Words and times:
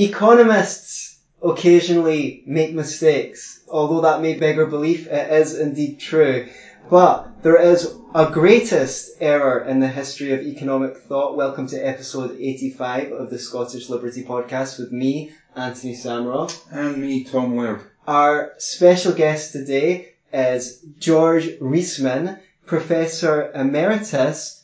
Economists 0.00 1.18
occasionally 1.42 2.44
make 2.46 2.72
mistakes, 2.72 3.58
although 3.68 4.00
that 4.02 4.22
may 4.22 4.38
beg 4.38 4.56
our 4.56 4.66
belief, 4.66 5.08
it 5.08 5.32
is 5.32 5.58
indeed 5.58 5.98
true. 5.98 6.46
But 6.88 7.42
there 7.42 7.60
is 7.60 7.90
a 8.14 8.30
greatest 8.30 9.10
error 9.20 9.58
in 9.58 9.80
the 9.80 9.88
history 9.88 10.32
of 10.32 10.42
economic 10.42 10.98
thought. 10.98 11.34
Welcome 11.34 11.66
to 11.66 11.84
episode 11.84 12.30
85 12.30 13.10
of 13.10 13.30
the 13.30 13.40
Scottish 13.40 13.88
Liberty 13.88 14.22
Podcast 14.22 14.78
with 14.78 14.92
me, 14.92 15.32
Anthony 15.56 15.94
Samroff. 15.94 16.56
And 16.70 17.02
me, 17.02 17.24
Tom 17.24 17.56
Webb. 17.56 17.80
Our 18.06 18.52
special 18.56 19.12
guest 19.12 19.50
today 19.50 20.10
is 20.32 20.78
George 21.00 21.48
Reisman, 21.60 22.38
Professor 22.66 23.50
Emeritus 23.52 24.57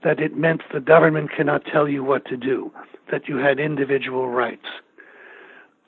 that 0.04 0.20
it 0.20 0.38
meant 0.38 0.62
the 0.74 0.80
government 0.80 1.32
cannot 1.36 1.64
tell 1.66 1.88
you 1.88 2.04
what 2.04 2.26
to 2.26 2.38
do, 2.38 2.72
that 3.12 3.28
you 3.28 3.38
had 3.38 3.60
individual 3.60 4.30
rights. 4.30 4.66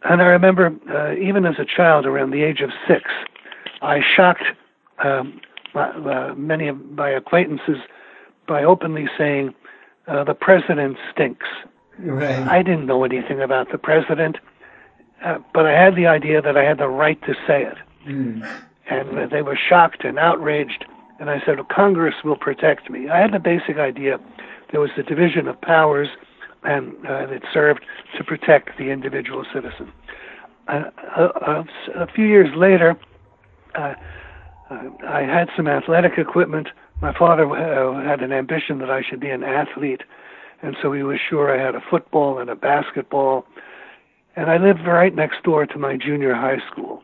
And 0.10 0.22
I 0.22 0.26
remember, 0.26 0.74
uh, 0.90 1.14
even 1.16 1.46
as 1.46 1.56
a 1.60 1.66
child, 1.66 2.06
around 2.06 2.32
the 2.32 2.44
age 2.44 2.62
of 2.62 2.72
six, 2.88 3.04
I 3.82 4.02
shocked 4.02 4.44
um, 5.04 5.42
my, 5.74 5.90
uh, 5.90 6.34
many 6.36 6.68
of 6.68 6.80
my 6.92 7.10
acquaintances 7.10 7.78
by 8.48 8.64
openly 8.64 9.08
saying, 9.18 9.54
uh, 10.08 10.24
the 10.24 10.34
president 10.34 10.98
stinks. 11.12 11.48
Right. 12.00 12.48
I 12.48 12.64
didn't 12.64 12.86
know 12.86 13.04
anything 13.04 13.42
about 13.42 13.72
the 13.72 13.78
president, 13.78 14.38
uh, 15.24 15.40
but 15.54 15.66
I 15.66 15.72
had 15.72 15.96
the 15.96 16.08
idea 16.08 16.42
that 16.42 16.56
I 16.56 16.64
had 16.64 16.78
the 16.78 16.88
right 16.88 17.22
to 17.24 17.34
say 17.46 17.64
it. 17.64 17.78
Mm. 18.08 18.48
And 18.90 19.30
they 19.32 19.42
were 19.42 19.58
shocked 19.58 20.06
and 20.06 20.18
outraged. 20.18 20.86
And 21.20 21.30
I 21.30 21.42
said, 21.46 21.58
well, 21.58 21.68
Congress 21.70 22.16
will 22.24 22.38
protect 22.38 22.90
me. 22.90 23.10
I 23.10 23.20
had 23.20 23.34
the 23.34 23.40
basic 23.40 23.78
idea 23.78 24.20
there 24.72 24.80
was 24.80 24.92
the 24.96 25.04
division 25.04 25.48
of 25.48 25.60
powers, 25.62 26.10
and 26.64 26.94
uh, 27.06 27.28
it 27.30 27.44
served 27.54 27.86
to 28.18 28.24
protect 28.24 28.78
the 28.78 28.90
individual 28.90 29.46
citizen. 29.54 29.92
Uh, 30.68 30.84
a, 31.16 31.24
uh, 31.24 31.64
a, 31.96 32.08
few 32.08 32.26
years 32.26 32.50
later, 32.56 32.98
I 33.76 33.96
had 35.22 35.50
some 35.56 35.68
athletic 35.68 36.18
equipment. 36.18 36.68
My 37.02 37.18
father 37.18 37.48
had 38.04 38.22
an 38.22 38.34
ambition 38.34 38.80
that 38.80 38.90
I 38.90 39.02
should 39.02 39.20
be 39.20 39.30
an 39.30 39.44
athlete 39.44 40.02
and 40.62 40.76
so 40.82 40.92
he 40.92 41.04
was 41.04 41.20
sure 41.30 41.54
I 41.54 41.64
had 41.64 41.76
a 41.76 41.82
football 41.90 42.40
and 42.40 42.50
a 42.50 42.56
basketball. 42.56 43.46
And 44.36 44.50
I 44.50 44.58
lived 44.58 44.86
right 44.86 45.14
next 45.14 45.44
door 45.44 45.66
to 45.66 45.78
my 45.78 45.98
junior 45.98 46.34
high 46.34 46.60
school. 46.72 47.02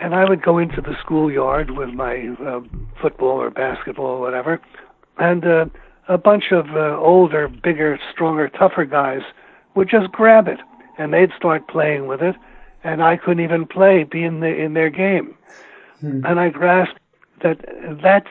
And 0.00 0.14
I 0.14 0.28
would 0.28 0.42
go 0.42 0.58
into 0.58 0.80
the 0.80 0.94
schoolyard 1.00 1.70
with 1.70 1.90
my 1.90 2.34
uh, 2.44 2.60
football 3.00 3.40
or 3.40 3.50
basketball 3.50 4.06
or 4.06 4.20
whatever, 4.20 4.60
and 5.18 5.44
uh, 5.44 5.66
a 6.08 6.18
bunch 6.18 6.52
of 6.52 6.66
uh, 6.70 6.96
older, 6.98 7.48
bigger, 7.48 7.98
stronger, 8.12 8.48
tougher 8.48 8.84
guys 8.84 9.22
would 9.74 9.88
just 9.88 10.10
grab 10.12 10.48
it, 10.48 10.58
and 10.98 11.12
they'd 11.12 11.30
start 11.36 11.68
playing 11.68 12.06
with 12.06 12.20
it, 12.20 12.36
and 12.84 13.02
I 13.02 13.16
couldn't 13.16 13.44
even 13.44 13.66
play, 13.66 14.04
be 14.04 14.24
in 14.24 14.40
the 14.40 14.48
in 14.48 14.74
their 14.74 14.90
game. 14.90 15.36
Hmm. 16.00 16.24
And 16.26 16.40
I 16.40 16.48
grasped 16.50 16.98
that 17.42 17.58
that's 18.02 18.28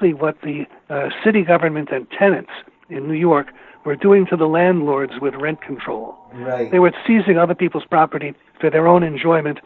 what 0.00 0.40
the 0.40 0.64
uh, 0.88 1.10
city 1.22 1.42
government 1.42 1.90
and 1.92 2.06
tenants 2.10 2.50
in 2.88 3.06
New 3.06 3.14
York 3.14 3.48
were 3.84 3.96
doing 3.96 4.26
to 4.26 4.36
the 4.36 4.46
landlords 4.46 5.12
with 5.20 5.34
rent 5.34 5.60
control. 5.60 6.16
Right. 6.32 6.70
They 6.70 6.78
were 6.78 6.92
seizing 7.06 7.38
other 7.38 7.54
people's 7.54 7.84
property 7.84 8.34
for 8.60 8.70
their 8.70 8.88
own 8.88 9.02
enjoyment 9.02 9.58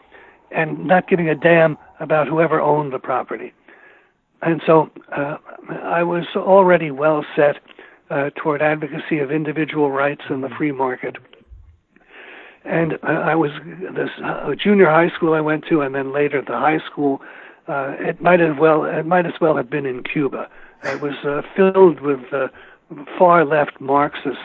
and 0.51 0.85
not 0.85 1.07
giving 1.07 1.29
a 1.29 1.35
damn 1.35 1.77
about 1.99 2.27
whoever 2.27 2.59
owned 2.59 2.93
the 2.93 2.99
property. 2.99 3.53
And 4.45 4.61
so 4.65 4.91
uh, 5.11 5.37
I 5.83 6.03
was 6.03 6.25
already 6.35 6.91
well 6.91 7.25
set 7.35 7.57
uh, 8.11 8.29
toward 8.35 8.61
advocacy 8.61 9.17
of 9.17 9.31
individual 9.31 9.91
rights 9.91 10.21
in 10.29 10.41
the 10.41 10.49
free 10.49 10.71
market. 10.71 11.15
And 12.63 12.93
uh, 13.03 13.07
I 13.07 13.33
was 13.33 13.49
this 13.95 14.09
uh, 14.23 14.53
junior 14.55 14.85
high 14.85 15.09
school 15.09 15.33
I 15.33 15.41
went 15.41 15.65
to, 15.69 15.81
and 15.81 15.95
then 15.95 16.13
later 16.13 16.43
the 16.45 16.53
high 16.53 16.79
school 16.85 17.21
uh, 17.67 17.95
it 17.97 18.21
might 18.21 18.39
as 18.39 18.55
well 18.59 18.85
it 18.85 19.07
might 19.07 19.25
as 19.25 19.33
well 19.41 19.57
have 19.57 19.69
been 19.69 19.87
in 19.87 20.03
Cuba. 20.03 20.47
It 20.83 21.01
was 21.01 21.15
uh, 21.25 21.41
filled 21.55 22.01
with 22.01 22.19
uh, 22.31 22.47
far 23.17 23.45
left 23.45 23.81
Marxists, 23.81 24.37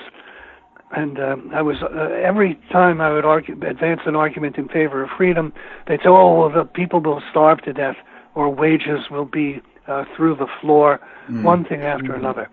and 0.96 1.18
um, 1.20 1.50
I 1.54 1.60
was 1.60 1.76
uh, 1.82 2.14
every 2.22 2.58
time 2.72 3.02
I 3.02 3.12
would 3.12 3.26
argue, 3.26 3.54
advance 3.66 4.00
an 4.06 4.16
argument 4.16 4.56
in 4.56 4.68
favor 4.68 5.02
of 5.02 5.10
freedom, 5.16 5.52
they'd 5.86 6.00
say, 6.00 6.08
"Oh, 6.08 6.40
well, 6.40 6.50
the 6.50 6.64
people 6.64 7.00
will 7.00 7.22
starve 7.30 7.60
to 7.62 7.74
death, 7.74 7.96
or 8.34 8.48
wages 8.48 9.10
will 9.10 9.26
be 9.26 9.60
uh, 9.86 10.04
through 10.16 10.36
the 10.36 10.46
floor, 10.60 11.00
mm. 11.28 11.42
one 11.42 11.64
thing 11.64 11.82
after 11.82 12.14
another." 12.14 12.48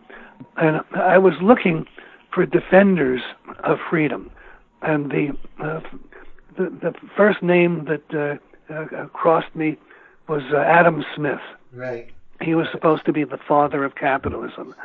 And 0.57 0.81
I 0.95 1.17
was 1.17 1.33
looking 1.41 1.85
for 2.33 2.45
defenders 2.45 3.21
of 3.63 3.79
freedom, 3.89 4.29
and 4.81 5.11
the 5.11 5.37
uh, 5.59 5.81
the, 6.57 6.69
the 6.69 6.93
first 7.15 7.41
name 7.41 7.85
that 7.85 8.13
uh, 8.13 8.73
uh, 8.73 9.05
crossed 9.07 9.55
me 9.55 9.77
was 10.27 10.43
uh, 10.53 10.57
Adam 10.57 11.05
Smith. 11.15 11.39
Right. 11.71 12.09
He 12.41 12.53
was 12.53 12.67
supposed 12.71 13.05
to 13.05 13.13
be 13.13 13.23
the 13.23 13.39
father 13.47 13.83
of 13.83 13.95
capitalism. 13.95 14.75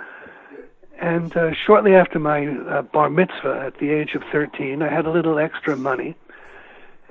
And 1.00 1.36
uh, 1.36 1.52
shortly 1.52 1.94
after 1.94 2.18
my 2.18 2.46
uh, 2.46 2.82
bar 2.82 3.10
mitzvah 3.10 3.64
at 3.66 3.78
the 3.78 3.90
age 3.90 4.14
of 4.14 4.22
13, 4.30 4.82
I 4.82 4.88
had 4.88 5.04
a 5.04 5.10
little 5.10 5.38
extra 5.38 5.76
money. 5.76 6.16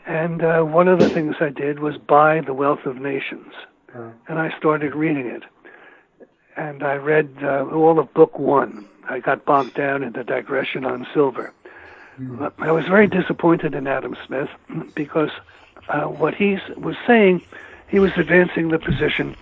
And 0.08 0.44
uh, 0.44 0.62
one 0.62 0.88
of 0.88 1.00
the 1.00 1.10
things 1.10 1.36
I 1.40 1.50
did 1.50 1.80
was 1.80 1.98
buy 1.98 2.42
The 2.42 2.54
Wealth 2.54 2.86
of 2.86 2.98
Nations. 2.98 3.54
Oh. 3.96 4.12
And 4.28 4.40
I 4.40 4.56
started 4.58 4.96
reading 4.96 5.28
it. 5.28 5.44
And 6.58 6.84
I 6.84 6.96
read 6.96 7.30
uh, 7.42 7.66
all 7.72 8.00
of 8.00 8.14
book 8.14 8.38
one. 8.38 8.88
I 9.10 9.20
got 9.20 9.46
bogged 9.46 9.74
down 9.74 10.04
in 10.04 10.14
the 10.14 10.24
digression 10.24 10.86
on 10.86 11.08
silver. 11.14 11.54
Mm. 12.20 12.52
I 12.60 12.72
was 12.72 12.86
very 12.86 13.08
disappointed 13.08 13.74
in 13.74 13.88
Adam 13.88 14.16
Smith 14.26 14.50
because 14.96 15.32
uh, 15.90 16.04
what 16.04 16.36
he 16.36 16.58
was 16.78 16.96
saying 17.08 17.42
he 17.88 18.00
was 18.00 18.12
advancing 18.16 18.70
the 18.70 18.80
position 18.80 19.36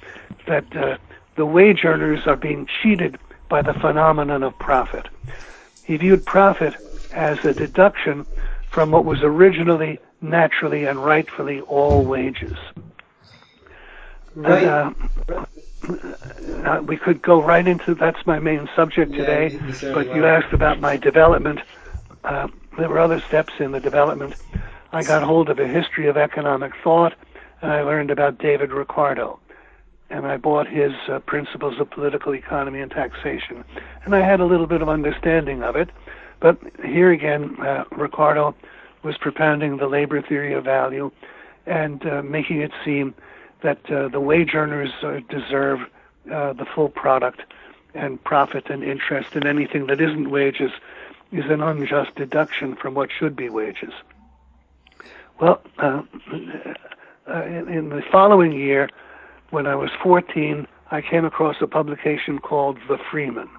that 0.48 0.76
uh, 0.76 0.98
the 1.36 1.46
wage 1.46 1.86
earners 1.86 2.26
are 2.26 2.36
being 2.36 2.68
cheated 2.82 3.18
by 3.48 3.62
the 3.62 3.74
phenomenon 3.74 4.44
of 4.44 4.58
profit. 4.58 5.08
He 5.84 5.98
viewed 5.98 6.26
profit 6.26 6.76
as 7.14 7.44
a 7.46 7.54
deduction 7.54 8.26
from 8.70 8.92
what 8.92 9.06
was 9.06 9.22
originally, 9.22 10.00
naturally, 10.22 10.86
and 10.86 11.04
rightfully 11.04 11.62
all 11.62 12.04
wages. 12.04 12.58
Right. 14.36 14.64
And, 14.64 14.96
uh, 15.30 15.46
uh, 16.66 16.82
we 16.82 16.98
could 16.98 17.22
go 17.22 17.42
right 17.42 17.66
into 17.68 17.96
that's 17.96 18.26
my 18.26 18.40
main 18.40 18.70
subject 18.76 19.14
today, 19.14 19.60
yeah, 19.82 19.94
but 19.94 20.14
you 20.14 20.26
asked 20.26 20.54
about 20.54 20.80
my 20.80 20.98
development. 20.98 21.60
Uh, 22.24 22.48
there 22.78 22.90
were 22.90 23.00
other 23.00 23.22
steps 23.28 23.54
in 23.60 23.72
the 23.72 23.80
development. 23.80 24.36
I 24.92 25.04
got 25.04 25.24
hold 25.24 25.50
of 25.50 25.60
a 25.60 25.68
history 25.68 26.08
of 26.08 26.18
economic 26.18 26.74
thought 26.84 27.14
and 27.62 27.72
I 27.72 27.82
learned 27.82 28.12
about 28.12 28.38
David 28.38 28.72
Ricardo. 28.72 29.40
and 30.10 30.26
I 30.26 30.38
bought 30.38 30.68
his 30.68 30.92
uh, 31.08 31.20
Principles 31.20 31.80
of 31.80 31.90
Political 31.92 32.34
Economy 32.34 32.82
and 32.82 32.90
Taxation, 32.90 33.64
and 34.04 34.16
I 34.16 34.22
had 34.22 34.40
a 34.40 34.46
little 34.46 34.66
bit 34.66 34.82
of 34.82 34.90
understanding 34.90 35.62
of 35.62 35.76
it. 35.76 35.90
But 36.40 36.58
here 36.84 37.12
again, 37.12 37.60
uh, 37.62 37.84
Ricardo 37.92 38.56
was 39.04 39.18
propounding 39.18 39.78
the 39.78 39.88
labor 39.88 40.22
theory 40.22 40.54
of 40.54 40.64
value 40.64 41.12
and 41.66 42.04
uh, 42.06 42.22
making 42.24 42.62
it 42.62 42.72
seem 42.84 43.14
that 43.62 43.90
uh, 43.92 44.08
the 44.08 44.20
wage 44.20 44.54
earners 44.54 44.92
uh, 45.04 45.20
deserve 45.30 45.82
uh, 46.32 46.54
the 46.54 46.66
full 46.66 46.90
product 46.90 47.42
and 47.94 48.24
profit 48.24 48.70
and 48.70 48.84
interest, 48.84 49.36
and 49.36 49.46
anything 49.46 49.88
that 49.88 50.00
isn't 50.00 50.30
wages 50.30 50.72
is 51.32 51.46
an 51.50 51.62
unjust 51.62 52.16
deduction 52.16 52.76
from 52.76 52.94
what 52.94 53.10
should 53.12 53.36
be 53.36 53.50
wages. 53.50 53.94
Well, 55.40 55.62
uh, 55.78 56.02
uh, 57.28 57.44
in, 57.44 57.68
in 57.70 57.90
the 57.90 58.02
following 58.12 58.52
year, 58.52 58.90
when 59.52 59.68
I 59.68 59.76
was 59.76 59.90
14, 60.04 60.68
I 60.92 61.02
came 61.02 61.26
across 61.26 61.58
a 61.62 61.68
publication 61.68 62.40
called 62.40 62.78
The 62.88 62.98
Freeman. 62.98 63.50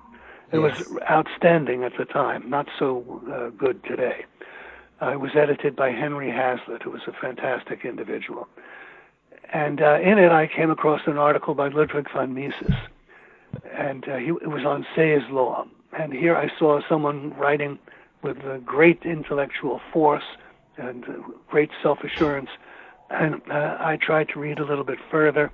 It 0.52 0.60
yes. 0.60 0.88
was 0.88 0.98
outstanding 1.08 1.84
at 1.84 1.92
the 1.96 2.04
time, 2.04 2.48
not 2.50 2.68
so 2.78 3.22
uh, 3.32 3.50
good 3.50 3.82
today. 3.84 4.24
Uh, 5.00 5.12
it 5.12 5.20
was 5.20 5.30
edited 5.34 5.76
by 5.76 5.90
Henry 5.90 6.30
Hazlitt, 6.30 6.82
who 6.82 6.90
was 6.90 7.02
a 7.06 7.12
fantastic 7.12 7.84
individual. 7.84 8.48
And 9.52 9.82
uh, 9.82 9.98
in 10.00 10.18
it, 10.18 10.30
I 10.30 10.46
came 10.46 10.70
across 10.70 11.02
an 11.06 11.18
article 11.18 11.54
by 11.54 11.68
Ludwig 11.68 12.10
von 12.12 12.34
Mises, 12.34 12.74
and 13.72 14.08
uh, 14.08 14.16
he, 14.16 14.28
it 14.28 14.48
was 14.48 14.64
on 14.64 14.86
Say's 14.94 15.28
law. 15.30 15.66
And 15.98 16.12
here 16.12 16.36
I 16.36 16.50
saw 16.56 16.80
someone 16.88 17.34
writing 17.36 17.78
with 18.22 18.38
great 18.64 19.02
intellectual 19.04 19.80
force 19.92 20.24
and 20.76 21.04
uh, 21.04 21.12
great 21.48 21.70
self-assurance. 21.82 22.50
And 23.10 23.42
uh, 23.50 23.76
I 23.80 23.98
tried 24.00 24.28
to 24.30 24.38
read 24.38 24.60
a 24.60 24.64
little 24.64 24.84
bit 24.84 24.98
further. 25.10 25.50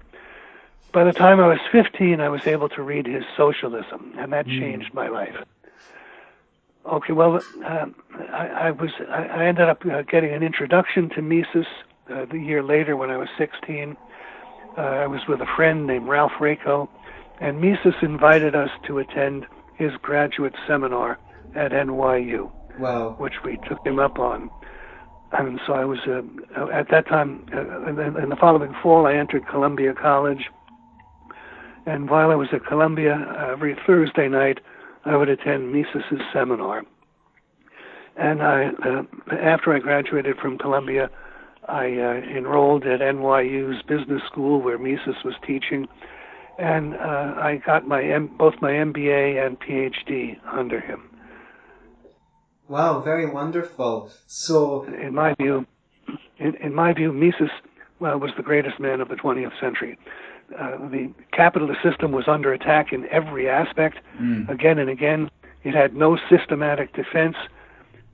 By 0.92 1.04
the 1.04 1.12
time 1.12 1.40
I 1.40 1.48
was 1.48 1.58
15, 1.72 2.20
I 2.20 2.28
was 2.28 2.46
able 2.46 2.68
to 2.70 2.82
read 2.82 3.06
his 3.06 3.24
Socialism, 3.36 4.12
and 4.18 4.32
that 4.32 4.46
mm. 4.46 4.58
changed 4.58 4.92
my 4.92 5.08
life. 5.08 5.36
Okay, 6.86 7.12
well, 7.12 7.40
uh, 7.64 7.86
I, 8.32 8.46
I 8.46 8.70
was 8.70 8.90
I 9.10 9.46
ended 9.46 9.68
up 9.68 9.84
uh, 9.84 10.02
getting 10.02 10.32
an 10.32 10.42
introduction 10.42 11.08
to 11.10 11.22
Mises 11.22 11.66
uh, 12.12 12.26
the 12.30 12.38
year 12.38 12.62
later 12.62 12.96
when 12.96 13.10
I 13.10 13.16
was 13.16 13.28
16. 13.38 13.96
Uh, 14.76 14.80
I 14.80 15.06
was 15.06 15.20
with 15.28 15.40
a 15.40 15.46
friend 15.56 15.86
named 15.86 16.08
Ralph 16.08 16.32
Raico, 16.40 16.88
and 17.40 17.60
Mises 17.60 17.94
invited 18.02 18.54
us 18.54 18.70
to 18.86 18.98
attend 18.98 19.46
his 19.76 19.92
graduate 20.02 20.54
seminar 20.66 21.18
at 21.54 21.72
NYU, 21.72 22.50
wow. 22.78 23.14
which 23.18 23.34
we 23.44 23.58
took 23.68 23.84
him 23.86 23.98
up 23.98 24.18
on. 24.18 24.50
And 25.32 25.60
so 25.66 25.72
I 25.72 25.84
was 25.84 25.98
uh, 26.06 26.66
at 26.72 26.90
that 26.90 27.06
time. 27.08 27.46
Uh, 27.52 27.90
in, 27.90 27.98
in 28.22 28.28
the 28.28 28.36
following 28.36 28.74
fall, 28.82 29.06
I 29.06 29.14
entered 29.14 29.46
Columbia 29.48 29.92
College, 29.92 30.50
and 31.86 32.10
while 32.10 32.30
I 32.30 32.34
was 32.34 32.48
at 32.52 32.64
Columbia, 32.66 33.48
every 33.52 33.76
Thursday 33.86 34.28
night, 34.28 34.58
I 35.04 35.16
would 35.16 35.28
attend 35.28 35.72
Mises's 35.72 36.20
seminar. 36.32 36.82
And 38.16 38.42
I, 38.42 38.70
uh, 38.84 39.02
after 39.32 39.72
I 39.72 39.78
graduated 39.78 40.36
from 40.38 40.58
Columbia, 40.58 41.10
I 41.68 41.86
uh, 41.86 42.36
enrolled 42.36 42.84
at 42.84 43.00
NYU's 43.00 43.82
business 43.82 44.22
school 44.26 44.60
where 44.62 44.78
Mises 44.78 45.16
was 45.24 45.34
teaching, 45.46 45.88
and 46.58 46.94
uh, 46.94 47.34
I 47.38 47.60
got 47.64 47.86
my 47.86 48.02
M- 48.02 48.30
both 48.38 48.54
my 48.60 48.70
MBA 48.70 49.44
and 49.44 49.58
PhD 49.58 50.38
under 50.52 50.80
him. 50.80 51.10
Wow, 52.68 53.00
very 53.00 53.30
wonderful. 53.30 54.10
So, 54.26 54.84
in 54.84 55.14
my 55.14 55.34
view, 55.34 55.66
in, 56.38 56.54
in 56.56 56.74
my 56.74 56.92
view, 56.92 57.12
Mises 57.12 57.50
well, 57.98 58.18
was 58.18 58.30
the 58.36 58.42
greatest 58.42 58.78
man 58.78 59.00
of 59.00 59.08
the 59.08 59.14
20th 59.14 59.58
century. 59.60 59.98
Uh, 60.58 60.76
the 60.88 61.12
capitalist 61.32 61.80
system 61.82 62.12
was 62.12 62.24
under 62.28 62.52
attack 62.52 62.92
in 62.92 63.06
every 63.10 63.48
aspect, 63.48 63.98
mm. 64.20 64.48
again 64.48 64.78
and 64.78 64.90
again. 64.90 65.30
It 65.64 65.74
had 65.74 65.96
no 65.96 66.18
systematic 66.30 66.94
defense. 66.94 67.36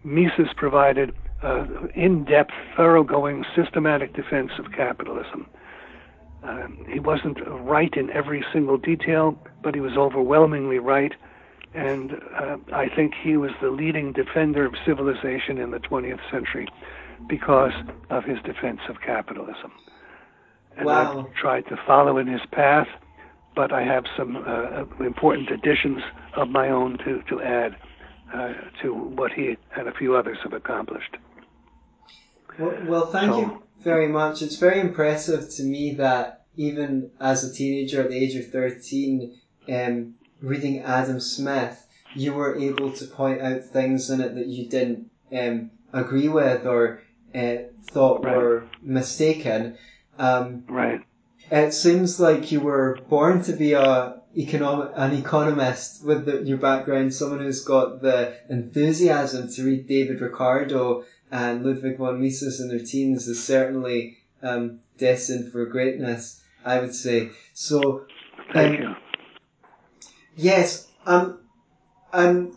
Mises 0.04 0.48
provided 0.56 1.14
uh, 1.42 1.66
in-depth, 1.94 2.52
thoroughgoing, 2.76 3.44
systematic 3.56 4.14
defense 4.14 4.52
of 4.58 4.72
capitalism. 4.72 5.46
Uh, 6.42 6.66
he 6.88 6.98
wasn't 6.98 7.38
right 7.60 7.94
in 7.94 8.10
every 8.10 8.44
single 8.52 8.76
detail, 8.76 9.38
but 9.62 9.74
he 9.74 9.80
was 9.80 9.96
overwhelmingly 9.96 10.78
right. 10.78 11.12
And 11.74 12.12
uh, 12.38 12.56
I 12.72 12.88
think 12.94 13.14
he 13.22 13.36
was 13.36 13.52
the 13.60 13.70
leading 13.70 14.12
defender 14.12 14.66
of 14.66 14.74
civilization 14.84 15.58
in 15.58 15.70
the 15.70 15.78
20th 15.78 16.20
century 16.30 16.68
because 17.28 17.72
of 18.10 18.24
his 18.24 18.38
defense 18.42 18.80
of 18.88 19.00
capitalism. 19.00 19.72
And 20.76 20.86
wow. 20.86 21.26
I've 21.26 21.34
tried 21.34 21.66
to 21.68 21.76
follow 21.86 22.18
in 22.18 22.26
his 22.26 22.40
path, 22.50 22.88
but 23.54 23.72
I 23.72 23.84
have 23.84 24.04
some 24.16 24.36
uh, 24.36 24.84
important 25.04 25.50
additions 25.50 26.02
of 26.36 26.48
my 26.48 26.68
own 26.68 26.98
to, 26.98 27.22
to 27.28 27.40
add 27.40 27.76
uh, 28.34 28.52
to 28.82 28.94
what 28.94 29.32
he 29.32 29.56
and 29.76 29.88
a 29.88 29.92
few 29.92 30.16
others 30.16 30.38
have 30.42 30.52
accomplished. 30.52 31.16
Well, 32.58 32.76
well 32.86 33.06
thank 33.06 33.32
so, 33.32 33.40
you 33.40 33.62
very 33.82 34.08
much. 34.08 34.42
It's 34.42 34.56
very 34.56 34.80
impressive 34.80 35.48
to 35.56 35.62
me 35.62 35.94
that 35.94 36.44
even 36.56 37.10
as 37.20 37.44
a 37.44 37.52
teenager 37.52 38.02
at 38.02 38.10
the 38.10 38.16
age 38.16 38.34
of 38.36 38.50
13, 38.50 39.38
um, 39.68 40.14
reading 40.40 40.80
Adam 40.80 41.20
Smith, 41.20 41.86
you 42.14 42.34
were 42.34 42.58
able 42.58 42.92
to 42.92 43.06
point 43.06 43.40
out 43.40 43.64
things 43.64 44.10
in 44.10 44.20
it 44.20 44.34
that 44.34 44.46
you 44.46 44.68
didn't 44.68 45.10
um, 45.32 45.70
agree 45.92 46.28
with 46.28 46.66
or 46.66 47.02
uh, 47.34 47.56
thought 47.90 48.24
right. 48.24 48.36
were 48.36 48.64
mistaken. 48.82 49.78
Um, 50.18 50.64
right. 50.68 51.00
It 51.50 51.72
seems 51.72 52.20
like 52.20 52.52
you 52.52 52.60
were 52.60 52.98
born 53.08 53.42
to 53.44 53.52
be 53.52 53.72
a 53.72 54.20
economic, 54.36 54.92
an 54.94 55.12
economist 55.14 56.04
with 56.04 56.24
the, 56.24 56.42
your 56.42 56.58
background, 56.58 57.12
someone 57.12 57.40
who's 57.40 57.64
got 57.64 58.00
the 58.00 58.34
enthusiasm 58.48 59.50
to 59.52 59.64
read 59.64 59.86
David 59.86 60.20
Ricardo 60.20 61.04
and 61.32 61.64
Ludwig 61.64 61.96
von 61.96 62.20
Mises 62.20 62.60
in 62.60 62.68
their 62.68 62.78
teens 62.78 63.26
is 63.26 63.42
certainly 63.42 64.18
um, 64.42 64.80
destined 64.98 65.50
for 65.50 65.64
greatness, 65.64 66.42
I 66.64 66.78
would 66.78 66.94
say. 66.94 67.30
So, 67.54 68.04
Thank 68.52 68.80
um, 68.80 68.82
you. 68.82 68.96
Yes, 70.36 70.88
um, 71.06 71.38
I'm 72.12 72.56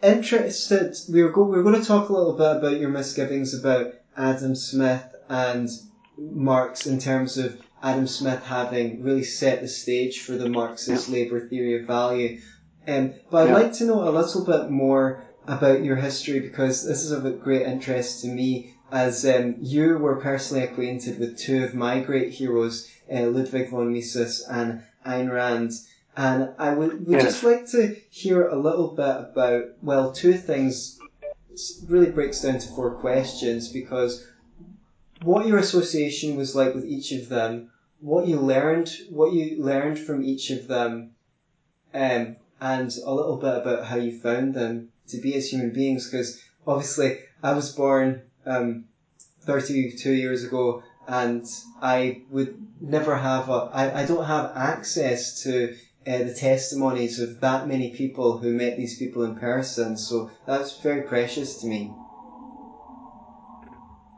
interested. 0.00 0.96
We 1.10 1.22
are 1.22 1.30
go, 1.30 1.42
we 1.42 1.58
are 1.58 1.64
going 1.64 1.80
to 1.80 1.86
talk 1.86 2.08
a 2.08 2.12
little 2.12 2.34
bit 2.34 2.56
about 2.56 2.80
your 2.80 2.90
misgivings 2.90 3.52
about 3.52 3.94
Adam 4.16 4.54
Smith 4.54 5.04
and 5.28 5.68
Marx 6.16 6.86
in 6.86 7.00
terms 7.00 7.36
of 7.36 7.60
Adam 7.82 8.06
Smith 8.06 8.44
having 8.44 9.02
really 9.02 9.24
set 9.24 9.60
the 9.60 9.68
stage 9.68 10.20
for 10.20 10.32
the 10.32 10.48
Marxist 10.48 11.08
yeah. 11.08 11.14
labour 11.14 11.48
theory 11.48 11.80
of 11.80 11.86
value. 11.86 12.40
Um, 12.86 13.14
but 13.30 13.48
I'd 13.48 13.48
yeah. 13.48 13.54
like 13.54 13.72
to 13.74 13.84
know 13.84 14.08
a 14.08 14.10
little 14.10 14.44
bit 14.44 14.70
more 14.70 15.25
about 15.46 15.84
your 15.84 15.96
history 15.96 16.40
because 16.40 16.84
this 16.84 17.04
is 17.04 17.12
of 17.12 17.42
great 17.42 17.62
interest 17.62 18.22
to 18.22 18.28
me 18.28 18.74
as 18.90 19.24
um, 19.26 19.56
you 19.60 19.98
were 19.98 20.16
personally 20.16 20.64
acquainted 20.64 21.18
with 21.18 21.38
two 21.38 21.64
of 21.64 21.74
my 21.74 22.00
great 22.00 22.32
heroes, 22.32 22.88
uh, 23.12 23.22
Ludwig 23.22 23.70
von 23.70 23.92
Mises 23.92 24.44
and 24.48 24.82
Ayn 25.04 25.30
Rand. 25.32 25.72
And 26.16 26.50
I 26.58 26.72
would, 26.72 27.06
would 27.06 27.20
just 27.20 27.44
like 27.44 27.66
to 27.70 27.96
hear 28.10 28.48
a 28.48 28.58
little 28.58 28.88
bit 28.88 29.04
about, 29.04 29.64
well, 29.82 30.12
two 30.12 30.34
things. 30.34 30.98
It 31.50 31.60
really 31.88 32.10
breaks 32.10 32.42
down 32.42 32.58
to 32.58 32.68
four 32.68 32.92
questions 32.92 33.68
because 33.68 34.26
what 35.22 35.46
your 35.46 35.58
association 35.58 36.36
was 36.36 36.54
like 36.54 36.74
with 36.74 36.84
each 36.84 37.12
of 37.12 37.28
them, 37.28 37.70
what 38.00 38.28
you 38.28 38.38
learned, 38.38 38.90
what 39.10 39.32
you 39.32 39.62
learned 39.62 39.98
from 39.98 40.24
each 40.24 40.50
of 40.50 40.68
them, 40.68 41.10
um, 41.92 42.36
and 42.60 42.94
a 43.04 43.12
little 43.12 43.36
bit 43.36 43.56
about 43.56 43.86
how 43.86 43.96
you 43.96 44.18
found 44.18 44.54
them 44.54 44.90
to 45.08 45.18
be 45.18 45.34
as 45.34 45.48
human 45.48 45.72
beings. 45.72 46.10
Because 46.10 46.42
obviously, 46.66 47.18
I 47.42 47.52
was 47.52 47.72
born 47.72 48.22
um, 48.44 48.84
32 49.42 50.12
years 50.12 50.44
ago, 50.44 50.82
and 51.08 51.46
I 51.80 52.22
would 52.30 52.56
never 52.80 53.16
have 53.16 53.48
a, 53.48 53.70
I, 53.72 54.02
I 54.02 54.06
don't 54.06 54.24
have 54.24 54.52
access 54.54 55.42
to 55.42 55.76
uh, 56.06 56.18
the 56.18 56.34
testimonies 56.34 57.20
of 57.20 57.40
that 57.40 57.66
many 57.66 57.90
people 57.90 58.38
who 58.38 58.52
met 58.52 58.76
these 58.76 58.98
people 58.98 59.24
in 59.24 59.36
person. 59.36 59.96
So 59.96 60.30
that's 60.46 60.80
very 60.80 61.02
precious 61.02 61.60
to 61.62 61.66
me. 61.66 61.92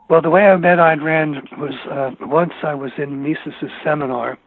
Well, 0.09 0.21
the 0.21 0.29
way 0.29 0.41
I 0.41 0.57
met 0.57 0.79
Ayn 0.79 1.03
Rand 1.03 1.35
was 1.57 1.73
uh, 1.91 2.25
once 2.25 2.53
I 2.63 2.73
was 2.73 2.91
in 2.97 3.21
Mises' 3.23 3.71
seminar. 3.83 4.39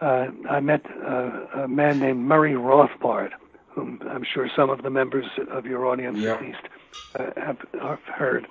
Uh, 0.00 0.26
I 0.48 0.60
met 0.60 0.82
uh, 0.86 1.62
a 1.62 1.68
man 1.68 1.98
named 1.98 2.20
Murray 2.20 2.52
Rothbard, 2.52 3.30
whom 3.74 4.00
I'm 4.08 4.24
sure 4.24 4.48
some 4.54 4.70
of 4.70 4.82
the 4.82 4.90
members 4.90 5.26
of 5.50 5.66
your 5.66 5.86
audience 5.86 6.18
yeah. 6.18 6.34
at 6.34 6.42
least 6.42 6.58
uh, 7.18 7.30
have, 7.36 7.58
have, 7.80 8.00
heard. 8.00 8.46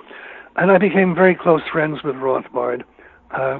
And 0.55 0.71
I 0.71 0.77
became 0.77 1.15
very 1.15 1.35
close 1.35 1.61
friends 1.71 2.03
with 2.03 2.15
Rothbard 2.15 2.83
uh, 3.31 3.59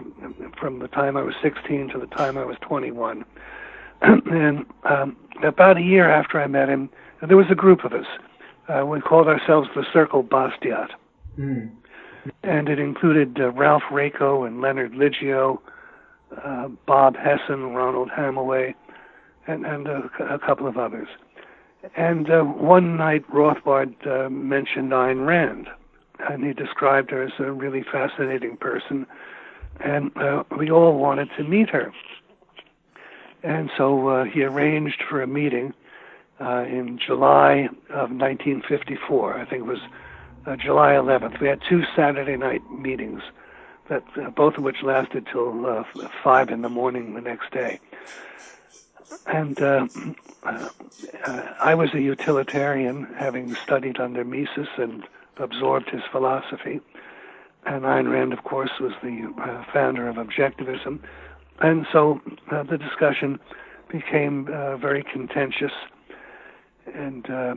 from 0.60 0.80
the 0.80 0.88
time 0.88 1.18
I 1.18 1.24
was 1.24 1.36
16 1.42 1.90
to 1.90 2.00
the 2.00 2.08
time 2.08 2.38
I 2.38 2.46
was 2.46 2.58
21. 2.62 3.26
and 4.02 4.66
um, 4.84 5.16
about 5.44 5.78
a 5.78 5.82
year 5.82 6.10
after 6.10 6.42
I 6.42 6.48
met 6.48 6.70
him, 6.70 6.90
there 7.28 7.38
was 7.38 7.48
a 7.50 7.56
group 7.56 7.86
of 7.86 7.94
us. 7.94 8.06
Uh, 8.68 8.86
we 8.86 9.02
called 9.02 9.28
ourselves 9.28 9.70
the 9.76 9.86
Circle 9.92 10.24
Bastiat. 10.24 10.90
Mm 11.38 11.72
and 12.44 12.70
it 12.70 12.80
included 12.80 13.40
uh, 13.40 13.52
Ralph 13.52 13.84
Raico 13.92 14.48
and 14.48 14.62
Leonard 14.62 14.94
Liggio, 14.94 15.60
uh, 16.44 16.68
Bob 16.86 17.16
Hessen, 17.16 17.74
Ronald 17.74 18.10
Hamowy, 18.10 18.74
and, 19.48 19.66
and 19.66 19.88
a, 19.88 20.10
a 20.30 20.40
couple 20.40 20.68
of 20.68 20.78
others. 20.78 21.08
And 21.96 22.30
uh, 22.30 22.44
one 22.44 22.96
night, 22.98 23.30
Rothbard 23.30 24.08
uh, 24.08 24.30
mentioned 24.30 24.92
Ayn 24.92 25.26
Rand, 25.26 25.68
and 26.30 26.44
he 26.44 26.54
described 26.54 27.12
her 27.12 27.24
as 27.24 27.34
a 27.40 27.52
really 27.52 27.84
fascinating 27.84 28.56
person, 28.58 29.06
and 29.82 30.16
uh, 30.18 30.44
we 30.58 30.72
all 30.72 30.98
wanted 30.98 31.30
to 31.38 31.44
meet 31.44 31.70
her. 31.70 31.92
And 33.44 33.70
so 33.78 34.08
uh, 34.08 34.24
he 34.24 34.44
arranged 34.44 35.04
for 35.10 35.22
a 35.22 35.28
meeting 35.28 35.74
uh, 36.40 36.64
in 36.64 36.98
July 37.06 37.68
of 37.90 38.12
1954. 38.12 39.38
I 39.38 39.46
think 39.46 39.64
it 39.64 39.66
was 39.66 39.82
uh, 40.46 40.56
July 40.56 40.94
11th. 40.94 41.42
We 41.42 41.50
had 41.50 41.62
two 41.68 41.84
Saturday 41.96 42.38
night 42.38 42.62
meetings, 42.72 43.22
that 43.90 44.04
both 44.36 44.56
of 44.56 44.64
which 44.64 44.82
lasted 44.84 45.28
till 45.30 45.86
five 46.24 46.50
in 46.50 46.62
the 46.62 46.70
morning 46.70 47.14
the 47.14 47.22
next 47.22 47.52
day. 47.52 47.82
And 49.28 49.62
uh, 49.62 49.88
uh, 50.44 50.70
I 51.60 51.76
was 51.76 51.94
a 51.94 52.02
utilitarian, 52.02 53.08
having 53.18 53.56
studied 53.56 54.00
under 54.00 54.24
Mises 54.24 54.68
and 54.78 55.04
absorbed 55.38 55.90
his 55.90 56.02
philosophy. 56.12 56.80
And 57.66 57.84
Ayn 57.84 58.12
Rand, 58.12 58.34
of 58.34 58.44
course, 58.44 58.72
was 58.80 58.92
the 59.02 59.34
uh, 59.42 59.64
founder 59.72 60.08
of 60.08 60.18
objectivism. 60.18 61.00
And 61.60 61.86
so 61.92 62.22
uh, 62.52 62.64
the 62.64 62.78
discussion 62.78 63.40
became 63.90 64.50
uh, 64.52 64.78
very 64.78 65.04
contentious. 65.04 65.72
And 66.94 67.30
uh, 67.30 67.56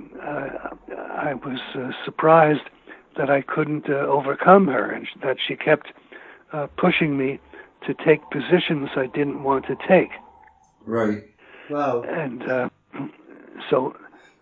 I, 0.96 1.34
was 1.34 1.58
uh, 1.74 1.90
surprised 2.04 2.68
that 3.16 3.30
I 3.30 3.40
couldn't 3.40 3.88
uh, 3.88 3.94
overcome 3.94 4.68
her 4.68 4.90
and 4.90 5.08
that 5.22 5.38
she 5.46 5.56
kept 5.56 5.92
pushing 6.76 7.18
me 7.18 7.38
to 7.86 7.92
take 7.92 8.20
positions 8.30 8.88
I 8.96 9.06
didn't 9.06 9.42
want 9.42 9.66
to 9.66 9.76
take. 9.86 10.10
Right. 10.86 11.24
Wow. 11.70 12.02
And 12.02 12.70
so, 13.70 13.96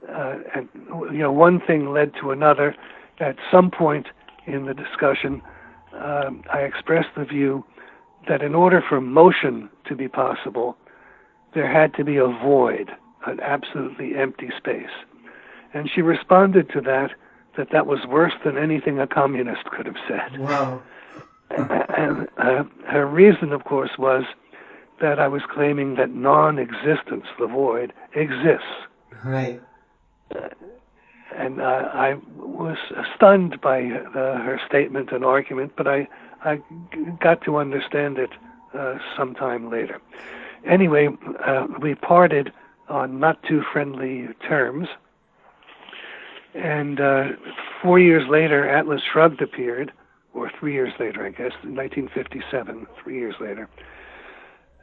and 0.09 0.69
you 1.13 1.19
know, 1.19 1.33
one 1.33 1.61
thing 1.61 1.93
led 1.93 2.13
to 2.21 2.31
another. 2.31 2.75
At 3.21 3.37
some 3.51 3.71
point 3.71 4.09
in 4.47 4.67
the 4.67 4.75
discussion, 4.75 5.41
um, 5.93 6.43
I 6.53 6.61
expressed 6.61 7.11
the 7.17 7.25
view 7.25 7.65
that 8.29 8.43
in 8.43 8.55
order 8.55 8.83
for 8.87 9.01
motion 9.01 9.69
to 9.87 9.95
be 9.95 10.09
possible, 10.09 10.77
there 11.55 11.71
had 11.71 11.95
to 11.95 12.05
be 12.05 12.17
a 12.17 12.27
void, 12.27 12.91
an 13.27 13.41
absolutely 13.41 14.17
empty 14.17 14.51
space. 14.57 14.95
And 15.73 15.91
she 15.93 16.03
responded 16.03 16.71
to 16.71 16.81
that 16.83 17.11
that 17.57 17.69
that 17.71 17.87
was 17.87 18.01
worse 18.09 18.33
than 18.45 18.59
anything 18.59 18.99
a 18.99 19.07
communist 19.07 19.65
could 19.67 19.87
have 19.87 19.97
said. 20.09 20.41
Wow. 20.41 20.83
and 21.51 22.29
uh, 22.39 22.65
her 22.89 23.07
reason, 23.07 23.53
of 23.53 23.65
course, 23.65 23.91
was 23.97 24.25
that 25.01 25.19
I 25.19 25.29
was 25.29 25.43
claiming 25.53 25.97
that 25.97 26.11
non-existence, 26.11 27.27
the 27.39 27.47
void, 27.47 27.93
exists. 28.15 28.67
Right. 29.25 29.61
Uh, 30.35 30.49
and 31.37 31.61
uh, 31.61 31.91
I 31.93 32.15
was 32.37 32.77
stunned 33.17 33.61
by 33.61 33.81
uh, 33.81 34.39
her 34.39 34.61
statement 34.69 35.11
and 35.11 35.25
argument, 35.25 35.73
but 35.77 35.89
I 35.89 36.09
I 36.45 36.61
got 37.21 37.43
to 37.43 37.57
understand 37.57 38.19
it 38.19 38.31
uh, 38.75 38.99
sometime 39.17 39.71
later. 39.71 40.01
Anyway, 40.67 41.09
uh, 41.45 41.67
we 41.81 41.95
parted 41.95 42.53
on 42.89 43.19
not 43.19 43.43
too 43.45 43.63
friendly 43.73 44.29
terms. 44.47 44.89
And 46.55 47.01
uh, 47.01 47.29
four 47.83 47.99
years 47.99 48.29
later, 48.29 48.69
Atlas 48.69 49.01
Shrugged 49.11 49.43
appeared, 49.43 49.93
or 50.35 50.51
three 50.59 50.73
years 50.73 50.93
later, 51.01 51.27
I 51.27 51.31
guess, 51.31 51.53
1957, 51.63 52.87
three 53.03 53.19
years 53.19 53.35
later. 53.41 53.69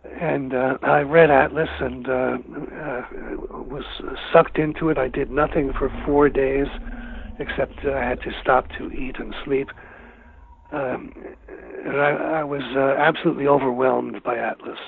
And 0.04 0.54
uh, 0.54 0.78
I 0.82 1.02
read 1.02 1.30
Atlas 1.30 1.70
and 1.80 2.08
uh, 2.08 2.12
uh, 2.12 3.02
was 3.52 3.84
sucked 4.34 4.58
into 4.58 4.90
it. 4.90 4.98
I 4.98 5.08
did 5.08 5.30
nothing 5.30 5.72
for 5.78 5.92
four 6.06 6.28
days, 6.28 6.68
except 7.40 7.74
I 7.86 8.04
had 8.04 8.20
to 8.22 8.32
stop 8.42 8.68
to 8.78 8.92
eat 8.92 9.18
and 9.20 9.34
sleep. 9.46 9.68
Um, 10.72 11.14
and 11.86 11.98
I, 12.02 12.40
I 12.40 12.44
was 12.44 12.62
uh, 12.76 13.00
absolutely 13.00 13.48
overwhelmed 13.48 14.24
by 14.24 14.38
Atlas. 14.38 14.80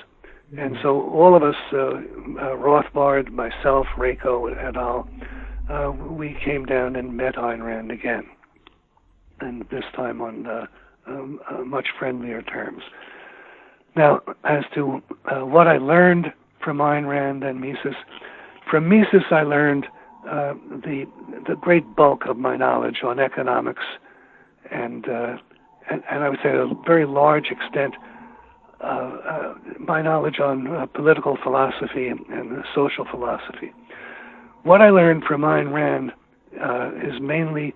And 0.56 0.76
so 0.82 1.10
all 1.10 1.34
of 1.34 1.42
us, 1.42 1.56
uh, 1.72 1.78
uh, 1.78 2.56
Rothbard, 2.56 3.30
myself, 3.30 3.86
Raico, 3.96 4.52
et 4.56 4.76
al., 4.76 5.08
uh, 5.70 5.90
we 5.90 6.36
came 6.44 6.64
down 6.64 6.96
and 6.96 7.16
met 7.16 7.36
Ayn 7.36 7.64
Rand 7.64 7.90
again, 7.90 8.24
and 9.40 9.64
this 9.70 9.84
time 9.96 10.20
on 10.20 10.46
uh, 10.46 10.66
um, 11.06 11.40
uh, 11.50 11.64
much 11.64 11.86
friendlier 11.98 12.42
terms. 12.42 12.82
Now, 13.96 14.20
as 14.44 14.64
to 14.74 15.02
uh, 15.26 15.46
what 15.46 15.68
I 15.68 15.78
learned 15.78 16.32
from 16.62 16.78
Ayn 16.78 17.06
Rand 17.08 17.44
and 17.44 17.60
Mises, 17.60 17.94
from 18.70 18.88
Mises 18.88 19.22
I 19.30 19.42
learned 19.42 19.86
uh, 20.28 20.54
the 20.70 21.06
the 21.46 21.54
great 21.56 21.94
bulk 21.94 22.24
of 22.26 22.36
my 22.36 22.56
knowledge 22.56 23.02
on 23.04 23.20
economics 23.20 23.84
and 24.70 25.08
uh, 25.08 25.36
and, 25.90 26.02
and 26.10 26.24
I 26.24 26.28
would 26.28 26.38
say 26.42 26.50
a 26.50 26.66
very 26.86 27.06
large 27.06 27.46
extent, 27.50 27.94
uh, 28.80 28.86
uh, 28.86 29.54
my 29.78 30.00
knowledge 30.00 30.40
on 30.40 30.66
uh, 30.66 30.86
political 30.86 31.36
philosophy 31.42 32.08
and, 32.08 32.20
and, 32.28 32.64
social 32.74 33.04
philosophy. 33.10 33.72
What 34.62 34.80
I 34.80 34.88
learned 34.88 35.24
from 35.24 35.42
Ayn 35.42 35.72
Rand 35.72 36.12
is 37.04 37.20
mainly 37.20 37.74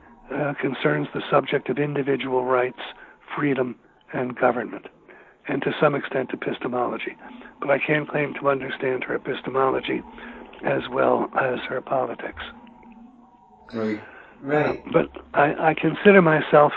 concerns 0.60 1.08
the 1.12 1.20
subject 1.30 1.68
of 1.68 1.78
individual 1.78 2.44
rights, 2.44 2.80
freedom, 3.36 3.76
and 4.14 4.34
government, 4.36 4.86
and 5.48 5.62
to 5.62 5.72
some 5.80 5.94
extent 5.94 6.30
epistemology. 6.32 7.16
But 7.60 7.70
I 7.70 7.78
can't 7.78 8.08
claim 8.08 8.34
to 8.40 8.48
understand 8.48 9.04
her 9.04 9.14
epistemology 9.14 10.02
as 10.64 10.82
well 10.90 11.30
as 11.40 11.58
her 11.68 11.80
politics. 11.80 12.42
Right. 13.72 14.00
Right. 14.40 14.80
but 14.92 15.10
I, 15.34 15.70
I 15.70 15.74
consider 15.74 16.22
myself 16.22 16.72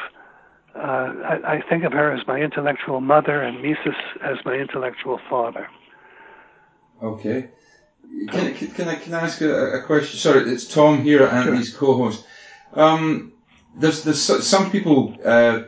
uh, 0.76 0.80
I, 0.80 1.56
I, 1.56 1.62
think 1.70 1.84
of 1.84 1.92
her 1.92 2.12
as 2.14 2.26
my 2.28 2.40
intellectual 2.40 3.02
mother 3.02 3.42
and 3.42 3.62
Mises 3.62 3.94
as 4.24 4.38
my 4.46 4.56
intellectual 4.56 5.20
father. 5.30 5.68
Okay. 7.04 7.50
Can, 8.30 8.54
can, 8.54 8.68
can 8.72 8.88
I 8.88 8.96
can 8.96 9.14
I 9.14 9.22
ask 9.22 9.42
a, 9.42 9.80
a, 9.80 9.84
question? 9.84 10.18
Sorry, 10.18 10.50
it's 10.50 10.68
Tom 10.68 11.02
here, 11.04 11.26
Anthony's 11.26 11.72
sure. 11.72 11.80
co-host. 11.80 12.26
Um, 12.74 13.34
there's 13.76 14.04
there's 14.04 14.22
some 14.22 14.72
people. 14.72 15.18
Uh, 15.24 15.64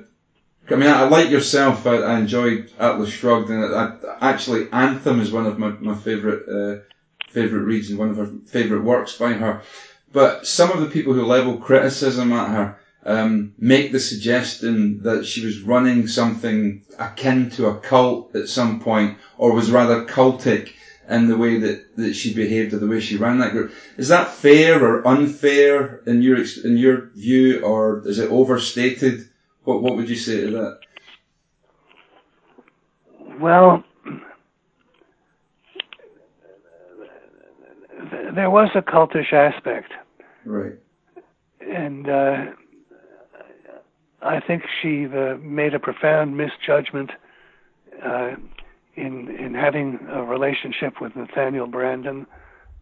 I 0.70 0.75
mean, 0.75 0.89
I, 0.89 1.03
like 1.03 1.29
yourself. 1.29 1.86
I, 1.86 1.98
I, 1.98 2.20
enjoyed 2.20 2.72
Atlas 2.79 3.10
Shrugged, 3.10 3.50
and 3.50 3.75
I, 3.75 3.98
actually, 4.22 4.72
Anthem 4.72 5.20
is 5.20 5.32
one 5.32 5.46
of 5.46 5.60
my 5.60 5.70
my 5.70 5.96
favorite 5.96 6.48
uh, 6.48 6.82
favorite 7.32 7.63
reads 7.63 7.89
and 7.89 8.00
one 8.00 8.10
of 8.10 8.17
her 8.17 8.29
favorite 8.46 8.84
works 8.84 9.17
by 9.17 9.34
her. 9.34 9.62
But 10.13 10.48
some 10.48 10.72
of 10.72 10.79
the 10.79 10.89
people 10.89 11.13
who 11.13 11.25
level 11.25 11.58
criticism 11.58 12.32
at 12.32 12.50
her 12.50 12.79
um, 13.05 13.53
make 13.58 13.91
the 13.91 14.00
suggestion 14.00 15.03
that 15.03 15.25
she 15.25 15.46
was 15.46 15.62
running 15.62 16.08
something 16.08 16.84
akin 16.98 17.50
to 17.51 17.67
a 17.67 17.79
cult 17.79 18.36
at 18.36 18.48
some 18.48 18.79
point, 18.79 19.17
or 19.38 19.53
was 19.53 19.72
rather 19.72 20.05
cultic 20.05 20.72
in 21.10 21.27
the 21.27 21.38
way 21.38 21.60
that, 21.60 21.98
that 21.98 22.13
she 22.13 22.34
behaved 22.34 22.74
or 22.74 22.77
the 22.77 22.88
way 22.88 23.01
she 23.01 23.17
ran 23.17 23.39
that 23.39 23.51
group. 23.51 23.74
Is 23.98 24.08
that 24.08 24.32
fair 24.32 24.82
or 24.82 25.05
unfair 25.05 26.01
in 26.05 26.22
your 26.22 26.38
in 26.63 26.77
your 26.77 27.10
view, 27.15 27.62
or 27.62 28.08
is 28.08 28.20
it 28.20 28.32
overstated? 28.32 29.27
What 29.63 29.82
what 29.82 29.96
would 29.96 30.10
you 30.10 30.15
say 30.15 30.41
to 30.41 30.51
that? 30.51 30.79
Well, 33.39 33.84
there 38.36 38.50
was 38.50 38.70
a 38.75 38.82
cultish 38.82 39.34
aspect. 39.34 39.91
Right. 40.46 40.74
And 41.62 42.10
uh, 42.10 42.46
I 44.22 44.39
think 44.39 44.63
she 44.82 45.05
uh, 45.05 45.38
made 45.38 45.74
a 45.74 45.79
profound 45.79 46.38
misjudgment 46.38 47.12
uh, 48.03 48.36
in 48.96 49.29
in 49.36 49.53
having 49.53 50.00
a 50.12 50.24
relationship 50.24 51.00
with 51.01 51.15
Nathaniel 51.15 51.67
Branden 51.67 52.25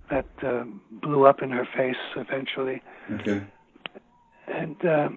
that 0.09 0.27
uh, 0.43 0.63
blew 0.91 1.25
up 1.25 1.41
in 1.41 1.51
her 1.51 1.67
face 1.75 1.95
eventually. 2.15 2.81
Okay. 3.11 3.41
And 4.47 4.85
uh, 4.85 5.09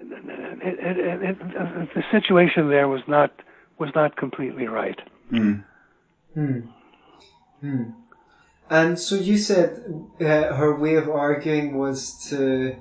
it, 0.00 0.78
it, 0.80 1.22
it, 1.22 1.94
the 1.94 2.02
situation 2.10 2.68
there 2.68 2.88
was 2.88 3.02
not 3.06 3.32
was 3.78 3.90
not 3.94 4.16
completely 4.16 4.66
right. 4.66 5.00
Hmm. 5.30 5.54
Hmm. 6.34 6.60
Hmm. 7.60 7.82
And 8.70 8.98
so 8.98 9.14
you 9.14 9.38
said 9.38 9.82
uh, 10.20 10.24
her 10.54 10.76
way 10.76 10.96
of 10.96 11.08
arguing 11.08 11.78
was 11.78 12.28
to 12.30 12.76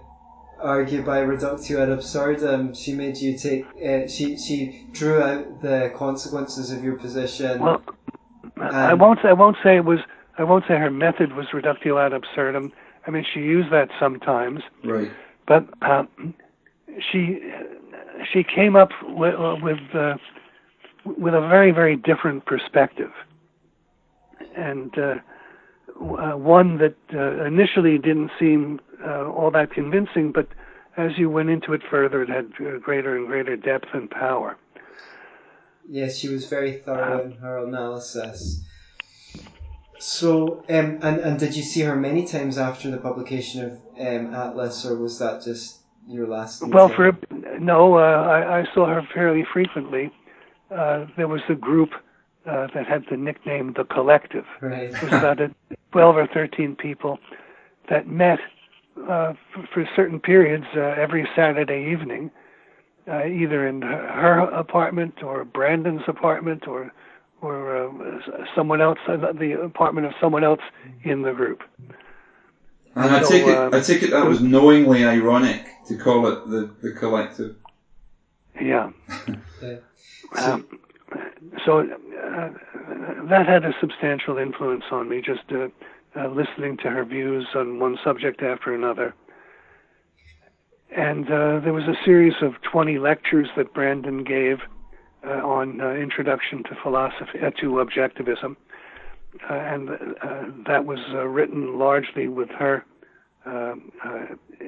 argue 0.59 1.03
by 1.03 1.19
reductio 1.19 1.81
ad 1.81 1.89
absurdum, 1.89 2.73
she 2.73 2.93
made 2.93 3.17
you 3.17 3.37
take, 3.37 3.65
uh, 3.65 4.07
she, 4.07 4.37
she 4.37 4.85
drew 4.91 5.21
out 5.21 5.61
the 5.61 5.93
consequences 5.95 6.71
of 6.71 6.83
your 6.83 6.97
position. 6.97 7.59
Well, 7.59 7.81
I 8.59 8.93
won't, 8.95 9.23
I 9.23 9.33
won't 9.33 9.57
say 9.63 9.77
it 9.77 9.85
was, 9.85 9.99
I 10.37 10.43
won't 10.43 10.65
say 10.67 10.77
her 10.77 10.91
method 10.91 11.33
was 11.33 11.45
reductio 11.53 11.97
ad 11.99 12.11
absurdum. 12.11 12.73
I 13.05 13.11
mean, 13.11 13.25
she 13.33 13.39
used 13.39 13.71
that 13.71 13.89
sometimes. 13.99 14.61
Right. 14.83 15.11
But 15.47 15.67
uh, 15.81 16.03
she, 17.11 17.39
she 18.33 18.43
came 18.43 18.75
up 18.75 18.89
with, 19.03 19.35
with 19.61 19.79
uh, 19.93 20.17
with 21.17 21.33
a 21.33 21.41
very, 21.41 21.71
very 21.71 21.95
different 21.95 22.45
perspective. 22.45 23.11
And 24.55 24.97
uh, 24.97 25.15
uh, 25.99 26.37
one 26.37 26.77
that 26.79 26.95
uh, 27.13 27.45
initially 27.45 27.97
didn't 27.97 28.31
seem 28.39 28.79
uh, 29.05 29.25
all 29.25 29.51
that 29.51 29.71
convincing, 29.71 30.31
but 30.31 30.47
as 30.97 31.11
you 31.17 31.29
went 31.29 31.49
into 31.49 31.73
it 31.73 31.81
further, 31.89 32.23
it 32.23 32.29
had 32.29 32.51
greater 32.81 33.15
and 33.15 33.27
greater 33.27 33.55
depth 33.55 33.87
and 33.93 34.09
power. 34.09 34.57
Yes, 35.87 36.17
she 36.17 36.27
was 36.29 36.47
very 36.47 36.73
thorough 36.79 37.23
in 37.23 37.31
her 37.33 37.65
analysis. 37.65 38.63
So, 39.99 40.63
um, 40.69 40.99
and 41.01 41.19
and 41.19 41.39
did 41.39 41.55
you 41.55 41.63
see 41.63 41.81
her 41.81 41.95
many 41.95 42.25
times 42.25 42.57
after 42.57 42.91
the 42.91 42.97
publication 42.97 43.63
of 43.65 43.71
um, 43.99 44.33
Atlas, 44.33 44.85
or 44.85 44.97
was 44.97 45.17
that 45.19 45.43
just 45.43 45.79
your 46.07 46.27
last? 46.27 46.65
Well, 46.67 46.89
for 46.89 47.17
no, 47.59 47.97
uh, 47.97 48.01
I, 48.01 48.59
I 48.59 48.65
saw 48.73 48.87
her 48.87 49.07
fairly 49.13 49.45
frequently. 49.51 50.11
Uh, 50.71 51.05
there 51.15 51.27
was 51.27 51.41
a 51.49 51.55
group 51.55 51.91
uh, 52.45 52.67
that 52.73 52.85
had 52.87 53.05
the 53.09 53.17
nickname 53.17 53.73
the 53.73 53.83
Collective. 53.83 54.45
Right. 54.61 54.93
It 54.93 55.01
was 55.01 55.13
about 55.13 55.41
a 55.41 55.51
twelve 55.91 56.17
or 56.17 56.27
thirteen 56.27 56.75
people 56.75 57.19
that 57.89 58.07
met 58.07 58.39
uh, 58.97 59.33
for, 59.53 59.67
for 59.73 59.89
certain 59.95 60.19
periods 60.19 60.65
uh, 60.75 60.79
every 60.79 61.27
Saturday 61.35 61.91
evening, 61.91 62.31
uh, 63.07 63.25
either 63.25 63.67
in 63.67 63.81
her 63.81 64.39
apartment 64.39 65.23
or 65.23 65.45
Branden's 65.45 66.03
apartment 66.07 66.67
or 66.67 66.91
or 67.41 67.87
uh, 67.87 67.91
someone 68.55 68.81
else, 68.81 68.97
uh, 69.07 69.17
the 69.17 69.61
apartment 69.63 70.07
of 70.07 70.13
someone 70.19 70.43
else 70.43 70.61
in 71.03 71.21
the 71.21 71.31
group. 71.33 71.61
And 72.97 73.15
I 73.15 73.23
take 73.23 73.45
it, 73.45 73.57
um, 73.57 73.73
I 73.73 73.79
take 73.79 74.01
it 74.03 74.11
that 74.11 74.25
was 74.25 74.41
knowingly 74.41 75.05
ironic 75.05 75.67
to 75.87 75.97
call 75.97 76.27
it 76.27 76.49
the, 76.49 76.71
the 76.81 76.91
collective. 76.93 77.55
Yeah. 78.59 78.91
Yeah. 79.61 79.77
Um, 80.35 80.67
so 81.65 81.79
uh, 81.79 82.49
that 83.29 83.47
had 83.47 83.63
a 83.63 83.73
substantial 83.79 84.37
influence 84.37 84.83
on 84.91 85.07
me, 85.07 85.21
just 85.21 85.43
uh, 85.51 85.69
uh, 86.19 86.27
listening 86.27 86.75
to 86.77 86.89
her 86.89 87.05
views 87.05 87.47
on 87.55 87.79
one 87.79 87.97
subject 88.03 88.43
after 88.43 88.75
another. 88.75 89.15
And 90.95 91.25
uh, 91.27 91.59
there 91.63 91.73
was 91.73 91.85
a 91.85 91.95
series 92.03 92.33
of 92.41 92.53
20 92.69 92.99
lectures 92.99 93.47
that 93.55 93.73
Branden 93.73 94.27
gave 94.27 94.57
uh, 95.25 95.45
on 95.45 95.81
uh, 95.81 95.91
introduction 95.91 96.63
to 96.63 96.75
philosophy, 96.81 97.39
uh, 97.41 97.51
to 97.61 97.83
objectivism. 97.83 98.55
Uh, 99.49 99.53
and 99.53 99.89
uh, 99.89 100.43
that 100.65 100.85
was 100.85 100.99
uh, 101.13 101.25
written 101.25 101.77
largely 101.77 102.27
with 102.27 102.49
her 102.49 102.85
uh, 103.45 103.75
uh, 104.05 104.25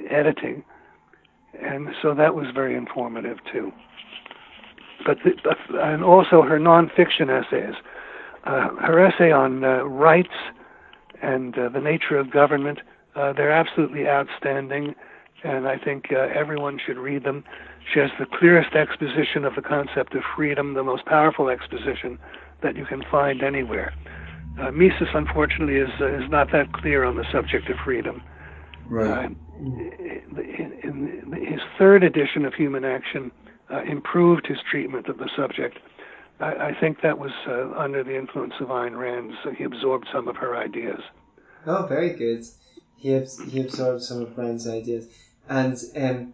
editing. 0.09 0.63
And 1.61 1.89
so 2.01 2.13
that 2.13 2.35
was 2.35 2.47
very 2.53 2.75
informative 2.75 3.37
too 3.51 3.71
but 5.05 5.17
the, 5.23 5.31
and 5.79 6.03
also 6.03 6.41
her 6.41 6.59
nonfiction 6.59 7.29
essays. 7.29 7.73
Uh, 8.43 8.69
her 8.81 8.99
essay 8.99 9.31
on 9.31 9.61
rights 9.61 10.33
and 11.21 11.53
the 11.53 11.79
nature 11.79 12.17
of 12.17 12.29
government, 12.31 12.79
they're 13.15 13.51
absolutely 13.51 14.07
outstanding, 14.07 14.95
and 15.43 15.69
I 15.69 15.77
think 15.77 16.11
everyone 16.11 16.79
should 16.85 16.97
read 16.97 17.23
them. 17.23 17.45
She 17.93 17.99
has 18.01 18.09
the 18.19 18.25
clearest 18.25 18.75
exposition 18.75 19.45
of 19.45 19.55
the 19.55 19.61
concept 19.61 20.13
of 20.15 20.23
freedom, 20.35 20.73
the 20.73 20.83
most 20.83 21.05
powerful 21.05 21.49
exposition 21.49 22.19
that 22.61 22.75
you 22.75 22.85
can 22.85 23.03
find 23.09 23.41
anywhere. 23.41 23.93
Uh, 24.59 24.71
Mises, 24.71 25.07
unfortunately, 25.13 25.77
is 25.77 25.89
uh, 26.01 26.07
is 26.21 26.29
not 26.29 26.51
that 26.51 26.71
clear 26.73 27.03
on 27.05 27.15
the 27.15 27.25
subject 27.31 27.69
of 27.69 27.77
freedom. 27.85 28.21
Right. 28.87 29.25
Uh, 29.25 29.29
in, 29.59 30.79
in, 30.83 31.21
in 31.23 31.45
his 31.45 31.61
third 31.77 32.03
edition 32.03 32.45
of 32.45 32.53
Human 32.53 32.83
Action, 32.83 33.31
uh, 33.71 33.83
improved 33.83 34.47
his 34.47 34.57
treatment 34.69 35.07
of 35.07 35.17
the 35.17 35.29
subject. 35.35 35.77
I, 36.39 36.69
I 36.69 36.77
think 36.79 37.01
that 37.01 37.19
was 37.19 37.31
uh, 37.47 37.71
under 37.77 38.03
the 38.03 38.17
influence 38.17 38.53
of 38.59 38.67
Ayn 38.67 38.97
Rand. 38.97 39.33
So 39.43 39.51
he 39.51 39.63
absorbed 39.63 40.07
some 40.11 40.27
of 40.27 40.35
her 40.37 40.57
ideas. 40.57 40.99
Oh, 41.65 41.85
very 41.85 42.15
good. 42.15 42.45
He 42.97 43.15
abs- 43.15 43.41
he 43.41 43.61
absorbed 43.61 44.01
some 44.01 44.21
of 44.21 44.37
Rand's 44.37 44.67
ideas, 44.67 45.07
and 45.47 45.77
um, 45.95 46.33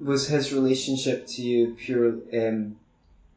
was 0.00 0.26
his 0.26 0.52
relationship 0.52 1.26
to 1.28 1.42
you 1.42 1.76
pure 1.78 2.14
um, 2.32 2.76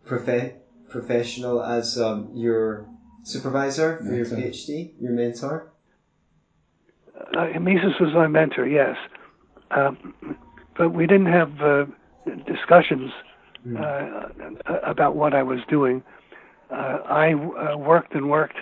profe- 0.07 0.53
professional 0.89 1.61
as 1.61 1.99
um, 1.99 2.31
your 2.33 2.87
supervisor 3.23 3.97
for 3.99 4.13
your 4.13 4.25
PhD, 4.25 4.93
your 4.99 5.11
mentor? 5.11 5.71
Uh, 7.37 7.59
Mises 7.59 7.93
was 7.99 8.13
my 8.13 8.27
mentor, 8.27 8.67
yes, 8.67 8.95
um, 9.71 10.13
but 10.77 10.89
we 10.93 11.05
didn't 11.07 11.27
have 11.27 11.61
uh, 11.61 11.85
discussions 12.45 13.11
uh, 13.79 14.29
about 14.85 15.15
what 15.15 15.33
I 15.33 15.43
was 15.43 15.59
doing. 15.69 16.03
Uh, 16.69 16.97
I 17.05 17.33
uh, 17.33 17.77
worked 17.77 18.13
and 18.13 18.29
worked, 18.29 18.57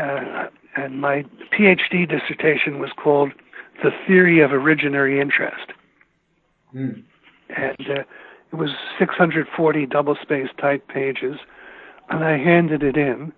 uh, 0.00 0.46
and 0.76 1.00
my 1.00 1.24
PhD 1.52 2.08
dissertation 2.08 2.78
was 2.78 2.90
called 3.02 3.32
"The 3.82 3.90
Theory 4.06 4.40
of 4.40 4.50
Originary 4.50 5.20
Interest," 5.20 5.72
Hmm. 6.72 7.00
and 7.50 7.90
uh, 7.90 8.02
it 8.52 8.56
was 8.56 8.70
640 8.98 9.86
double-spaced 9.86 10.56
type 10.58 10.86
pages, 10.88 11.36
and 12.10 12.24
I 12.24 12.36
handed 12.38 12.82
it 12.82 12.96
in. 12.96 13.32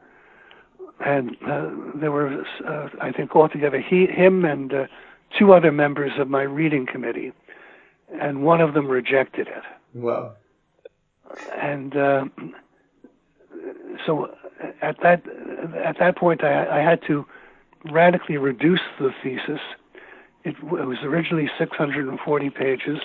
And 1.04 1.36
uh, 1.46 1.68
there 1.94 2.10
were, 2.10 2.42
uh, 2.66 2.88
I 3.02 3.12
think, 3.12 3.36
altogether 3.36 3.80
he, 3.80 4.06
him 4.06 4.44
and 4.44 4.72
uh, 4.72 4.86
two 5.38 5.52
other 5.52 5.70
members 5.70 6.12
of 6.18 6.28
my 6.28 6.42
reading 6.42 6.86
committee, 6.86 7.32
and 8.20 8.42
one 8.42 8.60
of 8.62 8.72
them 8.74 8.86
rejected 8.88 9.46
it 9.48 9.62
Wow. 9.94 10.32
and 11.60 11.96
uh, 11.96 12.24
so 14.06 14.30
at 14.82 14.96
that 15.02 15.22
at 15.84 15.98
that 15.98 16.16
point 16.16 16.44
I, 16.44 16.78
I 16.78 16.82
had 16.82 17.00
to 17.08 17.26
radically 17.92 18.36
reduce 18.36 18.80
the 18.98 19.10
thesis. 19.22 19.60
It, 20.44 20.56
it 20.56 20.62
was 20.62 20.98
originally 21.02 21.50
640 21.58 22.50
pages. 22.50 22.98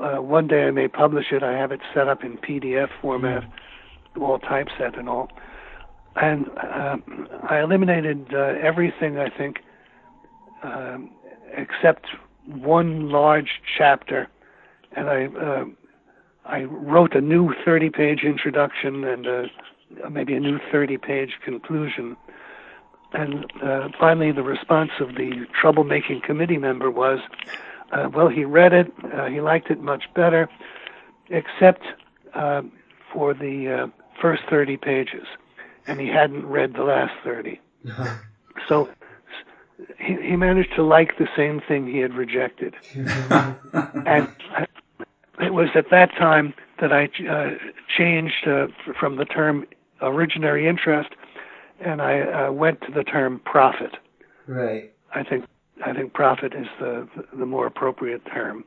Uh, 0.00 0.16
one 0.16 0.46
day 0.48 0.64
I 0.64 0.70
may 0.70 0.88
publish 0.88 1.26
it. 1.32 1.42
I 1.42 1.52
have 1.52 1.72
it 1.72 1.80
set 1.94 2.08
up 2.08 2.24
in 2.24 2.36
PDF 2.38 2.88
format, 3.00 3.44
all 4.24 4.38
typeset 4.38 4.98
and 4.98 5.08
all. 5.08 5.28
And 6.16 6.48
uh, 6.56 6.96
I 7.48 7.60
eliminated 7.60 8.32
uh, 8.32 8.54
everything 8.62 9.18
I 9.18 9.28
think 9.28 9.58
um, 10.62 11.10
except 11.52 12.06
one 12.46 13.10
large 13.10 13.60
chapter, 13.76 14.28
and 14.92 15.08
I 15.08 15.26
uh, 15.26 15.64
I 16.46 16.62
wrote 16.64 17.14
a 17.14 17.20
new 17.20 17.54
30 17.64 17.90
page 17.90 18.20
introduction 18.22 19.04
and 19.04 19.26
uh, 19.26 19.42
maybe 20.10 20.34
a 20.34 20.40
new 20.40 20.58
30 20.72 20.96
page 20.96 21.32
conclusion. 21.44 22.16
And 23.12 23.46
uh, 23.62 23.88
finally, 23.98 24.32
the 24.32 24.42
response 24.42 24.92
of 25.00 25.16
the 25.16 25.46
troublemaking 25.62 26.22
committee 26.22 26.58
member 26.58 26.90
was 26.90 27.20
uh, 27.92 28.08
well, 28.12 28.28
he 28.28 28.44
read 28.44 28.72
it, 28.72 28.92
he 29.30 29.40
liked 29.40 29.70
it 29.70 29.80
much 29.80 30.04
better, 30.14 30.48
except 31.28 31.82
for 33.12 33.32
the 33.32 33.84
uh, 33.84 34.05
first 34.20 34.42
30 34.50 34.76
pages, 34.76 35.26
and 35.86 36.00
he 36.00 36.08
hadn't 36.08 36.46
read 36.46 36.74
the 36.74 36.82
last 36.82 37.12
30. 37.24 37.60
So 38.68 38.88
he, 39.98 40.16
he 40.22 40.36
managed 40.36 40.74
to 40.76 40.82
like 40.82 41.18
the 41.18 41.28
same 41.36 41.60
thing 41.66 41.86
he 41.86 41.98
had 41.98 42.14
rejected. 42.14 42.74
and 42.94 44.28
it 45.40 45.52
was 45.52 45.68
at 45.74 45.86
that 45.90 46.10
time 46.18 46.54
that 46.80 46.92
I 46.92 47.08
uh, 47.28 47.50
changed 47.96 48.46
uh, 48.46 48.66
f- 48.86 48.96
from 48.98 49.16
the 49.16 49.24
term 49.24 49.66
originary 50.02 50.68
interest, 50.68 51.10
and 51.80 52.00
I 52.02 52.20
uh, 52.20 52.52
went 52.52 52.80
to 52.82 52.92
the 52.92 53.04
term 53.04 53.40
profit. 53.44 53.96
Right. 54.46 54.92
I 55.14 55.22
think 55.22 55.44
I 55.84 55.92
think 55.92 56.14
profit 56.14 56.54
is 56.54 56.66
the 56.80 57.08
the 57.38 57.46
more 57.46 57.66
appropriate 57.66 58.22
term, 58.26 58.64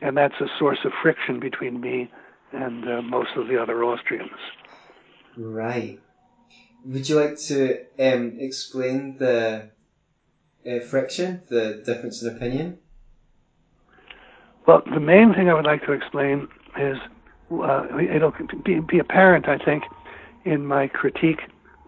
and 0.00 0.16
that's 0.16 0.40
a 0.40 0.46
source 0.58 0.78
of 0.84 0.92
friction 1.02 1.40
between 1.40 1.80
me 1.80 2.10
and 2.52 2.88
uh, 2.88 3.02
most 3.02 3.30
of 3.36 3.48
the 3.48 3.60
other 3.60 3.84
Austrians. 3.84 4.30
Right. 5.38 6.00
Would 6.84 7.08
you 7.08 7.20
like 7.20 7.38
to 7.46 7.84
um, 7.98 8.36
explain 8.38 9.16
the 9.18 9.70
uh, 10.68 10.80
friction, 10.80 11.42
the 11.48 11.82
difference 11.86 12.22
in 12.22 12.34
opinion? 12.34 12.78
Well, 14.66 14.82
the 14.92 15.00
main 15.00 15.32
thing 15.34 15.48
I 15.48 15.54
would 15.54 15.64
like 15.64 15.84
to 15.86 15.92
explain 15.92 16.48
is 16.78 16.98
uh, 17.52 17.86
it'll 17.98 18.32
be, 18.64 18.80
be 18.80 18.98
apparent, 18.98 19.48
I 19.48 19.58
think, 19.58 19.84
in 20.44 20.66
my 20.66 20.88
critique 20.88 21.40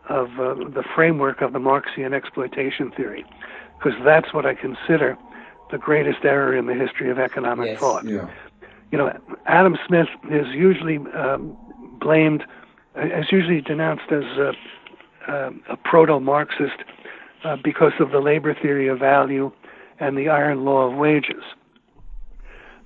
of 0.08 0.28
uh, 0.38 0.54
the 0.54 0.84
framework 0.94 1.42
of 1.42 1.52
the 1.52 1.58
Marxian 1.58 2.14
exploitation 2.14 2.90
theory, 2.96 3.24
because 3.78 3.98
that's 4.04 4.32
what 4.32 4.46
I 4.46 4.54
consider 4.54 5.18
the 5.70 5.78
greatest 5.78 6.24
error 6.24 6.56
in 6.56 6.66
the 6.66 6.74
history 6.74 7.10
of 7.10 7.18
economic 7.18 7.70
Yes. 7.70 7.80
thought. 7.80 8.08
Yeah. 8.08 8.30
You 8.90 8.98
know, 8.98 9.12
Adam 9.46 9.76
Smith 9.86 10.08
is 10.30 10.46
usually 10.48 10.98
um, 11.14 11.56
blamed, 12.00 12.44
is 12.96 13.26
usually 13.30 13.60
denounced 13.60 14.10
as 14.10 14.24
a, 14.38 14.52
um 15.32 15.62
a 15.68 15.76
proto-Marxist 15.76 16.84
uh, 17.44 17.56
because 17.62 17.92
of 18.00 18.10
the 18.10 18.18
labor 18.18 18.54
theory 18.60 18.88
of 18.88 18.98
value 18.98 19.50
and 19.98 20.16
the 20.16 20.28
iron 20.28 20.64
law 20.64 20.90
of 20.90 20.96
wages 20.96 21.42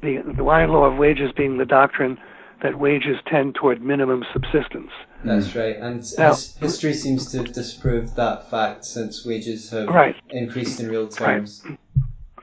the, 0.04 0.22
the 0.36 0.44
iron 0.44 0.70
law 0.70 0.84
of 0.84 0.98
wages 0.98 1.32
being 1.36 1.58
the 1.58 1.64
doctrine 1.64 2.18
that 2.62 2.78
wages 2.78 3.16
tend 3.26 3.54
toward 3.54 3.82
minimum 3.82 4.24
subsistence. 4.32 4.90
That's 5.24 5.54
right. 5.54 5.76
And 5.76 6.04
now, 6.18 6.30
his, 6.30 6.54
history 6.56 6.92
seems 6.92 7.30
to 7.32 7.38
have 7.38 7.52
disproved 7.52 8.14
that 8.16 8.50
fact 8.50 8.84
since 8.84 9.24
wages 9.24 9.70
have 9.70 9.88
right. 9.88 10.14
increased 10.30 10.80
in 10.80 10.88
real 10.88 11.08
terms. 11.08 11.62
Right. 11.64 11.78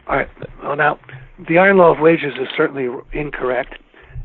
All 0.08 0.15
right. 0.17 0.30
Well, 0.63 0.76
now, 0.76 1.00
the 1.47 1.60
iron 1.60 1.78
law 1.78 1.93
of 1.93 2.00
wages 2.00 2.34
is 2.41 2.47
certainly 2.58 2.88
incorrect, 3.13 3.76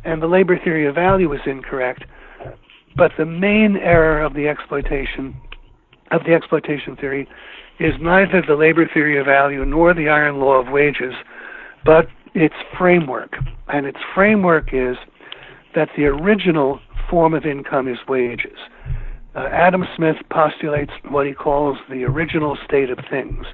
and 0.05 0.23
the 0.23 0.27
labor 0.27 0.59
theory 0.59 0.87
of 0.87 0.95
value 0.95 1.33
is 1.33 1.41
incorrect. 1.47 2.05
But 2.97 3.13
the 3.19 3.27
main 3.27 3.77
error 3.77 4.23
of 4.23 4.35
the 4.35 4.49
exploitation 4.49 5.37
of 6.13 6.23
the 6.25 6.35
exploitation 6.35 6.97
theory 6.97 7.29
is 7.79 7.93
neither 8.01 8.43
the 8.47 8.55
labor 8.55 8.89
theory 8.93 9.19
of 9.19 9.27
value 9.27 9.65
nor 9.65 9.93
the 9.93 10.09
iron 10.09 10.39
law 10.39 10.55
of 10.55 10.69
wages, 10.69 11.15
but 11.85 12.07
its 12.35 12.55
framework. 12.79 13.37
And 13.69 13.87
its 13.87 13.99
framework 14.15 14.69
is 14.73 14.97
that 15.75 15.89
the 15.97 16.05
original 16.05 16.81
form 17.11 17.35
of 17.35 17.45
income 17.45 17.89
is 17.89 17.99
wages. 18.09 18.57
Uh, 19.35 19.49
Adam 19.53 19.85
Smith 19.97 20.17
postulates 20.31 20.93
what 21.11 21.27
he 21.27 21.35
calls 21.35 21.77
the 21.91 22.05
original 22.05 22.57
state 22.65 22.89
of 22.89 22.99
things. 23.11 23.45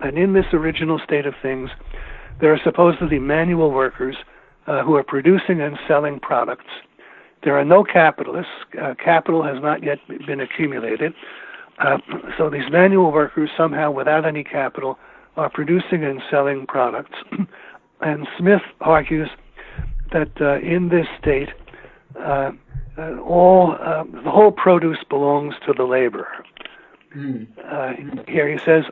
And 0.00 0.18
in 0.18 0.34
this 0.34 0.46
original 0.52 1.00
state 1.02 1.24
of 1.24 1.34
things, 1.40 1.70
there 2.40 2.52
are 2.52 2.60
supposedly 2.62 3.18
manual 3.18 3.70
workers 3.70 4.16
uh, 4.66 4.82
who 4.82 4.94
are 4.96 5.04
producing 5.04 5.60
and 5.60 5.78
selling 5.88 6.20
products. 6.20 6.66
There 7.42 7.58
are 7.58 7.64
no 7.64 7.84
capitalists. 7.84 8.52
Uh, 8.80 8.94
capital 9.02 9.42
has 9.42 9.60
not 9.62 9.82
yet 9.82 9.98
been 10.26 10.40
accumulated. 10.40 11.14
Uh, 11.78 11.98
so 12.38 12.48
these 12.48 12.70
manual 12.70 13.10
workers, 13.10 13.50
somehow 13.56 13.90
without 13.90 14.24
any 14.24 14.44
capital, 14.44 14.98
are 15.36 15.50
producing 15.50 16.04
and 16.04 16.22
selling 16.30 16.66
products. 16.66 17.16
and 18.00 18.28
Smith 18.38 18.62
argues 18.80 19.28
that 20.12 20.30
uh, 20.40 20.58
in 20.58 20.90
this 20.90 21.06
state, 21.20 21.48
uh, 22.18 22.52
uh 22.98 23.16
all 23.20 23.70
the 23.70 24.30
whole 24.30 24.52
produce 24.52 24.98
belongs 25.08 25.54
to 25.66 25.72
the 25.72 25.84
laborer. 25.84 26.44
Mm. 27.16 28.28
here 28.28 28.48
he 28.48 28.58
says, 28.58 28.84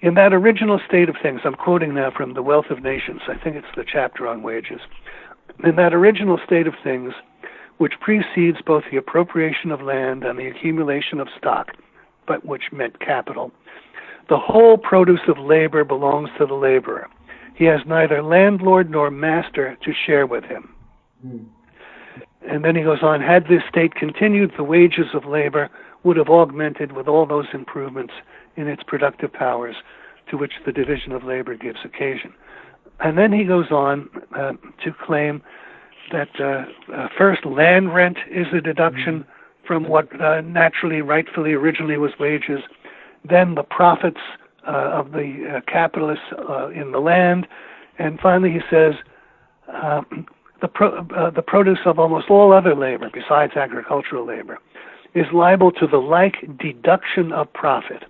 in 0.00 0.14
that 0.14 0.32
original 0.32 0.80
state 0.86 1.08
of 1.08 1.16
things, 1.22 1.42
I'm 1.44 1.54
quoting 1.54 1.94
now 1.94 2.10
from 2.10 2.34
The 2.34 2.42
Wealth 2.42 2.70
of 2.70 2.82
Nations, 2.82 3.20
I 3.28 3.34
think 3.34 3.56
it's 3.56 3.74
the 3.76 3.84
chapter 3.84 4.26
on 4.26 4.42
wages. 4.42 4.80
In 5.62 5.76
that 5.76 5.92
original 5.92 6.38
state 6.44 6.66
of 6.66 6.74
things, 6.82 7.12
which 7.80 7.94
precedes 7.98 8.58
both 8.66 8.84
the 8.90 8.98
appropriation 8.98 9.70
of 9.70 9.80
land 9.80 10.22
and 10.22 10.38
the 10.38 10.46
accumulation 10.46 11.18
of 11.18 11.28
stock, 11.38 11.68
but 12.26 12.44
which 12.44 12.64
meant 12.70 13.00
capital, 13.00 13.50
the 14.28 14.36
whole 14.36 14.76
produce 14.76 15.22
of 15.26 15.38
labor 15.38 15.82
belongs 15.82 16.28
to 16.36 16.44
the 16.44 16.52
laborer. 16.52 17.08
He 17.54 17.64
has 17.64 17.80
neither 17.86 18.22
landlord 18.22 18.90
nor 18.90 19.10
master 19.10 19.78
to 19.82 19.92
share 19.94 20.26
with 20.26 20.44
him. 20.44 20.74
Mm. 21.26 21.46
And 22.46 22.62
then 22.66 22.76
he 22.76 22.82
goes 22.82 23.02
on, 23.02 23.22
had 23.22 23.44
this 23.44 23.62
state 23.70 23.94
continued, 23.94 24.52
the 24.58 24.62
wages 24.62 25.14
of 25.14 25.24
labor 25.24 25.70
would 26.04 26.18
have 26.18 26.28
augmented 26.28 26.92
with 26.92 27.08
all 27.08 27.24
those 27.24 27.46
improvements 27.54 28.12
in 28.56 28.68
its 28.68 28.82
productive 28.82 29.32
powers 29.32 29.76
to 30.30 30.36
which 30.36 30.52
the 30.66 30.72
division 30.72 31.12
of 31.12 31.24
labor 31.24 31.56
gives 31.56 31.78
occasion. 31.82 32.34
And 33.00 33.16
then 33.16 33.32
he 33.32 33.44
goes 33.44 33.70
on 33.70 34.10
uh, 34.36 34.52
to 34.84 34.92
claim 35.02 35.42
that 36.12 36.28
uh, 36.40 36.92
uh, 36.92 37.08
first 37.16 37.44
land 37.44 37.94
rent 37.94 38.18
is 38.30 38.46
a 38.52 38.60
deduction 38.60 39.20
mm-hmm. 39.20 39.66
from 39.66 39.88
what 39.88 40.08
uh, 40.20 40.40
naturally, 40.42 41.02
rightfully, 41.02 41.52
originally 41.52 41.96
was 41.96 42.12
wages. 42.18 42.60
Then 43.28 43.54
the 43.54 43.62
profits 43.62 44.20
uh, 44.66 44.70
of 44.70 45.12
the 45.12 45.56
uh, 45.56 45.70
capitalists 45.70 46.24
in 46.74 46.92
the 46.92 47.00
land, 47.00 47.46
and 47.98 48.18
finally 48.20 48.50
he 48.50 48.60
says 48.70 48.94
the 50.60 50.68
pro- 50.68 51.30
the 51.34 51.42
produce 51.42 51.80
of 51.86 51.98
almost 51.98 52.30
all 52.30 52.52
other 52.52 52.74
labor 52.74 53.10
besides 53.12 53.54
agricultural 53.56 54.26
labor 54.26 54.58
is 55.14 55.26
liable 55.32 55.72
to 55.72 55.86
the 55.86 55.98
like 55.98 56.36
deduction 56.58 57.32
of 57.32 57.52
profit. 57.52 58.04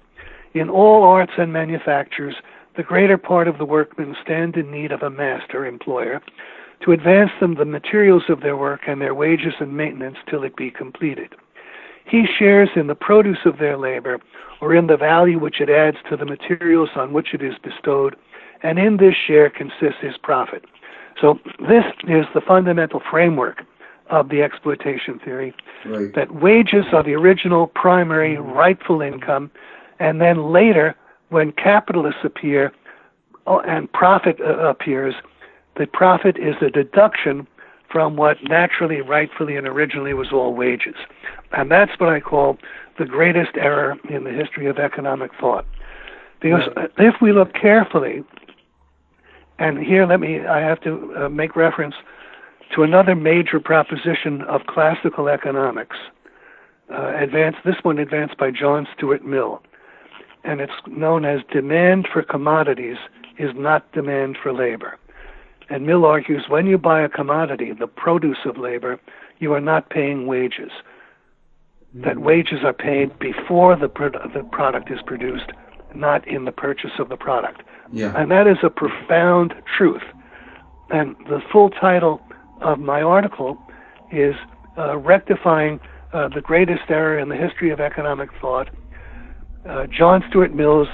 In 0.52 0.68
all 0.68 1.04
arts 1.04 1.32
and 1.38 1.52
manufactures, 1.52 2.34
the 2.76 2.82
greater 2.82 3.16
part 3.16 3.48
of 3.48 3.58
the 3.58 3.64
workmen 3.64 4.16
stand 4.22 4.56
in 4.56 4.70
need 4.70 4.92
of 4.92 5.02
a 5.02 5.10
master 5.10 5.66
employer 5.66 6.20
to 6.82 6.92
advance 6.92 7.30
them 7.40 7.54
the 7.54 7.64
materials 7.64 8.24
of 8.28 8.40
their 8.40 8.56
work 8.56 8.82
and 8.86 9.00
their 9.00 9.14
wages 9.14 9.54
and 9.60 9.76
maintenance 9.76 10.16
till 10.28 10.42
it 10.44 10.56
be 10.56 10.70
completed. 10.70 11.34
He 12.04 12.26
shares 12.26 12.70
in 12.74 12.86
the 12.86 12.94
produce 12.94 13.44
of 13.44 13.58
their 13.58 13.76
labor, 13.76 14.18
or 14.60 14.74
in 14.74 14.88
the 14.88 14.96
value 14.96 15.38
which 15.38 15.60
it 15.60 15.70
adds 15.70 15.96
to 16.08 16.16
the 16.16 16.24
materials 16.24 16.90
on 16.96 17.12
which 17.12 17.32
it 17.32 17.42
is 17.42 17.54
bestowed, 17.62 18.16
and 18.62 18.78
in 18.78 18.96
this 18.96 19.14
share 19.14 19.48
consists 19.48 20.00
his 20.00 20.16
profit. 20.18 20.64
So, 21.20 21.38
this 21.60 21.84
is 22.08 22.26
the 22.34 22.40
fundamental 22.40 23.00
framework 23.10 23.62
of 24.08 24.28
the 24.28 24.42
exploitation 24.42 25.18
theory 25.18 25.54
right. 25.86 26.12
that 26.14 26.34
wages 26.34 26.86
are 26.92 27.02
the 27.02 27.14
original, 27.14 27.68
primary, 27.68 28.38
rightful 28.38 29.02
income, 29.02 29.50
and 29.98 30.20
then 30.20 30.50
later, 30.50 30.96
when 31.28 31.52
capitalists 31.52 32.20
appear 32.24 32.72
oh, 33.46 33.60
and 33.60 33.90
profit 33.92 34.40
uh, 34.40 34.58
appears, 34.68 35.14
the 35.76 35.86
profit 35.86 36.36
is 36.36 36.54
a 36.60 36.70
deduction 36.70 37.46
from 37.90 38.16
what 38.16 38.36
naturally, 38.44 39.00
rightfully, 39.00 39.56
and 39.56 39.66
originally 39.66 40.14
was 40.14 40.32
all 40.32 40.54
wages. 40.54 40.94
And 41.52 41.70
that's 41.70 41.92
what 41.98 42.08
I 42.08 42.20
call 42.20 42.58
the 42.98 43.04
greatest 43.04 43.50
error 43.56 43.96
in 44.08 44.24
the 44.24 44.30
history 44.30 44.66
of 44.66 44.78
economic 44.78 45.32
thought. 45.40 45.66
Because 46.40 46.62
if 46.98 47.16
we 47.20 47.32
look 47.32 47.52
carefully, 47.54 48.22
and 49.58 49.78
here 49.78 50.06
let 50.06 50.20
me, 50.20 50.46
I 50.46 50.60
have 50.60 50.80
to 50.82 51.14
uh, 51.16 51.28
make 51.28 51.56
reference 51.56 51.94
to 52.74 52.82
another 52.82 53.14
major 53.14 53.58
proposition 53.58 54.42
of 54.42 54.62
classical 54.66 55.28
economics, 55.28 55.96
uh, 56.92 57.12
advanced, 57.16 57.58
this 57.64 57.76
one 57.82 57.98
advanced 57.98 58.36
by 58.38 58.50
John 58.50 58.86
Stuart 58.96 59.24
Mill 59.24 59.60
and 60.44 60.60
it's 60.60 60.72
known 60.86 61.24
as 61.24 61.40
demand 61.52 62.08
for 62.12 62.22
commodities 62.22 62.96
is 63.38 63.50
not 63.54 63.90
demand 63.92 64.36
for 64.42 64.52
labor. 64.52 64.98
And 65.70 65.86
Mill 65.86 66.04
argues 66.04 66.44
when 66.48 66.66
you 66.66 66.76
buy 66.78 67.00
a 67.02 67.08
commodity, 67.08 67.72
the 67.72 67.86
produce 67.86 68.38
of 68.44 68.58
labor, 68.58 69.00
you 69.38 69.52
are 69.54 69.60
not 69.60 69.88
paying 69.90 70.26
wages. 70.26 70.70
That 71.94 72.16
mm-hmm. 72.16 72.24
wages 72.24 72.58
are 72.64 72.72
paid 72.72 73.18
before 73.18 73.76
the, 73.76 73.88
pro- 73.88 74.10
the 74.10 74.46
product 74.52 74.90
is 74.90 74.98
produced, 75.06 75.50
not 75.94 76.26
in 76.28 76.44
the 76.44 76.52
purchase 76.52 76.92
of 76.98 77.08
the 77.08 77.16
product. 77.16 77.62
Yeah. 77.92 78.12
And 78.16 78.30
that 78.30 78.46
is 78.46 78.58
a 78.62 78.70
profound 78.70 79.54
truth. 79.76 80.02
And 80.90 81.16
the 81.28 81.40
full 81.50 81.70
title 81.70 82.20
of 82.60 82.78
my 82.78 83.00
article 83.00 83.58
is 84.12 84.34
uh, 84.76 84.96
Rectifying 84.98 85.80
uh, 86.12 86.28
the 86.28 86.40
Greatest 86.40 86.82
Error 86.88 87.18
in 87.18 87.28
the 87.28 87.36
History 87.36 87.70
of 87.70 87.80
Economic 87.80 88.28
Thought 88.40 88.68
uh, 89.68 89.86
John 89.86 90.24
Stuart 90.28 90.54
Mill's 90.54 90.88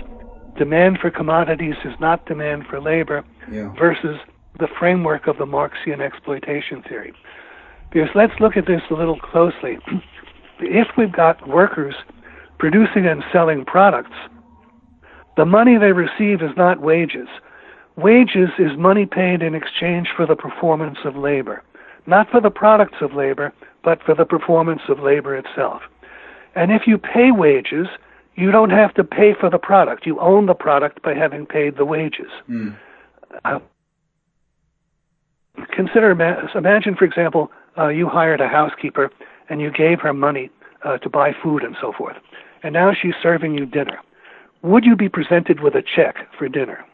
demand 0.58 0.98
for 1.00 1.10
commodities 1.10 1.74
is 1.84 1.94
not 2.00 2.26
demand 2.26 2.66
for 2.68 2.80
labor 2.80 3.24
yeah. 3.50 3.72
versus 3.78 4.18
the 4.58 4.68
framework 4.78 5.26
of 5.26 5.38
the 5.38 5.46
Marxian 5.46 6.00
exploitation 6.00 6.82
theory. 6.82 7.12
Because 7.92 8.08
let's 8.14 8.38
look 8.40 8.56
at 8.56 8.66
this 8.66 8.82
a 8.90 8.94
little 8.94 9.18
closely. 9.18 9.78
if 10.60 10.88
we've 10.96 11.12
got 11.12 11.48
workers 11.48 11.94
producing 12.58 13.06
and 13.06 13.22
selling 13.32 13.64
products, 13.64 14.16
the 15.36 15.44
money 15.44 15.76
they 15.76 15.92
receive 15.92 16.42
is 16.42 16.56
not 16.56 16.80
wages. 16.80 17.28
Wages 17.96 18.50
is 18.58 18.76
money 18.76 19.06
paid 19.06 19.42
in 19.42 19.54
exchange 19.54 20.08
for 20.16 20.26
the 20.26 20.36
performance 20.36 20.98
of 21.04 21.16
labor, 21.16 21.62
not 22.06 22.28
for 22.30 22.40
the 22.40 22.50
products 22.50 22.98
of 23.00 23.14
labor, 23.14 23.52
but 23.84 24.02
for 24.02 24.14
the 24.14 24.24
performance 24.24 24.82
of 24.88 24.98
labor 25.00 25.36
itself. 25.36 25.82
And 26.54 26.72
if 26.72 26.86
you 26.86 26.98
pay 26.98 27.30
wages, 27.30 27.86
you 28.34 28.50
don't 28.50 28.70
have 28.70 28.92
to 28.94 29.04
pay 29.04 29.34
for 29.38 29.48
the 29.48 29.58
product. 29.58 30.06
You 30.06 30.18
own 30.20 30.46
the 30.46 30.54
product 30.54 31.02
by 31.02 31.14
having 31.14 31.46
paid 31.46 31.76
the 31.76 31.84
wages. 31.84 32.30
Mm. 32.48 32.76
Uh, 33.44 33.58
consider, 35.72 36.10
imagine, 36.54 36.96
for 36.96 37.04
example, 37.04 37.50
uh, 37.78 37.88
you 37.88 38.08
hired 38.08 38.40
a 38.40 38.48
housekeeper 38.48 39.10
and 39.48 39.60
you 39.60 39.70
gave 39.70 40.00
her 40.00 40.12
money 40.12 40.50
uh, 40.84 40.98
to 40.98 41.08
buy 41.08 41.32
food 41.42 41.62
and 41.62 41.76
so 41.80 41.92
forth, 41.92 42.16
and 42.62 42.72
now 42.72 42.92
she's 42.92 43.14
serving 43.22 43.54
you 43.54 43.66
dinner. 43.66 43.98
Would 44.62 44.84
you 44.84 44.96
be 44.96 45.08
presented 45.08 45.60
with 45.60 45.74
a 45.74 45.82
check 45.82 46.16
for 46.38 46.48
dinner? 46.48 46.84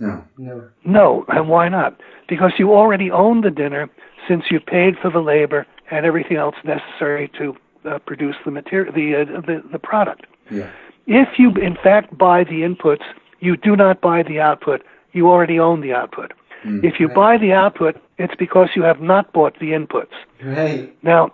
No. 0.00 0.24
No. 0.38 0.68
No, 0.84 1.24
and 1.28 1.48
why 1.48 1.68
not? 1.68 2.00
Because 2.28 2.52
you 2.58 2.72
already 2.72 3.10
own 3.10 3.42
the 3.42 3.50
dinner 3.50 3.88
since 4.26 4.44
you 4.50 4.60
paid 4.60 4.96
for 5.00 5.10
the 5.10 5.20
labor 5.20 5.66
and 5.90 6.06
everything 6.06 6.36
else 6.36 6.54
necessary 6.64 7.30
to 7.38 7.54
uh, 7.84 7.98
produce 7.98 8.36
the 8.44 8.50
material, 8.50 8.92
the, 8.92 9.22
uh, 9.22 9.40
the 9.40 9.62
the 9.70 9.78
product. 9.78 10.26
Yeah. 10.50 10.70
If 11.06 11.38
you 11.38 11.50
in 11.54 11.76
fact 11.82 12.16
buy 12.16 12.44
the 12.44 12.62
inputs, 12.62 13.04
you 13.40 13.56
do 13.56 13.76
not 13.76 14.00
buy 14.00 14.22
the 14.22 14.40
output. 14.40 14.82
You 15.12 15.28
already 15.28 15.58
own 15.58 15.80
the 15.80 15.92
output. 15.92 16.32
Mm, 16.64 16.84
if 16.84 17.00
you 17.00 17.06
right. 17.06 17.14
buy 17.14 17.38
the 17.38 17.52
output, 17.52 17.96
it's 18.18 18.34
because 18.34 18.70
you 18.74 18.82
have 18.82 19.00
not 19.00 19.32
bought 19.32 19.58
the 19.58 19.72
inputs. 19.72 20.12
Right. 20.42 20.94
Now, 21.02 21.30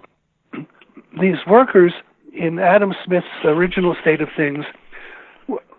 these 1.20 1.38
workers 1.46 1.92
in 2.32 2.58
Adam 2.58 2.94
Smith's 3.04 3.26
original 3.44 3.96
state 4.00 4.20
of 4.20 4.28
things 4.36 4.64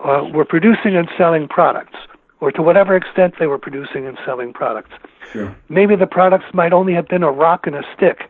uh, 0.03 0.23
were 0.33 0.45
producing 0.45 0.95
and 0.95 1.09
selling 1.17 1.47
products, 1.47 1.97
or 2.39 2.51
to 2.51 2.61
whatever 2.61 2.95
extent 2.95 3.35
they 3.39 3.47
were 3.47 3.57
producing 3.57 4.05
and 4.05 4.17
selling 4.25 4.53
products. 4.53 4.91
Sure. 5.31 5.55
Maybe 5.69 5.95
the 5.95 6.07
products 6.07 6.45
might 6.53 6.73
only 6.73 6.93
have 6.93 7.07
been 7.07 7.23
a 7.23 7.31
rock 7.31 7.67
and 7.67 7.75
a 7.75 7.83
stick, 7.95 8.29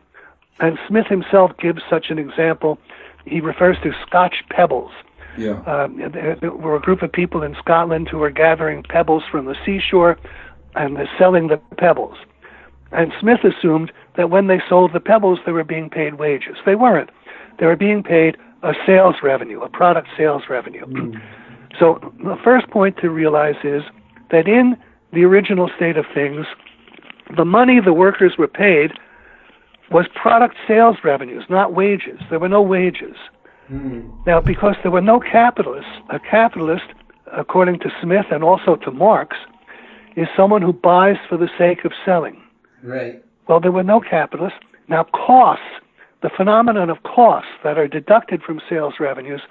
And 0.60 0.78
Smith 0.88 1.08
himself 1.08 1.52
gives 1.58 1.82
such 1.90 2.10
an 2.10 2.18
example. 2.18 2.80
He 3.26 3.42
refers 3.42 3.78
to 3.84 3.94
Scotch 4.06 4.44
pebbles. 4.50 4.92
Yeah. 5.38 5.62
Um, 5.64 5.98
there, 6.12 6.36
there 6.36 6.52
were 6.52 6.76
a 6.76 6.82
group 6.82 7.04
of 7.04 7.12
people 7.12 7.44
in 7.44 7.56
Scotland 7.56 8.10
who 8.10 8.18
were 8.18 8.32
gathering 8.32 8.82
pebbles 8.82 9.24
from 9.30 9.46
the 9.46 9.56
seashore 9.64 10.18
and 10.78 10.96
they're 10.96 11.10
selling 11.18 11.48
the 11.48 11.58
pebbles. 11.78 12.18
And 12.92 13.12
Smith 13.20 13.40
assumed 13.44 13.92
that 14.16 14.30
when 14.30 14.48
they 14.48 14.62
sold 14.70 14.94
the 14.94 15.00
pebbles, 15.00 15.40
they 15.46 15.52
were 15.52 15.64
being 15.64 15.90
paid 15.90 16.16
wages. 16.16 16.56
They 16.66 16.76
weren't. 16.76 17.10
They 17.60 17.66
were 17.66 17.76
being 17.76 18.04
paid 18.04 18.38
a 18.64 18.74
sales 18.86 19.16
revenue, 19.22 19.62
a 19.62 19.70
product 19.70 20.08
sales 20.18 20.44
revenue. 20.50 20.86
Mm. 20.86 21.22
So 21.80 22.14
the 22.24 22.38
first 22.44 22.70
point 22.70 22.98
to 22.98 23.10
realize 23.10 23.56
is 23.64 23.84
that 24.32 24.48
in 24.48 24.78
the 25.14 25.24
original 25.24 25.70
state 25.76 25.98
of 25.98 26.06
things, 26.14 26.46
the 27.36 27.46
money 27.46 27.80
the 27.80 27.94
workers 27.94 28.34
were 28.38 28.48
paid 28.48 28.92
was 29.92 30.06
product 30.16 30.56
sales 30.68 30.98
revenues, 31.04 31.44
not 31.50 31.74
wages. 31.74 32.20
There 32.30 32.40
were 32.40 32.50
no 32.50 32.62
wages. 32.62 33.16
Mm. 33.72 34.26
Now, 34.26 34.42
because 34.42 34.76
there 34.82 34.92
were 34.92 35.02
no 35.02 35.20
capitalists, 35.20 35.92
a 36.10 36.20
capitalist, 36.20 36.86
according 37.36 37.80
to 37.80 37.90
Smith 38.02 38.26
and 38.32 38.44
also 38.44 38.76
to 38.78 38.92
Marx, 38.92 39.38
is 40.18 40.28
someone 40.36 40.62
who 40.62 40.74
buys 40.74 41.16
for 41.30 41.38
the 41.38 41.48
sake 41.58 41.86
of 41.86 41.94
selling. 42.04 42.42
Right. 42.84 43.24
Well, 43.48 43.62
there 43.62 43.72
were 43.72 43.84
no 43.84 44.02
capitalists. 44.02 44.60
Now, 44.90 45.06
costs, 45.06 45.64
the 46.22 46.30
phenomenon 46.36 46.90
of 46.90 47.04
costs 47.04 47.52
that 47.64 47.78
are 47.78 47.88
deducted 47.88 48.42
from 48.42 48.60
sales 48.70 48.96
revenues, 49.00 49.42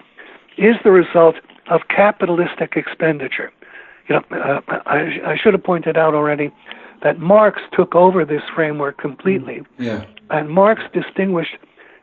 is 0.58 0.74
the 0.84 0.90
result 0.90 1.36
of 1.70 1.82
capitalistic 1.88 2.74
expenditure. 2.76 3.52
You 4.08 4.16
know, 4.16 4.24
uh, 4.36 4.60
I, 4.86 5.32
I 5.32 5.36
should 5.40 5.54
have 5.54 5.64
pointed 5.64 5.96
out 5.96 6.14
already 6.14 6.50
that 7.02 7.18
Marx 7.18 7.60
took 7.72 7.94
over 7.94 8.24
this 8.24 8.42
framework 8.54 8.98
completely. 8.98 9.62
Yeah. 9.78 10.04
And 10.30 10.50
Marx 10.50 10.82
distinguished 10.92 11.56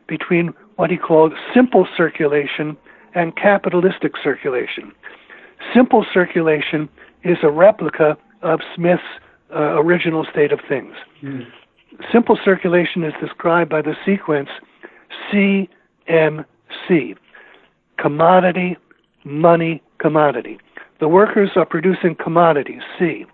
between 0.06 0.54
what 0.76 0.90
he 0.90 0.96
called 0.96 1.32
simple 1.52 1.86
circulation 1.96 2.76
and 3.14 3.36
capitalistic 3.36 4.12
circulation. 4.22 4.92
Simple 5.74 6.04
circulation 6.12 6.88
is 7.22 7.38
a 7.42 7.50
replica 7.50 8.16
of 8.44 8.60
Smith's 8.74 9.02
uh, 9.54 9.80
original 9.80 10.24
state 10.30 10.52
of 10.52 10.60
things. 10.68 10.94
Mm. 11.22 11.46
Simple 12.12 12.38
circulation 12.44 13.04
is 13.04 13.12
described 13.20 13.70
by 13.70 13.82
the 13.82 13.94
sequence 14.04 14.48
CMC 15.32 17.16
commodity, 17.98 18.76
money, 19.24 19.82
commodity. 19.98 20.58
The 21.00 21.08
workers 21.08 21.50
are 21.56 21.64
producing 21.64 22.16
commodities, 22.16 22.82
C. 22.98 23.24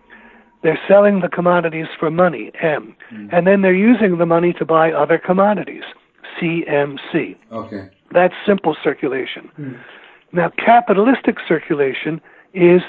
They're 0.63 0.79
selling 0.87 1.21
the 1.21 1.29
commodities 1.29 1.87
for 1.99 2.11
money, 2.11 2.51
M. 2.61 2.95
Mm. 3.13 3.29
And 3.33 3.47
then 3.47 3.63
they're 3.63 3.73
using 3.73 4.19
the 4.19 4.27
money 4.27 4.53
to 4.55 4.65
buy 4.65 4.93
other 4.93 5.19
commodities, 5.19 5.85
CMC. 6.41 7.37
Okay. 7.51 7.89
That's 8.13 8.35
simple 8.47 8.77
circulation. 8.85 9.51
Mm. 9.59 9.81
Now, 10.33 10.51
capitalistic 10.65 11.37
circulation 11.49 12.21
is 12.53 12.83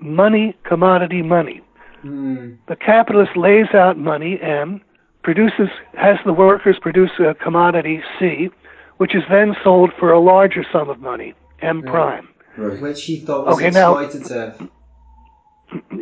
money, 0.00 0.56
commodity, 0.64 1.22
money. 1.22 1.60
Mm. 2.04 2.58
The 2.68 2.76
capitalist 2.76 3.36
lays 3.36 3.74
out 3.74 3.98
money, 3.98 4.38
M, 4.40 4.80
produces, 5.22 5.68
has 5.94 6.16
the 6.24 6.32
workers 6.32 6.78
produce 6.80 7.10
a 7.18 7.34
commodity, 7.34 8.02
C, 8.18 8.50
which 8.98 9.14
is 9.14 9.22
then 9.30 9.54
sold 9.62 9.92
for 9.98 10.12
a 10.12 10.20
larger 10.20 10.64
sum 10.72 10.88
of 10.88 11.00
money, 11.00 11.34
M 11.60 11.82
prime. 11.82 12.28
Right. 12.56 12.80
Which 12.80 13.04
he 13.04 13.20
thought 13.20 13.46
was 13.46 13.56
okay, 13.56 13.70
exploitative. 13.70 14.60
Now, 14.60 14.68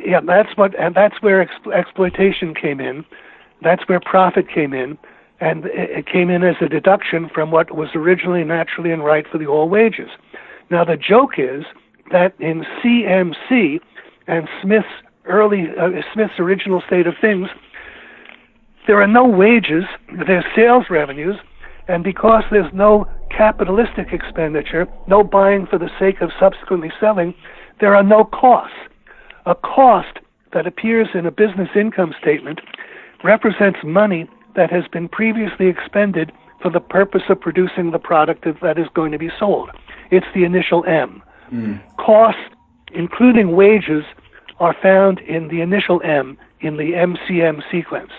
yeah, 0.04 0.20
that's 0.24 0.56
what, 0.56 0.78
and 0.78 0.94
that's 0.94 1.20
where 1.22 1.42
ex- 1.42 1.52
exploitation 1.74 2.54
came 2.54 2.80
in. 2.80 3.04
That's 3.62 3.86
where 3.88 4.00
profit 4.00 4.46
came 4.48 4.72
in, 4.72 4.96
and 5.40 5.64
it 5.66 6.06
came 6.06 6.30
in 6.30 6.44
as 6.44 6.56
a 6.60 6.68
deduction 6.68 7.28
from 7.34 7.50
what 7.50 7.74
was 7.74 7.88
originally 7.94 8.44
naturally 8.44 8.90
and 8.92 9.04
right 9.04 9.26
for 9.30 9.38
the 9.38 9.46
all 9.46 9.68
wages. 9.68 10.08
Now 10.70 10.84
the 10.84 10.96
joke 10.96 11.38
is 11.38 11.64
that 12.10 12.34
in 12.40 12.64
CMC 12.82 13.80
and 14.26 14.48
Smith's 14.62 14.86
early 15.24 15.66
uh, 15.78 15.88
Smith's 16.12 16.38
original 16.38 16.82
state 16.86 17.06
of 17.06 17.14
things, 17.20 17.48
there 18.86 19.02
are 19.02 19.08
no 19.08 19.26
wages, 19.26 19.84
there's 20.26 20.44
sales 20.54 20.84
revenues, 20.88 21.36
and 21.88 22.04
because 22.04 22.44
there's 22.50 22.72
no 22.72 23.06
capitalistic 23.36 24.12
expenditure, 24.12 24.86
no 25.08 25.22
buying 25.22 25.66
for 25.66 25.78
the 25.78 25.90
sake 25.98 26.20
of 26.20 26.30
subsequently 26.38 26.90
selling, 27.00 27.34
there 27.80 27.94
are 27.94 28.02
no 28.02 28.24
costs. 28.24 28.76
A 29.46 29.54
cost 29.54 30.18
that 30.52 30.66
appears 30.66 31.08
in 31.14 31.26
a 31.26 31.30
business 31.30 31.68
income 31.74 32.14
statement 32.20 32.60
represents 33.22 33.78
money 33.84 34.28
that 34.54 34.70
has 34.70 34.84
been 34.92 35.08
previously 35.08 35.66
expended 35.66 36.32
for 36.62 36.70
the 36.70 36.80
purpose 36.80 37.22
of 37.28 37.40
producing 37.40 37.90
the 37.90 37.98
product 37.98 38.44
that 38.62 38.78
is 38.78 38.86
going 38.94 39.12
to 39.12 39.18
be 39.18 39.30
sold. 39.38 39.70
It's 40.10 40.26
the 40.34 40.44
initial 40.44 40.84
M. 40.86 41.22
Mm. 41.52 41.80
Costs, 41.98 42.40
including 42.92 43.54
wages, 43.54 44.04
are 44.58 44.74
found 44.82 45.20
in 45.20 45.48
the 45.48 45.60
initial 45.60 46.00
M 46.02 46.38
in 46.60 46.76
the 46.76 46.92
MCM 46.92 47.62
sequence. 47.70 48.10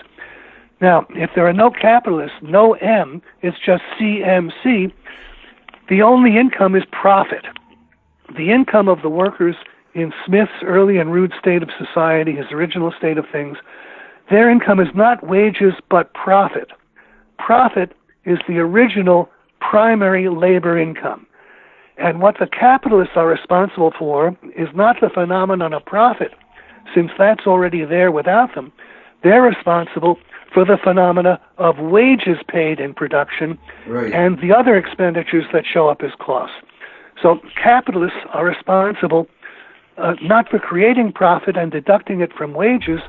Now, 0.80 1.06
if 1.10 1.30
there 1.34 1.46
are 1.46 1.52
no 1.52 1.70
capitalists, 1.70 2.36
no 2.42 2.74
M, 2.74 3.20
it's 3.42 3.56
just 3.64 3.82
CMC, 3.98 4.92
the 5.88 6.02
only 6.02 6.36
income 6.36 6.76
is 6.76 6.84
profit. 6.92 7.44
The 8.36 8.50
income 8.52 8.88
of 8.88 9.02
the 9.02 9.08
workers 9.08 9.56
in 9.94 10.12
Smith's 10.24 10.52
early 10.62 10.98
and 10.98 11.12
rude 11.12 11.32
state 11.38 11.62
of 11.62 11.70
society, 11.78 12.36
his 12.36 12.46
original 12.52 12.92
state 12.96 13.18
of 13.18 13.24
things, 13.32 13.58
their 14.30 14.50
income 14.50 14.78
is 14.78 14.88
not 14.94 15.26
wages 15.26 15.74
but 15.90 16.12
profit. 16.14 16.70
Profit 17.38 17.94
is 18.24 18.38
the 18.46 18.58
original 18.58 19.30
primary 19.60 20.28
labor 20.28 20.78
income. 20.78 21.26
And 21.98 22.20
what 22.20 22.38
the 22.38 22.46
capitalists 22.46 23.14
are 23.16 23.26
responsible 23.26 23.92
for 23.98 24.36
is 24.56 24.68
not 24.74 25.00
the 25.00 25.10
phenomenon 25.10 25.72
of 25.72 25.84
profit, 25.84 26.32
since 26.94 27.10
that's 27.18 27.46
already 27.46 27.84
there 27.84 28.10
without 28.12 28.54
them. 28.54 28.72
They're 29.22 29.42
responsible 29.42 30.18
for 30.52 30.64
the 30.64 30.78
phenomena 30.82 31.40
of 31.58 31.78
wages 31.78 32.38
paid 32.48 32.80
in 32.80 32.94
production 32.94 33.58
right. 33.86 34.12
and 34.12 34.40
the 34.40 34.52
other 34.52 34.76
expenditures 34.76 35.44
that 35.52 35.64
show 35.66 35.88
up 35.88 36.02
as 36.02 36.12
costs. 36.18 36.56
So 37.20 37.40
capitalists 37.62 38.18
are 38.32 38.46
responsible 38.46 39.28
uh, 39.98 40.14
not 40.22 40.48
for 40.48 40.58
creating 40.58 41.12
profit 41.12 41.56
and 41.56 41.72
deducting 41.72 42.20
it 42.20 42.32
from 42.32 42.54
wages, 42.54 43.00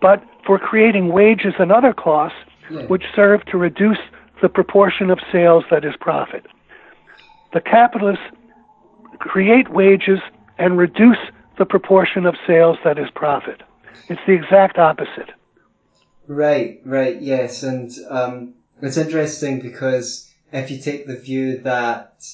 but 0.00 0.22
for 0.46 0.58
creating 0.58 1.08
wages 1.08 1.54
and 1.58 1.72
other 1.72 1.92
costs 1.92 2.38
yeah. 2.70 2.82
which 2.86 3.02
serve 3.14 3.44
to 3.46 3.58
reduce 3.58 3.98
the 4.40 4.48
proportion 4.48 5.10
of 5.10 5.18
sales 5.32 5.64
that 5.70 5.84
is 5.84 5.94
profit. 6.00 6.46
The 7.52 7.60
capitalists 7.60 8.24
create 9.18 9.70
wages 9.70 10.20
and 10.58 10.78
reduce 10.78 11.18
the 11.58 11.64
proportion 11.64 12.26
of 12.26 12.34
sales 12.46 12.78
that 12.84 12.98
is 12.98 13.10
profit. 13.14 13.62
It's 14.08 14.20
the 14.26 14.32
exact 14.32 14.78
opposite. 14.78 15.30
Right, 16.26 16.80
right, 16.84 17.20
yes, 17.20 17.62
and 17.62 17.90
um, 18.08 18.54
it's 18.80 18.96
interesting 18.96 19.60
because 19.60 20.30
if 20.52 20.70
you 20.70 20.78
take 20.78 21.06
the 21.06 21.16
view 21.16 21.58
that 21.58 22.24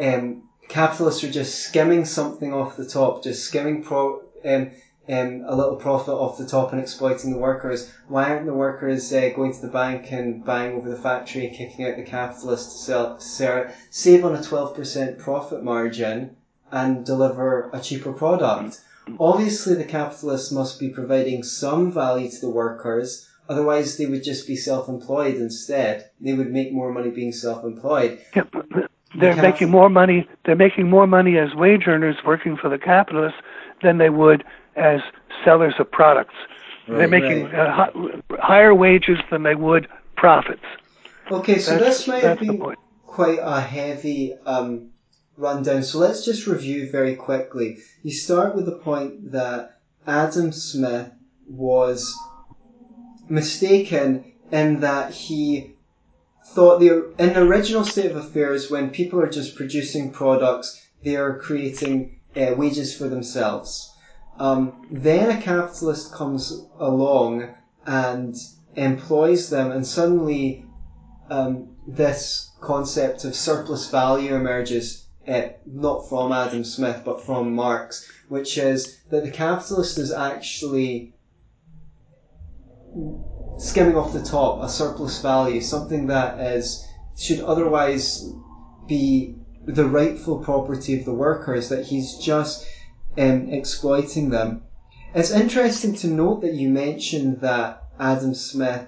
um, 0.00 0.42
capitalists 0.68 1.22
are 1.24 1.30
just 1.30 1.60
skimming 1.60 2.04
something 2.04 2.52
off 2.52 2.76
the 2.76 2.86
top, 2.86 3.22
just 3.22 3.44
skimming 3.44 3.82
pro, 3.82 4.22
um, 4.44 4.70
um, 5.10 5.44
a 5.46 5.56
little 5.56 5.76
profit 5.76 6.14
off 6.14 6.38
the 6.38 6.46
top 6.46 6.72
and 6.72 6.80
exploiting 6.80 7.32
the 7.32 7.38
workers, 7.38 7.90
why 8.08 8.30
aren't 8.30 8.46
the 8.46 8.54
workers 8.54 9.12
uh, 9.12 9.30
going 9.34 9.52
to 9.52 9.60
the 9.60 9.68
bank 9.68 10.12
and 10.12 10.44
buying 10.44 10.76
over 10.76 10.88
the 10.88 10.96
factory, 10.96 11.48
kicking 11.48 11.84
out 11.84 11.96
the 11.96 12.02
capitalists 12.02 12.72
to 12.72 12.78
sell, 12.78 13.20
sell 13.20 13.66
save 13.90 14.24
on 14.24 14.34
a 14.34 14.38
12% 14.38 15.18
profit 15.18 15.64
margin 15.64 16.36
and 16.70 17.04
deliver 17.04 17.70
a 17.72 17.80
cheaper 17.80 18.12
product? 18.12 18.80
Obviously, 19.18 19.74
the 19.74 19.84
capitalists 19.84 20.52
must 20.52 20.78
be 20.78 20.90
providing 20.90 21.42
some 21.42 21.90
value 21.90 22.30
to 22.30 22.40
the 22.40 22.50
workers, 22.50 23.28
otherwise, 23.48 23.96
they 23.96 24.06
would 24.06 24.22
just 24.22 24.46
be 24.46 24.54
self 24.54 24.88
employed 24.88 25.34
instead. 25.36 26.10
They 26.20 26.34
would 26.34 26.52
make 26.52 26.72
more 26.72 26.92
money 26.92 27.10
being 27.10 27.32
self 27.32 27.64
employed. 27.64 28.20
they're 28.34 29.34
the 29.34 29.42
making 29.42 29.70
more 29.70 29.90
money. 29.90 30.28
They're 30.44 30.54
making 30.54 30.88
more 30.88 31.08
money 31.08 31.38
as 31.38 31.54
wage 31.54 31.88
earners 31.88 32.16
working 32.24 32.56
for 32.56 32.68
the 32.68 32.78
capitalists 32.78 33.40
than 33.82 33.98
they 33.98 34.10
would 34.10 34.44
as 34.76 35.00
sellers 35.44 35.74
of 35.78 35.90
products. 35.90 36.34
Right, 36.88 36.98
they're 36.98 37.08
making 37.08 37.44
right. 37.44 37.90
uh, 37.90 38.36
higher 38.38 38.74
wages 38.74 39.18
than 39.30 39.42
they 39.42 39.54
would 39.54 39.88
profits. 40.16 40.64
Okay, 41.30 41.58
so 41.58 41.78
that's, 41.78 41.98
this 41.98 42.08
might 42.08 42.22
have 42.22 42.40
been 42.40 42.76
quite 43.06 43.38
a 43.40 43.60
heavy 43.60 44.34
um, 44.46 44.90
rundown. 45.36 45.82
So 45.82 45.98
let's 45.98 46.24
just 46.24 46.46
review 46.46 46.90
very 46.90 47.16
quickly. 47.16 47.78
You 48.02 48.12
start 48.12 48.54
with 48.54 48.66
the 48.66 48.72
point 48.76 49.32
that 49.32 49.78
Adam 50.06 50.52
Smith 50.52 51.10
was 51.48 52.14
mistaken 53.28 54.32
in 54.50 54.80
that 54.80 55.12
he 55.12 55.72
thought 56.46 56.80
the 56.80 57.12
in 57.18 57.34
the 57.34 57.42
original 57.42 57.84
state 57.84 58.10
of 58.10 58.16
affairs, 58.16 58.70
when 58.70 58.90
people 58.90 59.20
are 59.20 59.28
just 59.28 59.54
producing 59.54 60.10
products, 60.10 60.84
they 61.02 61.16
are 61.16 61.38
creating 61.38 62.20
uh, 62.36 62.54
wages 62.56 62.96
for 62.96 63.08
themselves. 63.08 63.89
Um, 64.40 64.86
then 64.90 65.36
a 65.36 65.38
capitalist 65.38 66.14
comes 66.14 66.64
along 66.78 67.54
and 67.86 68.34
employs 68.74 69.50
them, 69.50 69.70
and 69.70 69.86
suddenly 69.86 70.64
um, 71.28 71.76
this 71.86 72.50
concept 72.58 73.26
of 73.26 73.34
surplus 73.34 73.90
value 73.90 74.34
emerges, 74.34 75.04
uh, 75.28 75.48
not 75.66 76.08
from 76.08 76.32
Adam 76.32 76.64
Smith 76.64 77.02
but 77.04 77.20
from 77.20 77.54
Marx, 77.54 78.10
which 78.30 78.56
is 78.56 78.96
that 79.10 79.24
the 79.24 79.30
capitalist 79.30 79.98
is 79.98 80.10
actually 80.10 81.12
skimming 83.58 83.94
off 83.94 84.14
the 84.14 84.22
top 84.22 84.62
a 84.62 84.70
surplus 84.70 85.20
value, 85.20 85.60
something 85.60 86.06
that 86.06 86.40
is 86.40 86.82
should 87.14 87.40
otherwise 87.40 88.32
be 88.88 89.34
the 89.66 89.84
rightful 89.84 90.38
property 90.38 90.98
of 90.98 91.04
the 91.04 91.12
workers, 91.12 91.68
that 91.68 91.84
he's 91.84 92.16
just 92.16 92.66
um, 93.18 93.48
exploiting 93.50 94.30
them. 94.30 94.62
It's 95.14 95.30
interesting 95.32 95.94
to 95.96 96.06
note 96.08 96.42
that 96.42 96.54
you 96.54 96.68
mentioned 96.68 97.40
that 97.40 97.82
Adam 97.98 98.34
Smith, 98.34 98.86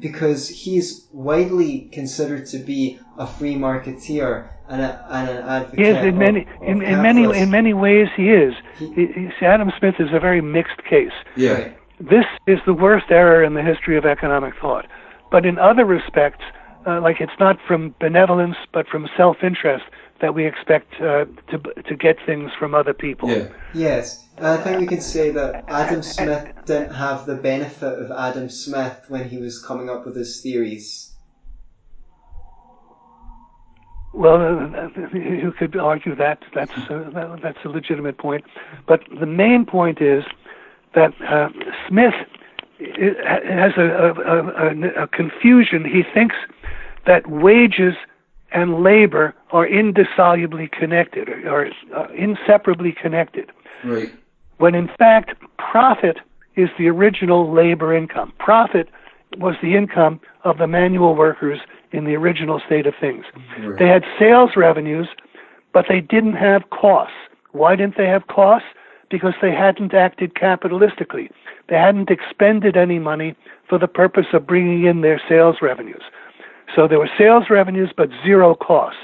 because 0.00 0.48
he's 0.48 1.06
widely 1.12 1.88
considered 1.92 2.46
to 2.46 2.58
be 2.58 2.98
a 3.16 3.26
free 3.26 3.54
marketeer 3.54 4.48
and, 4.68 4.80
a, 4.82 5.06
and 5.10 5.28
an 5.30 5.36
advocate. 5.48 5.78
Yes, 5.78 6.02
in 6.04 6.10
of, 6.10 6.14
many 6.16 6.40
of 6.40 6.62
in, 6.62 6.82
in 6.82 7.02
many 7.02 7.24
in 7.38 7.50
many 7.50 7.74
ways 7.74 8.08
he 8.16 8.30
is. 8.30 8.54
He- 8.78 8.92
He, 8.94 9.06
he, 9.38 9.46
Adam 9.46 9.72
Smith 9.78 9.96
is 9.98 10.08
a 10.12 10.20
very 10.20 10.40
mixed 10.40 10.82
case. 10.84 11.12
Yeah. 11.36 11.52
Right. 11.52 11.78
This 12.00 12.26
is 12.46 12.58
the 12.64 12.74
worst 12.74 13.06
error 13.10 13.42
in 13.42 13.54
the 13.54 13.62
history 13.62 13.96
of 13.98 14.04
economic 14.04 14.54
thought. 14.60 14.86
But 15.32 15.44
in 15.44 15.58
other 15.58 15.84
respects, 15.84 16.44
uh, 16.86 17.00
like 17.00 17.20
it's 17.20 17.32
not 17.40 17.56
from 17.66 17.94
benevolence 18.00 18.56
but 18.72 18.86
from 18.86 19.08
self-interest 19.16 19.84
that 20.20 20.34
we 20.34 20.46
expect 20.46 20.94
uh, 20.94 21.24
to 21.50 21.58
to 21.86 21.96
get 21.96 22.16
things 22.26 22.50
from 22.58 22.74
other 22.74 22.92
people. 22.92 23.28
Yeah. 23.28 23.48
Yes, 23.74 24.24
and 24.36 24.46
I 24.46 24.56
think 24.58 24.80
we 24.80 24.86
can 24.86 25.00
say 25.00 25.30
that 25.30 25.64
Adam 25.68 26.02
Smith 26.02 26.52
didn't 26.64 26.94
have 26.94 27.26
the 27.26 27.36
benefit 27.36 27.98
of 27.98 28.10
Adam 28.10 28.48
Smith 28.48 29.04
when 29.08 29.28
he 29.28 29.38
was 29.38 29.62
coming 29.62 29.88
up 29.88 30.06
with 30.06 30.16
his 30.16 30.40
theories. 30.40 31.12
Well, 34.14 34.36
uh, 34.36 34.88
you 35.16 35.52
could 35.56 35.76
argue 35.76 36.16
that 36.16 36.42
that's 36.54 36.72
uh, 36.72 37.10
that, 37.14 37.40
that's 37.42 37.58
a 37.64 37.68
legitimate 37.68 38.18
point, 38.18 38.44
but 38.86 39.00
the 39.20 39.26
main 39.26 39.64
point 39.64 40.00
is 40.00 40.24
that 40.94 41.12
uh, 41.22 41.48
Smith 41.88 42.14
has 42.80 43.72
a, 43.76 43.82
a, 43.82 44.70
a, 44.70 45.04
a 45.04 45.06
confusion. 45.08 45.84
He 45.84 46.02
thinks 46.14 46.36
that 47.06 47.28
wages 47.28 47.94
and 48.52 48.82
labor 48.82 49.34
are 49.50 49.66
indissolubly 49.66 50.68
connected, 50.68 51.28
or 51.28 51.70
uh, 51.94 52.06
inseparably 52.14 52.92
connected 52.92 53.50
Right. 53.84 54.12
when 54.58 54.74
in 54.74 54.88
fact 54.98 55.32
profit 55.58 56.18
is 56.56 56.68
the 56.78 56.88
original 56.88 57.52
labor 57.52 57.94
income. 57.94 58.32
Profit 58.38 58.88
was 59.36 59.54
the 59.62 59.76
income 59.76 60.20
of 60.44 60.58
the 60.58 60.66
manual 60.66 61.14
workers 61.14 61.60
in 61.92 62.04
the 62.04 62.16
original 62.16 62.60
state 62.66 62.86
of 62.86 62.94
things. 63.00 63.24
Right. 63.60 63.78
They 63.78 63.86
had 63.88 64.04
sales 64.18 64.50
revenues, 64.56 65.08
but 65.72 65.86
they 65.88 66.00
didn't 66.00 66.34
have 66.34 66.70
costs. 66.70 67.14
Why 67.52 67.76
didn't 67.76 67.96
they 67.96 68.06
have 68.06 68.26
costs? 68.26 68.68
Because 69.10 69.34
they 69.40 69.52
hadn't 69.52 69.94
acted 69.94 70.34
capitalistically. 70.34 71.30
They 71.68 71.76
hadn't 71.76 72.10
expended 72.10 72.76
any 72.76 72.98
money 72.98 73.34
for 73.68 73.78
the 73.78 73.88
purpose 73.88 74.26
of 74.32 74.46
bringing 74.46 74.84
in 74.84 75.02
their 75.02 75.20
sales 75.28 75.56
revenues. 75.62 76.02
So 76.74 76.86
there 76.86 76.98
were 76.98 77.10
sales 77.18 77.44
revenues, 77.50 77.90
but 77.96 78.10
zero 78.24 78.54
costs. 78.54 79.00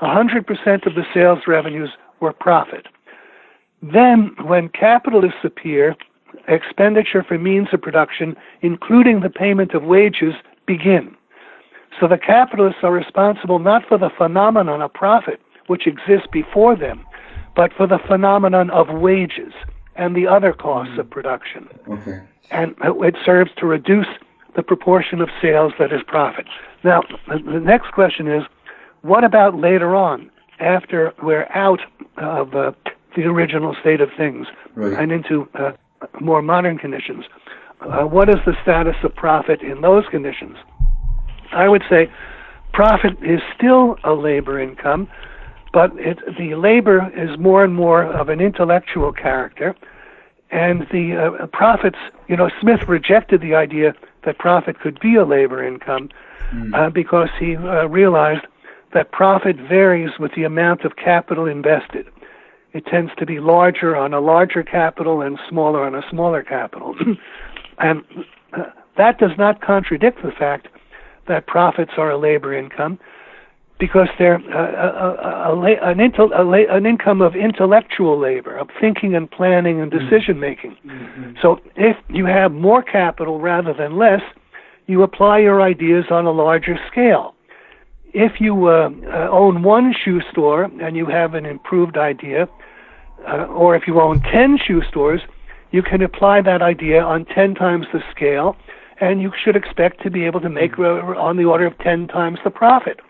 100% 0.00 0.86
of 0.86 0.94
the 0.94 1.04
sales 1.14 1.40
revenues 1.46 1.90
were 2.20 2.32
profit. 2.32 2.86
Then, 3.82 4.34
when 4.44 4.68
capitalists 4.68 5.44
appear, 5.44 5.96
expenditure 6.48 7.22
for 7.22 7.38
means 7.38 7.68
of 7.72 7.82
production, 7.82 8.36
including 8.62 9.20
the 9.20 9.30
payment 9.30 9.74
of 9.74 9.84
wages, 9.84 10.34
begin. 10.66 11.16
So 11.98 12.06
the 12.06 12.18
capitalists 12.18 12.80
are 12.82 12.92
responsible 12.92 13.58
not 13.58 13.86
for 13.88 13.96
the 13.96 14.10
phenomenon 14.10 14.82
of 14.82 14.92
profit, 14.92 15.40
which 15.66 15.86
exists 15.86 16.26
before 16.30 16.76
them, 16.76 17.04
but 17.54 17.72
for 17.72 17.86
the 17.86 17.98
phenomenon 18.06 18.70
of 18.70 18.88
wages 18.90 19.52
and 19.94 20.14
the 20.14 20.26
other 20.26 20.52
costs 20.52 20.98
of 20.98 21.08
production. 21.08 21.68
Okay. 21.88 22.20
And 22.50 22.74
it 22.82 23.16
serves 23.24 23.50
to 23.56 23.66
reduce 23.66 24.06
the 24.54 24.62
proportion 24.62 25.20
of 25.20 25.28
sales 25.40 25.72
that 25.78 25.92
is 25.92 26.02
profit. 26.06 26.46
Now, 26.86 27.02
the 27.26 27.58
next 27.60 27.90
question 27.92 28.28
is 28.28 28.44
what 29.02 29.24
about 29.24 29.56
later 29.58 29.96
on, 29.96 30.30
after 30.60 31.12
we're 31.20 31.48
out 31.52 31.80
of 32.16 32.54
uh, 32.54 32.70
the 33.16 33.24
original 33.24 33.74
state 33.80 34.00
of 34.00 34.08
things 34.16 34.46
Right. 34.76 34.92
and 34.96 35.10
into 35.10 35.48
uh, 35.58 35.72
more 36.20 36.42
modern 36.42 36.78
conditions? 36.78 37.24
Uh, 37.80 38.04
what 38.04 38.28
is 38.28 38.36
the 38.46 38.54
status 38.62 38.94
of 39.02 39.14
profit 39.16 39.62
in 39.62 39.80
those 39.80 40.04
conditions? 40.12 40.56
I 41.52 41.68
would 41.68 41.82
say 41.90 42.08
profit 42.72 43.14
is 43.20 43.40
still 43.56 43.96
a 44.04 44.12
labor 44.12 44.60
income, 44.60 45.08
but 45.72 45.90
it, 45.96 46.18
the 46.38 46.54
labor 46.54 47.10
is 47.16 47.36
more 47.38 47.64
and 47.64 47.74
more 47.74 48.04
of 48.04 48.28
an 48.28 48.40
intellectual 48.40 49.12
character. 49.12 49.74
And 50.50 50.82
the 50.92 51.38
uh, 51.42 51.46
profits, 51.48 51.98
you 52.28 52.36
know, 52.36 52.50
Smith 52.60 52.80
rejected 52.88 53.40
the 53.40 53.54
idea 53.54 53.94
that 54.24 54.38
profit 54.38 54.80
could 54.80 55.00
be 55.00 55.16
a 55.16 55.24
labor 55.24 55.64
income 55.66 56.10
uh, 56.74 56.90
because 56.90 57.28
he 57.38 57.56
uh, 57.56 57.86
realized 57.88 58.46
that 58.94 59.10
profit 59.12 59.56
varies 59.56 60.10
with 60.18 60.32
the 60.34 60.44
amount 60.44 60.84
of 60.84 60.96
capital 60.96 61.46
invested. 61.46 62.06
It 62.72 62.86
tends 62.86 63.12
to 63.18 63.26
be 63.26 63.40
larger 63.40 63.96
on 63.96 64.14
a 64.14 64.20
larger 64.20 64.62
capital 64.62 65.20
and 65.22 65.38
smaller 65.48 65.84
on 65.84 65.94
a 65.94 66.02
smaller 66.10 66.42
capital. 66.42 66.94
and 67.78 68.04
uh, 68.52 68.64
that 68.96 69.18
does 69.18 69.32
not 69.36 69.60
contradict 69.60 70.22
the 70.22 70.30
fact 70.30 70.68
that 71.26 71.46
profits 71.46 71.92
are 71.96 72.10
a 72.10 72.18
labor 72.18 72.56
income 72.56 72.98
because 73.78 74.08
they're 74.18 74.36
uh, 74.36 75.50
a, 75.50 75.50
a, 75.50 75.54
a, 75.54 75.90
an, 75.90 75.98
intel, 75.98 76.30
a 76.38 76.42
la- 76.42 76.74
an 76.74 76.86
income 76.86 77.20
of 77.20 77.34
intellectual 77.34 78.18
labor, 78.18 78.56
of 78.56 78.68
thinking 78.80 79.14
and 79.14 79.30
planning 79.30 79.80
and 79.80 79.90
decision 79.90 80.40
making. 80.40 80.76
So 81.42 81.60
if 81.76 81.96
you 82.08 82.24
have 82.26 82.52
more 82.52 82.82
capital 82.82 83.40
rather 83.40 83.74
than 83.74 83.96
less, 83.98 84.22
you 84.86 85.02
apply 85.02 85.40
your 85.40 85.60
ideas 85.60 86.06
on 86.10 86.26
a 86.26 86.30
larger 86.32 86.78
scale. 86.90 87.34
If 88.14 88.40
you 88.40 88.68
uh, 88.68 88.88
uh, 89.12 89.28
own 89.30 89.62
one 89.62 89.92
shoe 89.92 90.22
store 90.30 90.64
and 90.64 90.96
you 90.96 91.06
have 91.06 91.34
an 91.34 91.44
improved 91.44 91.98
idea, 91.98 92.48
uh, 93.28 93.44
or 93.46 93.76
if 93.76 93.86
you 93.86 94.00
own 94.00 94.22
10 94.22 94.58
shoe 94.64 94.82
stores, 94.88 95.20
you 95.70 95.82
can 95.82 96.00
apply 96.00 96.40
that 96.42 96.62
idea 96.62 97.02
on 97.02 97.26
10 97.26 97.54
times 97.54 97.86
the 97.92 98.00
scale, 98.10 98.56
and 99.00 99.20
you 99.20 99.32
should 99.42 99.56
expect 99.56 100.02
to 100.02 100.10
be 100.10 100.24
able 100.24 100.40
to 100.40 100.48
make 100.48 100.78
uh, 100.78 100.82
on 100.82 101.36
the 101.36 101.44
order 101.44 101.66
of 101.66 101.76
10 101.78 102.08
times 102.08 102.38
the 102.44 102.50
profit. 102.50 103.00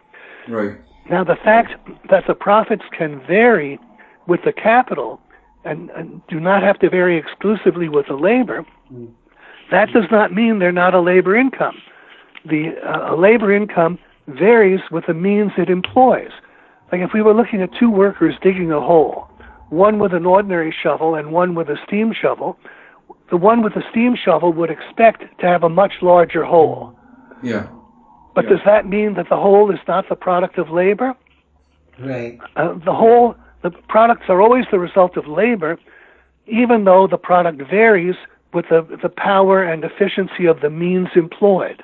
Right. 0.48 0.78
Now, 1.11 1.24
the 1.24 1.37
fact 1.37 1.72
that 2.11 2.24
the 2.26 2.35
profits 2.35 2.82
can 2.96 3.20
vary 3.26 3.78
with 4.26 4.40
the 4.44 4.52
capital 4.52 5.20
and, 5.64 5.90
and 5.90 6.20
do 6.28 6.40
not 6.40 6.62
have 6.62 6.78
to 6.80 6.90
vary 6.90 7.18
exclusively 7.18 7.88
with 7.88 8.06
the 8.09 8.14
labor, 8.14 8.64
that 9.70 9.92
does 9.92 10.04
not 10.11 10.32
mean 10.32 10.59
they're 10.59 10.72
not 10.72 10.94
a 10.94 11.00
labor 11.00 11.37
income. 11.37 11.76
The 12.44 12.74
uh, 12.85 13.14
a 13.14 13.16
labor 13.16 13.52
income 13.54 13.98
varies 14.28 14.80
with 14.90 15.04
the 15.06 15.14
means 15.14 15.52
it 15.59 15.68
employs. 15.68 16.30
Like 16.92 17.00
if 17.00 17.11
we 17.12 17.22
were 17.22 17.35
looking 17.35 17.62
at 17.62 17.70
two 17.78 17.90
workers 17.90 18.35
digging 18.42 18.70
a 18.70 18.80
hole, 18.80 19.28
one 19.70 19.98
with 19.98 20.12
an 20.14 20.26
ordinary 20.26 20.74
shovel 20.82 21.16
and 21.16 21.32
one 21.32 21.54
with 21.54 21.68
a 21.68 21.76
steam 21.87 22.12
shovel, 22.20 22.59
the 23.30 23.37
one 23.37 23.62
with 23.62 23.74
the 23.74 23.82
steam 23.90 24.14
shovel 24.16 24.52
would 24.52 24.70
expect 24.70 25.22
to 25.40 25.46
have 25.46 25.64
a 25.64 25.68
much 25.68 25.94
larger 26.02 26.44
hole. 26.44 26.96
Yeah. 27.42 27.66
But 28.37 28.44
Yeah. 28.44 28.51
does 28.51 28.64
that 28.64 28.87
mean 28.87 29.14
that 29.14 29.31
the 29.31 29.37
whole 29.37 29.70
is 29.70 29.81
not 29.88 30.09
the 30.11 30.14
product 30.14 30.59
of 30.59 30.70
labor? 30.70 31.14
Right. 31.99 32.38
Uh, 32.55 32.75
the 32.75 32.92
whole, 32.92 33.35
the 33.62 33.70
products 33.88 34.29
are 34.29 34.42
always 34.42 34.66
the 34.70 34.79
result 34.79 35.16
of 35.16 35.27
labor, 35.27 35.79
even 36.46 36.85
though 36.85 37.07
the 37.07 37.16
product 37.16 37.62
varies 37.62 38.14
with 38.53 38.68
the, 38.68 38.83
the 39.03 39.09
power 39.09 39.62
and 39.62 39.83
efficiency 39.85 40.45
of 40.45 40.61
the 40.61 40.68
means 40.68 41.09
employed. 41.16 41.82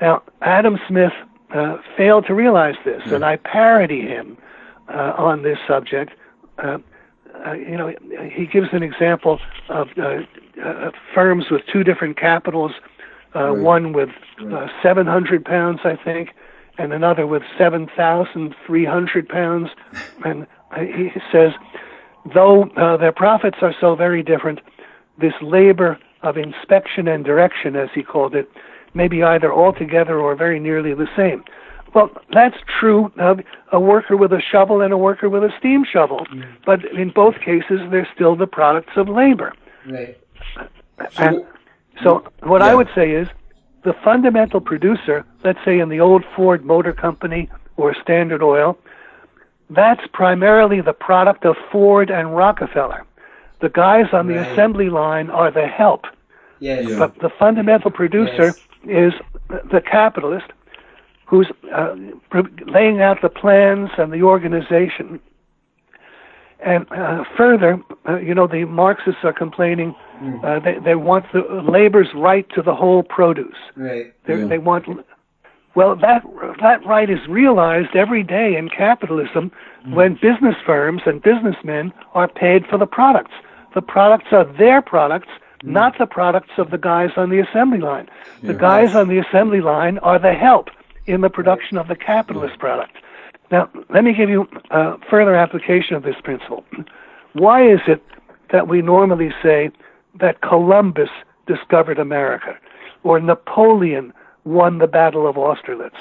Now, 0.00 0.22
Adam 0.40 0.80
Smith 0.88 1.12
uh, 1.54 1.76
failed 1.98 2.26
to 2.26 2.34
realize 2.34 2.76
this, 2.86 3.02
and 3.04 3.22
I 3.22 3.36
parody 3.36 4.00
him 4.00 4.38
uh, 4.88 5.12
on 5.18 5.42
this 5.42 5.58
subject. 5.68 6.12
Uh, 6.58 6.78
uh, 7.46 7.52
you 7.52 7.76
know, 7.76 7.94
he 8.30 8.46
gives 8.46 8.68
an 8.72 8.82
example 8.82 9.38
of 9.68 9.88
uh, 9.98 10.20
uh, 10.64 10.90
firms 11.14 11.50
with 11.50 11.62
two 11.70 11.84
different 11.84 12.16
capitals, 12.18 12.72
uh, 13.34 13.52
Right. 13.52 13.62
one 13.62 13.92
with 13.92 14.10
uh, 14.52 14.68
700 14.82 15.44
pounds, 15.44 15.80
I 15.84 15.96
think, 15.96 16.30
and 16.78 16.92
another 16.92 17.26
with 17.26 17.42
7,300 17.58 19.28
pounds. 19.28 19.68
And 20.24 20.46
he 20.78 21.10
says, 21.30 21.52
though 22.34 22.64
uh, 22.76 22.96
their 22.96 23.12
profits 23.12 23.58
are 23.60 23.74
so 23.80 23.94
very 23.94 24.22
different, 24.22 24.60
this 25.20 25.34
labor 25.42 25.98
of 26.22 26.36
inspection 26.36 27.08
and 27.08 27.24
direction, 27.24 27.76
as 27.76 27.88
he 27.94 28.02
called 28.02 28.34
it, 28.34 28.48
may 28.94 29.08
be 29.08 29.22
either 29.22 29.52
altogether 29.52 30.18
or 30.18 30.34
very 30.36 30.60
nearly 30.60 30.94
the 30.94 31.08
same. 31.16 31.44
Well, 31.94 32.10
that's 32.32 32.56
true 32.80 33.12
of 33.18 33.40
a 33.70 33.78
worker 33.80 34.16
with 34.16 34.32
a 34.32 34.40
shovel 34.40 34.80
and 34.80 34.92
a 34.94 34.96
worker 34.96 35.28
with 35.28 35.42
a 35.44 35.52
steam 35.58 35.84
shovel, 35.84 36.26
but 36.64 36.84
in 36.86 37.10
both 37.10 37.34
cases, 37.40 37.80
they're 37.90 38.08
still 38.14 38.34
the 38.34 38.46
products 38.46 38.92
of 38.96 39.08
labor. 39.10 39.52
Right. 39.86 40.16
And 41.18 41.44
so, 42.02 42.24
what 42.42 42.62
I 42.62 42.74
would 42.74 42.88
say 42.94 43.10
is 43.12 43.28
the 43.84 43.92
fundamental 44.04 44.60
producer, 44.60 45.24
let's 45.44 45.58
say 45.64 45.78
in 45.78 45.88
the 45.88 46.00
old 46.00 46.24
Ford 46.34 46.64
Motor 46.64 46.92
Company 46.92 47.48
or 47.76 47.94
Standard 48.02 48.42
Oil, 48.42 48.78
that's 49.70 50.02
primarily 50.12 50.80
the 50.80 50.92
product 50.92 51.44
of 51.44 51.56
Ford 51.70 52.10
and 52.10 52.36
Rockefeller. 52.36 53.04
The 53.60 53.68
guys 53.68 54.06
on 54.12 54.26
the 54.26 54.36
Right. 54.36 54.52
assembly 54.52 54.90
line 54.90 55.30
are 55.30 55.50
the 55.50 55.66
help, 55.66 56.06
Yes. 56.60 56.88
Yeah. 56.88 56.98
but 56.98 57.18
the 57.18 57.30
fundamental 57.30 57.90
producer 57.90 58.54
is 58.84 59.12
the 59.48 59.80
capitalist 59.80 60.46
who's 61.26 61.50
uh, 61.72 61.94
laying 62.66 63.00
out 63.00 63.22
the 63.22 63.28
plans 63.28 63.90
and 63.96 64.12
the 64.12 64.22
organization. 64.22 65.20
And 66.64 66.86
uh, 66.92 67.24
further, 67.36 67.80
uh, 68.08 68.18
you 68.18 68.34
know, 68.34 68.46
the 68.46 68.64
Marxists 68.64 69.20
are 69.24 69.32
complaining 69.32 69.94
uh, 70.44 70.60
they, 70.60 70.78
they 70.84 70.94
want 70.94 71.24
the 71.32 71.40
labor's 71.68 72.08
right 72.14 72.46
to 72.54 72.62
the 72.62 72.74
whole 72.74 73.02
produce. 73.02 73.56
Right. 73.76 74.12
They, 74.26 74.38
Yeah. 74.38 74.46
they 74.46 74.58
want. 74.58 74.86
Well, 75.74 75.96
that 75.96 76.22
that 76.60 76.84
right 76.86 77.08
is 77.10 77.26
realized 77.28 77.96
every 77.96 78.22
day 78.22 78.56
in 78.56 78.68
capitalism 78.68 79.50
when 79.86 80.14
business 80.14 80.54
firms 80.64 81.02
and 81.06 81.22
businessmen 81.22 81.92
are 82.14 82.28
paid 82.28 82.66
for 82.66 82.78
the 82.78 82.86
products. 82.86 83.32
The 83.74 83.80
products 83.82 84.26
are 84.32 84.44
their 84.44 84.82
products, 84.82 85.28
not 85.62 85.96
the 85.98 86.06
products 86.06 86.50
of 86.58 86.70
the 86.70 86.78
guys 86.78 87.10
on 87.16 87.30
the 87.30 87.40
assembly 87.40 87.78
line. 87.78 88.08
The 88.42 88.52
Yeah. 88.52 88.58
guys 88.58 88.94
on 88.94 89.08
the 89.08 89.18
assembly 89.18 89.60
line 89.60 89.98
are 89.98 90.18
the 90.18 90.34
help 90.34 90.68
in 91.06 91.22
the 91.22 91.30
production 91.30 91.78
of 91.78 91.88
the 91.88 91.96
capitalist 91.96 92.58
product. 92.58 92.96
Now, 93.52 93.68
let 93.90 94.02
me 94.02 94.14
give 94.14 94.30
you 94.30 94.48
a 94.70 94.96
further 95.10 95.34
application 95.34 95.94
of 95.94 96.02
this 96.02 96.16
principle. 96.24 96.64
Why 97.34 97.70
is 97.70 97.80
it 97.86 98.02
that 98.50 98.66
we 98.66 98.80
normally 98.80 99.30
say 99.42 99.70
that 100.18 100.40
Columbus 100.40 101.10
discovered 101.46 101.98
America, 101.98 102.56
or 103.04 103.20
Napoleon 103.20 104.12
won 104.44 104.78
the 104.78 104.86
Battle 104.86 105.28
of 105.28 105.36
Austerlitz, 105.36 105.94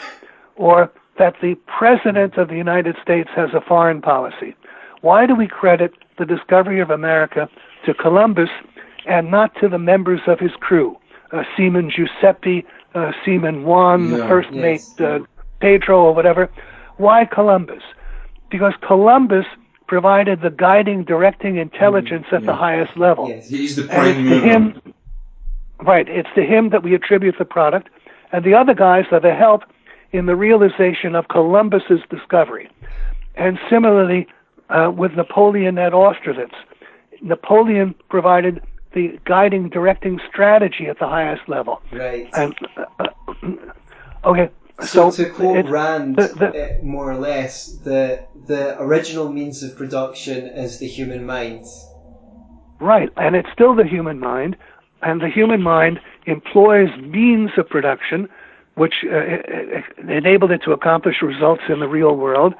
or 0.55 0.91
that 1.19 1.35
the 1.41 1.55
President 1.67 2.37
of 2.37 2.47
the 2.47 2.55
United 2.55 2.95
States 3.03 3.29
has 3.35 3.49
a 3.53 3.61
foreign 3.61 4.01
policy? 4.01 4.55
Why 5.01 5.25
do 5.25 5.35
we 5.35 5.47
credit 5.47 5.93
the 6.17 6.25
discovery 6.25 6.79
of 6.79 6.89
America 6.89 7.49
to 7.85 7.93
Columbus 7.93 8.49
and 9.07 9.29
not 9.29 9.53
to 9.59 9.67
the 9.67 9.79
members 9.79 10.21
of 10.27 10.39
his 10.39 10.51
crew, 10.59 10.97
uh, 11.33 11.43
Seaman 11.57 11.89
Giuseppe, 11.89 12.65
uh, 12.95 13.11
Seaman 13.25 13.63
Juan, 13.65 14.11
the 14.11 14.19
Yeah. 14.19 14.27
first 14.27 14.51
Yes. 14.51 14.61
mate 14.61 15.05
uh, 15.05 15.19
Pedro, 15.59 16.03
or 16.03 16.13
whatever? 16.13 16.49
Why 16.97 17.25
Columbus? 17.25 17.83
Because 18.49 18.73
Columbus 18.85 19.45
provided 19.87 20.41
the 20.41 20.49
guiding, 20.49 21.03
directing 21.03 21.57
intelligence 21.57 22.25
at 22.31 22.45
the 22.45 22.55
highest 22.55 22.95
level. 22.97 23.27
Yes. 23.27 23.49
He's 23.49 23.75
the 23.75 23.83
And 23.83 23.91
prime 23.91 24.27
it's 24.27 24.41
to 24.41 24.49
him, 24.49 24.93
right? 25.81 26.07
It's 26.07 26.29
to 26.35 26.43
him 26.43 26.69
that 26.69 26.83
we 26.83 26.95
attribute 26.95 27.35
the 27.37 27.45
product, 27.45 27.89
and 28.31 28.45
the 28.45 28.53
other 28.53 28.73
guys 28.73 29.05
are 29.11 29.19
the 29.19 29.35
help 29.35 29.63
in 30.13 30.25
the 30.27 30.35
realization 30.35 31.15
of 31.15 31.27
Columbus's 31.27 32.01
discovery. 32.09 32.69
And 33.35 33.59
similarly, 33.69 34.27
uh, 34.69 34.91
with 34.95 35.13
Napoleon 35.13 35.77
at 35.77 35.93
Austerlitz, 35.93 36.55
Napoleon 37.21 37.95
provided 38.09 38.61
the 38.93 39.19
guiding, 39.25 39.69
directing 39.69 40.19
strategy 40.29 40.87
at 40.87 40.99
the 40.99 41.07
highest 41.07 41.47
level. 41.47 41.81
Right. 41.91 42.29
And 42.33 42.55
uh, 42.77 42.85
uh, 42.99 43.47
okay, 44.25 44.49
So, 44.79 45.11
so, 45.11 45.23
to 45.23 45.29
quote 45.29 45.65
Rand, 45.69 46.15
the- 46.15 46.27
the- 46.39 46.63
uh, 46.63 46.83
more 46.83 47.11
or 47.11 47.17
less, 47.17 47.77
the 47.83 48.19
the 48.47 48.81
original 48.81 49.31
means 49.31 49.61
of 49.63 49.77
production 49.77 50.47
is 50.47 50.79
the 50.79 50.87
human 50.87 51.25
mind. 51.25 51.65
Right, 52.79 53.09
and 53.17 53.35
it's 53.35 53.51
still 53.51 53.75
the 53.75 53.85
human 53.85 54.19
mind, 54.19 54.57
and 55.03 55.21
the 55.21 55.29
human 55.29 55.61
mind 55.61 55.99
employs 56.25 56.89
means 56.97 57.51
of 57.57 57.69
production 57.69 58.27
which 58.75 59.05
uh, 59.05 59.15
uh, 59.15 60.11
enabled 60.11 60.49
it 60.51 60.61
to 60.63 60.71
accomplish 60.71 61.21
results 61.21 61.61
in 61.69 61.79
the 61.79 61.87
real 61.87 62.15
world. 62.15 62.53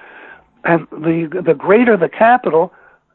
And 0.64 0.86
the 0.92 1.42
the 1.44 1.56
greater 1.56 1.98
the 1.98 2.10
capital, 2.10 2.72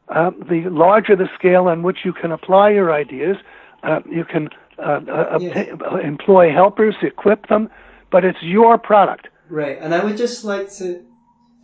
uh, 0.09 0.31
the 0.49 0.67
larger 0.69 1.15
the 1.15 1.29
scale 1.37 1.67
on 1.67 1.83
which 1.83 1.99
you 2.03 2.11
can 2.11 2.31
apply 2.31 2.71
your 2.71 2.91
ideas. 2.91 3.37
Uh, 3.83 4.01
you 4.09 4.25
can 4.25 4.49
uh, 4.79 4.99
uh, 5.09 5.37
Yes. 5.39 5.67
employ 6.03 6.51
helpers, 6.51 6.95
equip 7.01 7.47
them, 7.47 7.69
but 8.11 8.25
it's 8.25 8.41
your 8.41 8.77
product. 8.77 9.27
Right, 9.49 9.77
and 9.79 9.93
I 9.93 10.03
would 10.03 10.17
just 10.17 10.43
like 10.43 10.71
to 10.73 11.03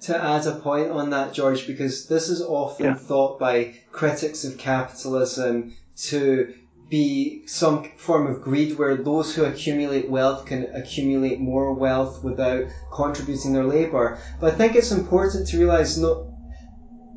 to 0.01 0.21
add 0.21 0.45
a 0.45 0.55
point 0.55 0.91
on 0.91 1.11
that, 1.11 1.33
George, 1.33 1.65
because 1.65 2.07
this 2.07 2.27
is 2.27 2.41
often 2.41 2.87
Yeah. 2.87 2.93
thought 2.95 3.39
by 3.39 3.75
critics 3.93 4.43
of 4.43 4.57
capitalism 4.57 5.73
to 6.09 6.53
be 6.89 7.43
some 7.47 7.89
form 7.95 8.27
of 8.27 8.41
greed 8.41 8.77
where 8.77 8.97
those 8.97 9.33
who 9.33 9.45
accumulate 9.45 10.09
wealth 10.09 10.45
can 10.45 10.67
accumulate 10.73 11.39
more 11.39 11.73
wealth 11.73 12.21
without 12.21 12.65
contributing 12.91 13.53
their 13.53 13.63
labour. 13.63 14.17
But 14.41 14.53
I 14.53 14.55
think 14.57 14.75
it's 14.75 14.91
important 14.91 15.47
to 15.47 15.57
realise 15.57 15.97
no 15.97 16.33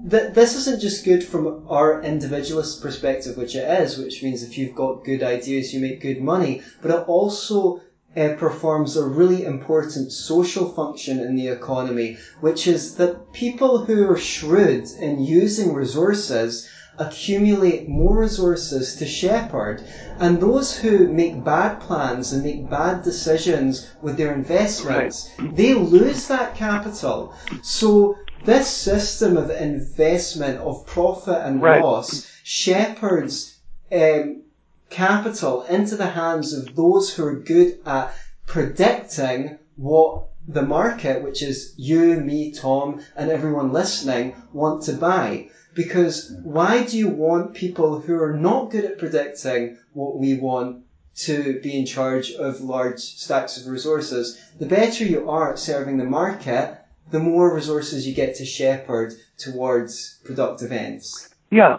that 0.04 0.34
this 0.34 0.54
isn't 0.54 0.80
just 0.80 1.04
good 1.04 1.24
from 1.24 1.66
our 1.68 2.00
individualist 2.02 2.80
perspective, 2.80 3.36
which 3.36 3.56
it 3.56 3.68
is, 3.82 3.98
which 3.98 4.22
means 4.22 4.44
if 4.44 4.56
you've 4.56 4.76
got 4.76 5.04
good 5.04 5.22
ideas, 5.22 5.74
you 5.74 5.80
make 5.80 6.00
good 6.00 6.20
money, 6.20 6.62
but 6.80 6.92
it 6.92 7.08
also 7.08 7.80
uh, 8.16 8.34
performs 8.34 8.96
a 8.96 9.06
really 9.06 9.44
important 9.44 10.10
social 10.12 10.72
function 10.72 11.20
in 11.20 11.36
the 11.36 11.48
economy, 11.48 12.16
which 12.40 12.66
is 12.66 12.94
that 12.96 13.32
people 13.32 13.84
who 13.84 14.08
are 14.08 14.16
shrewd 14.16 14.86
in 14.98 15.20
using 15.20 15.74
resources 15.74 16.68
accumulate 16.98 17.88
more 17.88 18.18
resources 18.20 18.96
to 18.96 19.06
shepherd, 19.06 19.82
and 20.18 20.40
those 20.40 20.78
who 20.78 21.08
make 21.08 21.44
bad 21.44 21.78
plans 21.80 22.32
and 22.32 22.42
make 22.42 22.70
bad 22.70 23.02
decisions 23.02 23.90
with 24.00 24.16
their 24.16 24.32
investments, 24.32 25.30
they 25.38 25.74
lose 25.74 26.28
that 26.28 26.54
capital. 26.54 27.34
So 27.62 28.16
this 28.44 28.68
system 28.68 29.36
of 29.36 29.50
investment 29.50 30.58
of 30.60 30.86
profit 30.86 31.42
and 31.42 31.60
Right. 31.60 31.82
loss 31.82 32.26
shepherds 32.42 33.58
um, 33.92 34.42
capital 34.90 35.62
into 35.62 35.96
the 35.96 36.10
hands 36.10 36.52
of 36.52 36.74
those 36.76 37.14
who 37.14 37.26
are 37.26 37.34
good 37.34 37.78
at 37.86 38.14
predicting 38.46 39.58
what 39.76 40.28
the 40.48 40.62
market, 40.62 41.22
which 41.22 41.42
is 41.42 41.74
you, 41.76 42.16
me, 42.20 42.52
Tom, 42.52 43.00
and 43.16 43.30
everyone 43.30 43.72
listening, 43.72 44.34
want 44.52 44.82
to 44.84 44.92
buy. 44.92 45.48
Because 45.74 46.32
why 46.42 46.84
do 46.84 46.96
you 46.96 47.08
want 47.08 47.54
people 47.54 48.00
who 48.00 48.20
are 48.22 48.32
not 48.32 48.70
good 48.70 48.84
at 48.84 48.98
predicting 48.98 49.76
what 49.92 50.16
we 50.16 50.38
want 50.38 50.84
to 51.16 51.60
be 51.60 51.78
in 51.78 51.84
charge 51.84 52.32
of 52.32 52.60
large 52.60 53.00
stacks 53.00 53.58
of 53.58 53.66
resources? 53.66 54.40
The 54.58 54.66
better 54.66 55.04
you 55.04 55.28
are 55.28 55.52
at 55.52 55.58
serving 55.58 55.98
the 55.98 56.04
market, 56.04 56.78
the 57.10 57.18
more 57.18 57.54
resources 57.54 58.06
you 58.06 58.14
get 58.14 58.36
to 58.36 58.44
shepherd 58.44 59.14
towards 59.38 60.18
productive 60.24 60.72
ends. 60.72 61.34
Yeah, 61.50 61.78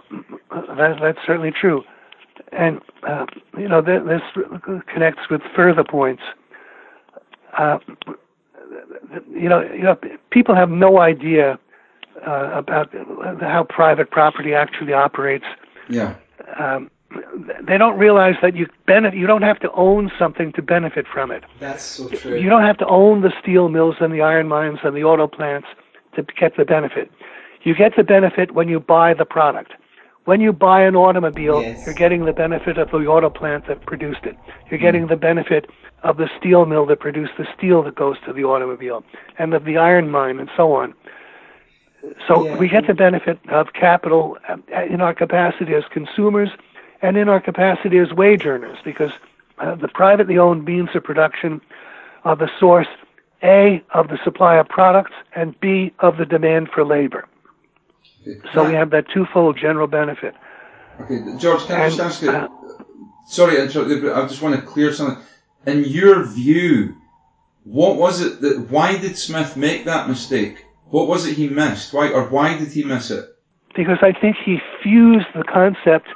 that, 0.52 0.98
that's 1.02 1.20
certainly 1.26 1.52
true. 1.60 1.84
And, 2.52 2.80
uh, 3.08 3.26
you 3.58 3.68
know, 3.68 3.82
th- 3.82 4.04
this 4.04 4.22
connects 4.88 5.30
with 5.30 5.42
further 5.56 5.84
points. 5.84 6.24
Uh, 7.58 7.80
you 9.30 9.50
know, 9.50 9.62
you 9.62 9.84
know, 9.84 9.98
people 10.32 10.56
have 10.56 10.70
no 10.70 11.00
idea 11.00 11.60
uh, 12.26 12.52
about 12.54 12.94
how 13.42 13.66
private 13.68 14.12
property 14.12 14.54
actually 14.54 14.94
operates. 14.94 15.46
Yeah. 15.90 16.16
Um, 16.60 16.90
they 17.62 17.78
don't 17.78 17.98
realize 17.98 18.36
that 18.42 18.56
you 18.56 18.68
benefit. 18.86 19.18
You 19.18 19.28
don't 19.28 19.42
have 19.42 19.60
to 19.62 19.72
own 19.72 20.12
something 20.20 20.52
to 20.54 20.62
benefit 20.62 21.06
from 21.12 21.32
it. 21.32 21.44
That's 21.60 21.84
so 21.84 22.10
true. 22.10 22.38
You 22.38 22.50
don't 22.50 22.64
have 22.64 22.78
to 22.80 22.88
own 22.88 23.22
the 23.22 23.32
steel 23.42 23.70
mills 23.70 23.96
and 24.00 24.14
the 24.14 24.22
iron 24.22 24.48
mines 24.48 24.80
and 24.84 24.96
the 24.96 25.04
auto 25.04 25.28
plants 25.28 25.68
to 26.16 26.24
get 26.24 26.58
the 26.58 26.66
benefit. 26.66 27.10
You 27.64 27.76
get 27.76 27.96
the 27.96 28.04
benefit 28.04 28.54
when 28.54 28.68
you 28.68 28.80
buy 28.80 29.14
the 29.14 29.26
product. 29.26 29.74
When 30.28 30.42
you 30.42 30.52
buy 30.52 30.82
an 30.82 30.98
automobile, 30.98 31.64
Yes. 31.64 31.78
you're 31.86 31.96
getting 31.96 32.26
the 32.26 32.34
benefit 32.34 32.78
of 32.78 32.92
the 32.92 33.08
auto 33.08 33.30
plant 33.30 33.66
that 33.68 33.86
produced 33.86 34.26
it. 34.26 34.36
You're 34.70 34.78
getting 34.78 35.08
the 35.08 35.16
benefit 35.16 35.70
of 36.04 36.18
the 36.18 36.30
steel 36.38 36.66
mill 36.66 36.86
that 36.88 37.00
produced 37.00 37.32
the 37.38 37.48
steel 37.58 37.82
that 37.84 37.96
goes 37.96 38.18
to 38.26 38.34
the 38.34 38.44
automobile, 38.44 39.06
and 39.40 39.54
of 39.54 39.64
the 39.64 39.78
iron 39.78 40.12
mine, 40.12 40.38
and 40.38 40.50
so 40.58 40.74
on. 40.74 40.94
So 42.28 42.46
Yeah. 42.46 42.58
we 42.58 42.68
get 42.68 42.88
the 42.88 42.94
benefit 42.94 43.40
of 43.48 43.72
capital 43.72 44.38
uh, 44.50 44.58
in 44.90 45.00
our 45.00 45.14
capacity 45.14 45.74
as 45.74 45.86
consumers 45.92 46.50
and 47.02 47.16
in 47.16 47.30
our 47.30 47.40
capacity 47.40 47.98
as 47.98 48.12
wage 48.12 48.46
earners, 48.46 48.80
because 48.84 49.14
uh, 49.60 49.76
the 49.76 49.88
privately 49.88 50.38
owned 50.38 50.66
means 50.66 50.90
of 50.94 51.06
production 51.06 51.62
are 52.26 52.36
the 52.36 52.50
source 52.60 52.90
A 53.44 53.82
of 53.94 54.10
the 54.10 54.18
supply 54.26 54.58
of 54.58 54.68
products 54.68 55.14
and 55.38 55.58
B 55.62 55.94
of 56.00 56.18
the 56.18 56.26
demand 56.26 56.68
for 56.74 56.84
labor. 56.84 57.24
So 58.54 58.68
we 58.68 58.74
have 58.74 58.90
that 58.92 59.06
twofold 59.14 59.58
general 59.58 59.88
benefit. 59.88 60.36
Okay, 61.02 61.20
George, 61.38 61.66
can 61.66 61.80
I 61.80 61.90
just 61.90 62.00
ask 62.00 62.22
you? 62.22 62.32
uh, 62.32 62.48
sorry, 63.28 63.56
to 63.56 63.64
interrupt 63.64 63.90
you, 63.90 64.02
but 64.02 64.14
I 64.14 64.28
just 64.28 64.42
want 64.42 64.56
to 64.56 64.62
clear 64.62 64.92
something. 64.94 65.24
In 65.66 65.84
your 65.84 66.26
view, 66.26 66.96
what 67.64 67.98
was 67.98 68.22
it 68.22 68.42
that? 68.42 68.68
Why 68.70 68.98
did 68.98 69.18
Smith 69.18 69.58
make 69.58 69.86
that 69.86 70.08
mistake? 70.08 70.66
What 70.90 71.08
was 71.08 71.28
it 71.28 71.36
he 71.36 71.50
missed? 71.50 71.94
Why 71.94 72.10
or 72.10 72.30
why 72.30 72.58
did 72.58 72.72
he 72.72 72.84
miss 72.84 73.12
it? 73.12 73.38
because 73.78 74.00
I 74.02 74.12
think 74.12 74.36
he 74.44 74.58
fused 74.84 75.28
the 75.36 75.44
concept 75.44 76.08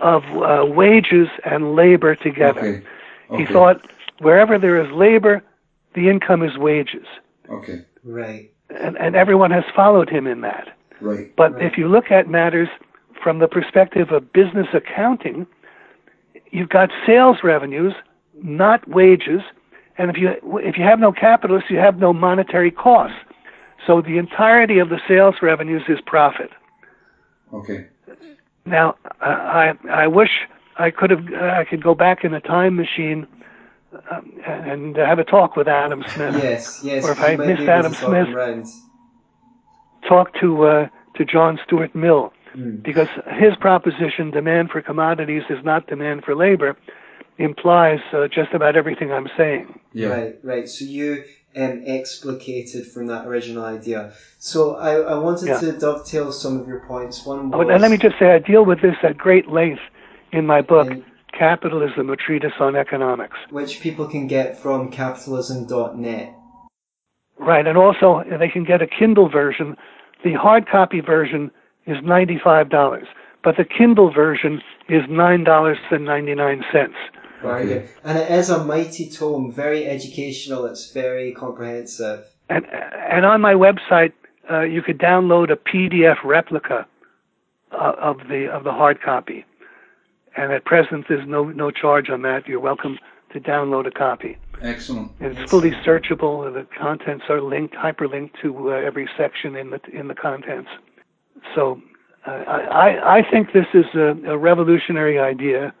of 0.00 0.24
uh, 0.24 0.64
wages 0.66 1.28
and 1.44 1.76
labor 1.76 2.16
together. 2.16 2.82
Okay. 3.30 3.36
He 3.36 3.46
thought 3.52 3.86
wherever 4.18 4.58
there 4.58 4.82
is 4.82 4.90
labor, 4.90 5.44
the 5.94 6.08
income 6.08 6.42
is 6.42 6.56
wages. 6.56 7.06
Okay. 7.48 7.84
Right. 8.02 8.52
And, 8.70 8.96
and 8.96 9.14
everyone 9.14 9.50
has 9.50 9.64
followed 9.76 10.08
him 10.08 10.26
in 10.26 10.40
that. 10.40 10.76
Right. 11.00 11.34
But 11.36 11.54
Right. 11.54 11.62
if 11.64 11.78
you 11.78 11.88
look 11.88 12.10
at 12.10 12.28
matters 12.28 12.68
from 13.22 13.38
the 13.38 13.48
perspective 13.48 14.10
of 14.12 14.32
business 14.32 14.68
accounting, 14.72 15.46
you've 16.50 16.68
got 16.68 16.90
sales 17.06 17.38
revenues, 17.42 17.94
not 18.42 18.86
wages. 18.88 19.42
And 19.98 20.10
if 20.10 20.16
you 20.16 20.34
if 20.62 20.78
you 20.78 20.84
have 20.84 20.98
no 20.98 21.12
capitalists, 21.12 21.70
you 21.70 21.78
have 21.78 21.98
no 21.98 22.12
monetary 22.12 22.70
costs. 22.70 23.16
So 23.86 24.00
the 24.00 24.18
entirety 24.18 24.78
of 24.78 24.88
the 24.88 25.00
sales 25.08 25.36
revenues 25.42 25.82
is 25.88 26.00
profit. 26.06 26.50
Okay. 27.52 27.86
Now, 28.66 28.96
I 29.20 29.72
I 29.90 30.06
wish 30.06 30.30
I 30.78 30.90
could 30.90 31.10
have 31.10 31.24
I 31.34 31.64
could 31.64 31.82
go 31.82 31.94
back 31.94 32.24
in 32.24 32.34
a 32.34 32.40
time 32.40 32.76
machine 32.76 33.26
um, 34.10 34.32
and 34.46 34.96
have 34.96 35.18
a 35.18 35.24
talk 35.24 35.56
with 35.56 35.68
Adam 35.68 36.04
Smith. 36.14 36.34
Yes, 36.36 36.80
yes. 36.82 37.04
Or 37.04 37.12
if 37.12 37.18
I 37.18 37.36
missed 37.36 37.68
Adam 37.68 37.94
Smith. 37.94 38.28
around. 38.28 38.66
Talk 40.08 40.32
to 40.40 40.64
uh, 40.64 40.88
to 41.16 41.24
John 41.24 41.58
Stuart 41.66 41.94
Mill 41.94 42.32
Hmm. 42.52 42.76
because 42.78 43.06
his 43.38 43.54
proposition, 43.60 44.32
demand 44.32 44.70
for 44.70 44.82
commodities 44.82 45.44
is 45.50 45.64
not 45.64 45.86
demand 45.86 46.24
for 46.24 46.34
labor, 46.34 46.76
implies 47.38 48.00
uh, 48.12 48.26
just 48.26 48.52
about 48.52 48.74
everything 48.74 49.12
I'm 49.12 49.28
saying. 49.36 49.78
Yeah. 49.92 50.08
Right, 50.08 50.34
right. 50.42 50.68
So 50.68 50.84
you 50.84 51.22
um, 51.56 51.84
explicated 51.86 52.86
from 52.88 53.06
that 53.06 53.24
original 53.26 53.64
idea. 53.64 54.14
So 54.38 54.74
I, 54.74 54.96
I 54.96 55.14
wanted 55.18 55.46
Yeah. 55.46 55.60
to 55.60 55.78
dovetail 55.78 56.32
some 56.32 56.58
of 56.60 56.66
your 56.66 56.80
points. 56.80 57.24
One 57.24 57.50
was 57.52 57.68
and 57.70 57.80
let 57.80 57.90
me 57.92 57.98
just 57.98 58.18
say, 58.18 58.32
I 58.32 58.40
deal 58.40 58.64
with 58.64 58.82
this 58.82 58.96
at 59.04 59.16
great 59.16 59.48
length 59.48 59.82
in 60.32 60.44
my 60.44 60.60
book, 60.60 60.88
in- 60.90 61.04
Capitalism: 61.38 62.10
A 62.10 62.16
Treatise 62.16 62.52
on 62.58 62.74
Economics. 62.74 63.36
which 63.50 63.80
people 63.80 64.08
can 64.08 64.26
get 64.26 64.58
from 64.58 64.90
capitalism.net. 64.90 66.34
Right, 67.40 67.66
and 67.66 67.78
also 67.78 68.22
they 68.38 68.48
can 68.48 68.64
get 68.64 68.82
a 68.82 68.86
Kindle 68.86 69.30
version. 69.30 69.76
The 70.22 70.34
hard 70.34 70.68
copy 70.68 71.00
version 71.00 71.50
is 71.86 71.96
$95, 71.98 73.06
but 73.42 73.56
the 73.56 73.64
Kindle 73.64 74.12
version 74.12 74.60
is 74.90 75.02
$9.99. 75.04 76.92
Very 77.40 77.66
good. 77.66 77.88
And 78.04 78.18
it 78.18 78.30
is 78.30 78.50
a 78.50 78.62
mighty 78.62 79.08
tome, 79.08 79.50
very 79.50 79.86
educational, 79.86 80.66
it's 80.66 80.92
very 80.92 81.32
comprehensive. 81.32 82.26
And, 82.50 82.66
and 82.66 83.24
on 83.24 83.40
my 83.40 83.54
website, 83.54 84.12
uh, 84.50 84.60
you 84.62 84.82
could 84.82 84.98
download 84.98 85.50
a 85.50 85.56
PDF 85.56 86.16
replica 86.22 86.86
uh, 87.72 87.92
of 87.98 88.18
the 88.28 88.50
of 88.52 88.64
the 88.64 88.72
hard 88.72 89.00
copy. 89.00 89.46
And 90.36 90.52
at 90.52 90.64
present, 90.64 91.06
there's 91.08 91.26
no 91.26 91.44
no 91.44 91.70
charge 91.70 92.10
on 92.10 92.22
that. 92.22 92.46
You're 92.46 92.60
welcome 92.60 92.98
to 93.32 93.40
download 93.40 93.86
a 93.86 93.90
copy. 93.90 94.36
Excellent. 94.62 95.12
And 95.20 95.36
it's 95.36 95.50
fully 95.50 95.70
searchable. 95.86 96.46
and 96.46 96.54
The 96.56 96.66
contents 96.78 97.24
are 97.28 97.40
linked, 97.40 97.74
hyperlinked 97.74 98.32
to 98.42 98.70
uh, 98.70 98.74
every 98.74 99.08
section 99.16 99.56
in 99.56 99.70
the 99.70 99.80
in 99.92 100.08
the 100.08 100.14
contents. 100.14 100.68
So 101.54 101.80
uh, 102.26 102.30
I 102.30 103.18
I 103.18 103.22
think 103.30 103.52
this 103.52 103.66
is 103.74 103.86
a, 103.94 104.14
a 104.30 104.38
revolutionary 104.38 105.18
idea. 105.18 105.74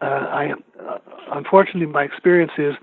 Uh, 0.00 0.04
I 0.04 0.52
uh, 0.80 0.98
unfortunately 1.32 1.86
my 1.86 2.02
experience 2.04 2.52
is 2.58 2.74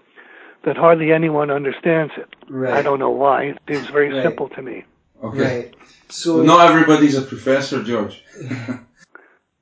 that 0.65 0.75
hardly 0.75 1.11
anyone 1.11 1.49
understands 1.51 2.13
it. 2.17 2.27
Right. 2.49 2.73
I 2.73 2.81
don't 2.81 2.99
know 2.99 3.09
why. 3.11 3.43
It 3.45 3.57
seems 3.67 3.87
very 3.89 4.11
Right. 4.13 4.23
simple 4.23 4.49
to 4.49 4.61
me. 4.61 4.83
Okay. 5.23 5.37
Right. 5.39 5.75
So 6.09 6.41
Not 6.41 6.69
everybody's 6.69 7.15
a 7.15 7.21
professor, 7.21 7.83
George. 7.83 8.23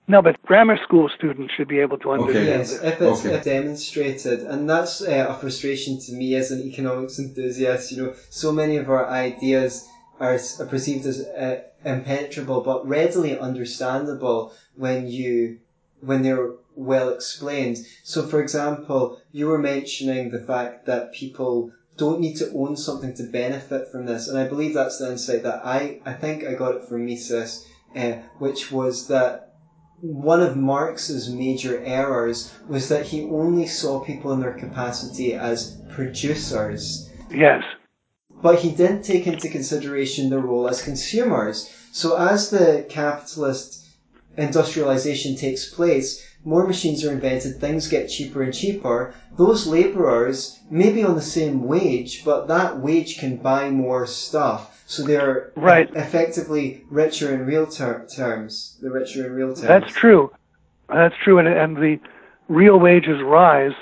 No, 0.08 0.22
but 0.22 0.39
grammar 0.43 0.78
school 0.84 1.10
students 1.10 1.53
should 1.56 1.68
be 1.68 1.80
able 1.80 1.97
to 1.99 2.12
understand 2.12 2.45
Yes, 2.45 2.74
it. 2.74 2.84
if 2.86 3.01
it's 3.01 3.26
Okay. 3.26 3.41
demonstrated, 3.41 4.41
and 4.41 4.70
that's 4.70 5.01
uh, 5.01 5.26
a 5.30 5.34
frustration 5.34 5.99
to 6.01 6.14
me 6.14 6.36
as 6.36 6.51
an 6.51 6.62
economics 6.62 7.18
enthusiast. 7.18 7.91
You 7.91 8.03
know, 8.03 8.14
so 8.30 8.51
many 8.51 8.78
of 8.78 8.88
our 8.89 9.08
ideas 9.10 9.88
are, 10.20 10.38
are 10.60 10.66
perceived 10.68 11.08
as 11.08 11.22
uh, 11.22 11.62
impenetrable, 11.84 12.62
but 12.62 12.88
readily 12.88 13.38
understandable 13.38 14.53
when 14.76 15.08
you 15.08 15.60
when 16.01 16.22
they're 16.22 16.51
well 16.76 17.10
explained. 17.10 17.78
So, 18.03 18.28
for 18.28 18.41
example, 18.41 19.20
you 19.32 19.47
were 19.47 19.58
mentioning 19.58 20.30
the 20.30 20.39
fact 20.39 20.86
that 20.86 21.14
people 21.14 21.72
don't 21.97 22.20
need 22.20 22.36
to 22.38 22.51
own 22.53 22.76
something 22.78 23.16
to 23.16 23.24
benefit 23.24 23.88
from 23.91 24.06
this, 24.06 24.28
and 24.28 24.38
I 24.38 24.47
believe 24.47 24.76
that's 24.76 24.99
the 24.99 25.12
insight 25.12 25.41
that 25.43 25.66
I 25.66 25.99
I 26.06 26.14
think 26.14 26.43
I 26.43 26.53
got 26.53 26.76
it 26.76 26.88
from 26.88 27.06
Mises, 27.06 27.66
uh, 27.95 28.14
which 28.38 28.72
was 28.72 29.08
that 29.08 29.55
one 30.02 30.41
of 30.41 30.58
Marx's 30.58 31.30
major 31.30 31.82
errors 31.84 32.52
was 32.68 32.89
that 32.89 33.06
he 33.06 33.24
only 33.24 33.66
saw 33.66 34.00
people 34.04 34.32
in 34.34 34.39
their 34.41 34.54
capacity 34.54 35.34
as 35.34 35.78
producers, 35.89 37.10
Yes. 37.32 37.64
but 38.41 38.60
he 38.60 38.72
didn't 38.72 39.04
take 39.04 39.26
into 39.28 39.50
consideration 39.50 40.30
their 40.30 40.39
role 40.39 40.68
as 40.68 40.82
consumers. 40.82 41.70
So 41.91 42.18
as 42.18 42.50
the 42.50 42.86
capitalist 42.89 43.86
industrialization 44.38 45.36
takes 45.36 45.74
place, 45.74 46.22
more 46.46 46.66
machines 46.68 47.04
are 47.04 47.12
invented, 47.12 47.60
things 47.60 47.88
get 47.88 48.08
cheaper 48.08 48.43
and 48.43 48.54
cheaper. 48.54 49.14
Those 49.36 49.68
laborers 49.68 50.60
may 50.70 50.91
be 50.91 51.04
on 51.04 51.16
the 51.16 51.22
same 51.22 51.64
wage, 51.68 52.24
but 52.24 52.48
that 52.48 52.80
wage 52.80 53.20
can 53.20 53.38
buy 53.38 53.70
more 53.72 54.06
stuff. 54.06 54.84
So 54.88 55.04
they're 55.04 55.52
Right. 55.56 55.89
effectively 55.96 56.84
richer 56.91 57.34
in 57.34 57.46
real 57.48 57.66
ter- 57.66 58.06
terms. 58.06 58.78
The 58.82 58.91
richer 58.91 59.26
in 59.26 59.34
real 59.34 59.48
terms. 59.48 59.62
That's 59.62 59.91
true. 59.91 60.32
That's 60.88 61.16
true, 61.24 61.39
and, 61.39 61.48
and 61.48 61.76
the 61.78 62.00
real 62.48 62.80
wages 62.80 63.22
rise 63.24 63.74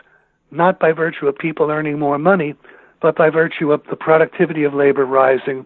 not 0.51 0.80
by 0.80 0.93
virtue 0.93 1.28
of 1.28 1.38
people 1.38 1.70
earning 1.70 1.99
more 1.99 2.18
money, 2.18 2.55
but 3.01 3.16
by 3.18 3.30
virtue 3.30 3.74
of 3.74 3.82
the 3.89 3.95
productivity 3.97 4.64
of 4.64 4.74
labor 4.74 5.05
rising. 5.05 5.66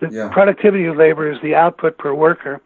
The 0.00 0.08
Yeah. 0.10 0.28
productivity 0.32 0.86
of 0.86 0.96
labor 0.96 1.30
is 1.30 1.38
the 1.42 1.54
output 1.54 1.98
per 1.98 2.14
worker. 2.14 2.60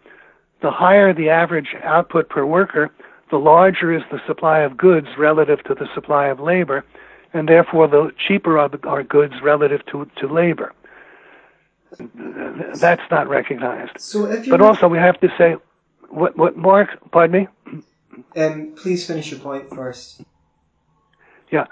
The 0.61 0.71
higher 0.71 1.13
the 1.13 1.31
average 1.31 1.75
output 1.83 2.29
per 2.29 2.45
worker, 2.47 2.91
the 3.31 3.39
larger 3.39 3.93
is 3.93 4.03
the 4.11 4.21
supply 4.27 4.61
of 4.61 4.77
goods 4.77 5.09
relative 5.19 5.63
to 5.65 5.75
the 5.75 5.89
supply 5.95 6.27
of 6.29 6.41
labor, 6.41 6.85
and 7.33 7.49
therefore 7.49 7.89
the 7.89 8.13
cheaper 8.27 8.59
are, 8.59 8.71
are 8.85 9.03
goods 9.03 9.35
relative 9.43 9.85
to, 9.87 10.09
to 10.17 10.29
labor. 10.29 10.73
That's 12.75 13.03
not 13.11 13.29
recognized. 13.29 13.93
So 13.99 14.27
if 14.27 14.47
you 14.47 14.53
But 14.53 14.61
also, 14.61 14.89
we 14.89 14.99
have 14.99 15.19
to 15.21 15.29
say, 15.39 15.57
what, 16.09 16.37
what 16.37 16.57
Mark, 16.57 16.91
pardon 17.11 17.43
me? 17.43 17.83
um, 18.37 18.75
please 18.77 19.07
finish 19.07 19.31
your 19.31 19.41
point 19.41 19.71
first. 19.75 20.23
Yeah. 21.51 21.67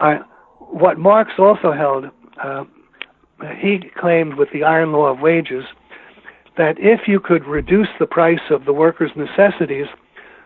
I, 0.00 0.20
what 0.58 0.98
Marx 0.98 1.32
also 1.38 1.72
held, 1.72 2.06
uh, 2.42 2.64
he 3.58 3.80
claimed 3.98 4.34
with 4.34 4.50
the 4.52 4.64
iron 4.64 4.92
law 4.92 5.06
of 5.06 5.20
wages 5.20 5.64
that 6.56 6.78
if 6.78 7.08
you 7.08 7.20
could 7.20 7.46
reduce 7.46 7.88
the 7.98 8.06
price 8.06 8.50
of 8.50 8.64
the 8.64 8.72
workers' 8.72 9.12
necessities, 9.16 9.86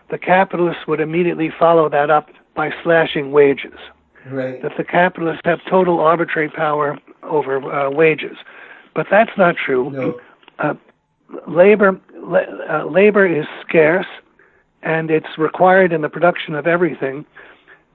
the 0.09 0.17
capitalists 0.17 0.87
would 0.87 0.99
immediately 0.99 1.51
follow 1.57 1.89
that 1.89 2.09
up 2.09 2.29
by 2.55 2.71
slashing 2.83 3.31
wages. 3.31 3.77
Right. 4.29 4.61
That 4.61 4.71
the 4.77 4.83
capitalists 4.83 5.41
have 5.45 5.59
total 5.69 5.99
arbitrary 5.99 6.49
power 6.49 6.97
over 7.23 7.57
uh, 7.57 7.91
wages. 7.91 8.37
But 8.95 9.07
that's 9.11 9.31
not 9.37 9.55
true. 9.63 9.91
No. 9.91 10.77
labor 11.47 11.99
la- 12.15 12.39
uh, 12.69 12.85
labor 12.85 13.25
is 13.25 13.45
scarce 13.67 14.05
and 14.83 15.09
it's 15.09 15.37
required 15.37 15.91
in 15.91 16.01
the 16.01 16.09
production 16.09 16.55
of 16.55 16.67
everything 16.67 17.25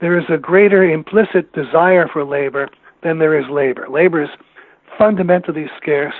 there 0.00 0.18
is 0.18 0.24
a 0.28 0.38
greater 0.38 0.82
implicit 0.82 1.52
desire 1.52 2.08
for 2.08 2.24
labor 2.24 2.68
than 3.02 3.18
there 3.18 3.38
is 3.38 3.48
labor 3.50 3.86
labor 3.88 4.22
is 4.22 4.30
fundamentally 4.98 5.66
scarce 5.80 6.14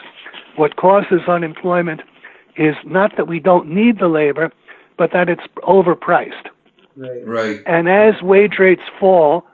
what 0.56 0.76
causes 0.76 1.20
unemployment 1.28 2.00
is 2.56 2.74
not 2.84 3.16
that 3.16 3.26
we 3.26 3.40
don't 3.40 3.68
need 3.68 3.98
the 3.98 4.08
labor 4.08 4.52
but 5.00 5.12
that 5.14 5.30
it's 5.30 5.46
overpriced 5.62 6.48
Right. 6.94 7.26
Right. 7.26 7.60
and 7.66 7.88
as 7.88 8.20
wage 8.20 8.56
rates 8.58 8.82
fall, 9.00 9.46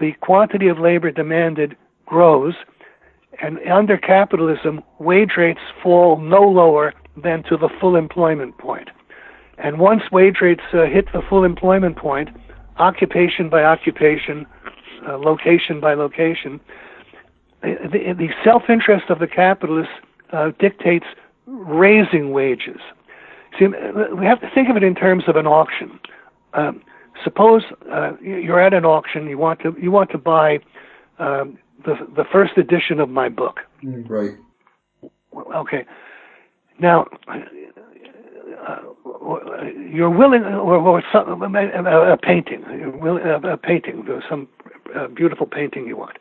the 0.00 0.12
quantity 0.22 0.68
of 0.68 0.78
labor 0.78 1.10
demanded 1.10 1.76
grows. 2.06 2.54
And 3.42 3.58
under 3.68 3.98
capitalism, 3.98 4.82
wage 4.98 5.32
rates 5.36 5.60
fall 5.82 6.16
no 6.16 6.40
lower 6.40 6.94
than 7.22 7.42
to 7.44 7.56
the 7.58 7.68
full 7.78 7.96
employment 7.96 8.56
point. 8.56 8.88
And 9.58 9.78
once 9.78 10.04
wage 10.10 10.36
rates 10.40 10.62
uh, 10.72 10.86
hit 10.86 11.12
the 11.12 11.20
full 11.28 11.44
employment 11.44 11.96
point, 11.96 12.30
occupation 12.78 13.50
by 13.50 13.62
occupation, 13.64 14.46
uh, 15.06 15.18
location 15.18 15.80
by 15.80 15.92
location, 15.92 16.60
the, 17.60 17.76
the, 17.92 18.14
the 18.14 18.28
self-interest 18.42 19.10
of 19.10 19.18
the 19.18 19.26
capitalist 19.26 19.90
uh, 20.32 20.52
dictates 20.58 21.06
raising 21.46 22.30
wages. 22.30 22.80
See, 23.58 23.66
we 23.66 24.24
have 24.26 24.40
to 24.40 24.50
think 24.54 24.68
of 24.68 24.76
it 24.76 24.82
in 24.82 24.94
terms 24.94 25.24
of 25.26 25.36
an 25.36 25.46
auction. 25.46 25.98
Um, 26.54 26.82
suppose 27.24 27.62
uh, 27.90 28.12
you're 28.20 28.60
at 28.60 28.72
an 28.72 28.84
auction. 28.84 29.26
You 29.26 29.38
want 29.38 29.60
to 29.60 29.76
you 29.80 29.90
want 29.90 30.10
to 30.10 30.18
buy 30.18 30.60
um, 31.18 31.58
the 31.84 31.94
the 32.16 32.24
first 32.30 32.56
edition 32.56 33.00
of 33.00 33.08
my 33.08 33.28
book. 33.28 33.60
Right. 33.82 34.36
Okay. 35.54 35.84
Now, 36.80 37.06
uh, 37.28 38.76
you're 39.90 40.10
willing, 40.10 40.44
or, 40.44 40.76
or 40.76 41.02
some, 41.12 41.42
a, 41.42 42.12
a 42.12 42.16
painting, 42.16 42.64
you're 42.70 42.96
willing, 42.96 43.24
a, 43.24 43.38
a 43.54 43.56
painting, 43.56 44.06
some 44.28 44.48
uh, 44.96 45.08
beautiful 45.08 45.46
painting 45.46 45.86
you 45.86 45.96
want. 45.96 46.16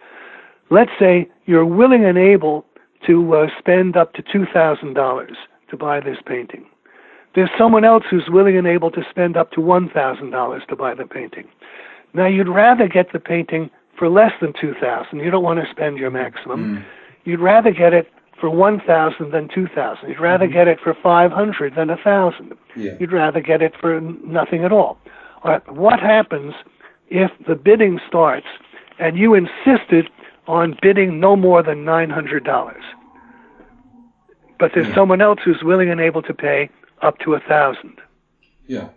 Let's 0.69 0.91
say 0.99 1.29
you're 1.45 1.65
willing 1.65 2.05
and 2.05 2.17
able 2.17 2.65
to 3.05 3.35
uh, 3.35 3.47
spend 3.57 3.95
up 3.95 4.13
to 4.13 4.23
$2,000 4.23 5.27
to 5.69 5.77
buy 5.77 5.99
this 5.99 6.17
painting. 6.25 6.65
There's 7.37 7.51
someone 7.55 7.85
else 7.85 8.03
who's 8.09 8.27
willing 8.29 8.57
and 8.57 8.65
able 8.65 8.89
to 8.89 9.03
spend 9.11 9.37
up 9.37 9.51
to 9.51 9.61
$1,000 9.61 10.67
to 10.67 10.75
buy 10.75 10.95
the 10.95 11.05
painting. 11.05 11.47
Now 12.15 12.25
you'd 12.25 12.47
rather 12.47 12.87
get 12.87 13.13
the 13.13 13.19
painting 13.19 13.69
for 13.95 14.09
less 14.09 14.31
than 14.41 14.53
2000 14.59 15.19
You 15.19 15.29
don't 15.29 15.43
want 15.43 15.59
to 15.59 15.69
spend 15.69 15.99
your 15.99 16.09
maximum. 16.09 16.77
Mm. 16.77 16.85
You'd 17.25 17.39
rather 17.39 17.69
get 17.69 17.93
it 17.93 18.11
for 18.41 18.49
1000 18.49 19.29
than 19.31 19.49
2000 19.53 20.09
You'd 20.09 20.19
rather 20.19 20.45
mm-hmm. 20.45 20.53
get 20.53 20.67
it 20.67 20.79
for 20.83 20.95
500 20.95 21.75
than 21.75 21.89
1000 21.89 22.53
yeah. 22.75 22.93
You'd 22.99 23.11
rather 23.11 23.39
get 23.39 23.61
it 23.61 23.73
for 23.79 24.01
nothing 24.01 24.63
at 24.63 24.71
all. 24.71 24.97
all 25.43 25.51
right, 25.51 25.71
what 25.71 25.99
happens 25.99 26.55
if 27.09 27.29
the 27.47 27.53
bidding 27.53 27.99
starts 28.07 28.47
and 28.97 29.15
you 29.15 29.35
insisted 29.35 30.09
on 30.47 30.75
bidding 30.81 31.19
no 31.19 31.35
more 31.35 31.61
than 31.61 31.85
$900? 31.85 32.73
But 34.57 34.71
there's 34.73 34.87
yeah. 34.87 34.95
someone 34.95 35.21
else 35.21 35.37
who's 35.45 35.61
willing 35.61 35.91
and 35.91 36.01
able 36.01 36.23
to 36.23 36.33
pay 36.33 36.71
up 37.01 37.19
to 37.19 37.33
a 37.33 37.39
thousand. 37.39 37.99
Yeah. 38.67 38.89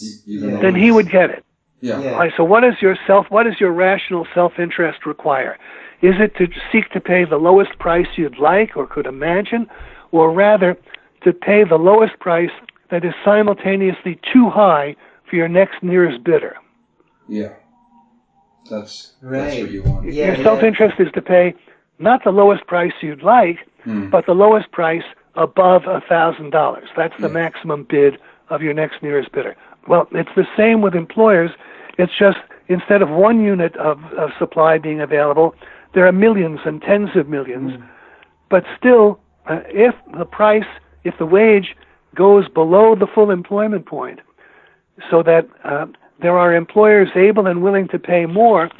You, 0.00 0.18
you 0.24 0.58
then 0.60 0.74
he 0.74 0.90
would 0.90 1.10
get 1.10 1.30
it. 1.30 1.44
Yeah. 1.80 2.00
yeah. 2.00 2.10
Right, 2.10 2.32
so 2.36 2.44
what 2.44 2.60
does 2.60 2.80
your 2.80 2.96
self 3.06 3.26
what 3.30 3.44
does 3.44 3.60
your 3.60 3.72
rational 3.72 4.26
self 4.34 4.58
interest 4.58 5.04
require? 5.04 5.58
Is 6.02 6.14
it 6.18 6.34
to 6.36 6.46
seek 6.72 6.90
to 6.90 7.00
pay 7.00 7.24
the 7.24 7.36
lowest 7.36 7.78
price 7.78 8.06
you'd 8.16 8.38
like 8.38 8.76
or 8.76 8.86
could 8.86 9.06
imagine, 9.06 9.66
or 10.12 10.32
rather 10.32 10.76
to 11.22 11.32
pay 11.32 11.64
the 11.64 11.76
lowest 11.76 12.18
price 12.20 12.50
that 12.90 13.04
is 13.04 13.14
simultaneously 13.24 14.20
too 14.32 14.50
high 14.50 14.96
for 15.28 15.36
your 15.36 15.48
next 15.48 15.82
nearest 15.82 16.22
bidder? 16.24 16.56
Yeah. 17.28 17.54
That's 18.70 19.12
right. 19.20 19.48
that's 19.48 19.60
what 19.60 19.70
you 19.70 19.82
want. 19.82 20.12
Yeah, 20.12 20.34
your 20.34 20.44
self 20.44 20.62
interest 20.62 20.96
is 20.98 21.08
to 21.14 21.22
pay 21.22 21.54
not 21.98 22.24
the 22.24 22.30
lowest 22.30 22.66
price 22.66 22.92
you'd 23.00 23.22
like, 23.22 23.58
hmm. 23.84 24.10
but 24.10 24.26
the 24.26 24.32
lowest 24.32 24.70
price 24.72 25.04
above 25.36 25.82
a 25.86 26.00
thousand 26.08 26.50
dollars. 26.50 26.88
That's 26.96 27.14
the 27.20 27.28
yeah. 27.28 27.34
maximum 27.34 27.84
bid 27.84 28.18
of 28.48 28.62
your 28.62 28.74
next 28.74 29.02
nearest 29.02 29.32
bidder. 29.32 29.56
Well, 29.88 30.08
it's 30.12 30.30
the 30.36 30.46
same 30.56 30.80
with 30.80 30.94
employers. 30.94 31.50
It's 31.98 32.12
just 32.18 32.38
instead 32.68 33.02
of 33.02 33.10
one 33.10 33.42
unit 33.42 33.76
of, 33.76 34.02
of 34.16 34.30
supply 34.38 34.78
being 34.78 35.00
available, 35.00 35.54
there 35.94 36.06
are 36.06 36.12
millions 36.12 36.60
and 36.64 36.80
tens 36.80 37.10
of 37.14 37.28
millions. 37.28 37.72
Mm. 37.72 37.88
But 38.50 38.64
still, 38.78 39.20
uh, 39.46 39.60
if 39.66 39.94
the 40.16 40.24
price, 40.24 40.66
if 41.04 41.16
the 41.18 41.26
wage 41.26 41.76
goes 42.14 42.48
below 42.48 42.94
the 42.94 43.06
full 43.06 43.30
employment 43.30 43.86
point, 43.86 44.20
so 45.10 45.22
that 45.22 45.48
uh, 45.64 45.86
there 46.20 46.38
are 46.38 46.54
employers 46.54 47.08
able 47.16 47.46
and 47.46 47.62
willing 47.62 47.88
to 47.88 47.98
pay 47.98 48.26
more, 48.26 48.70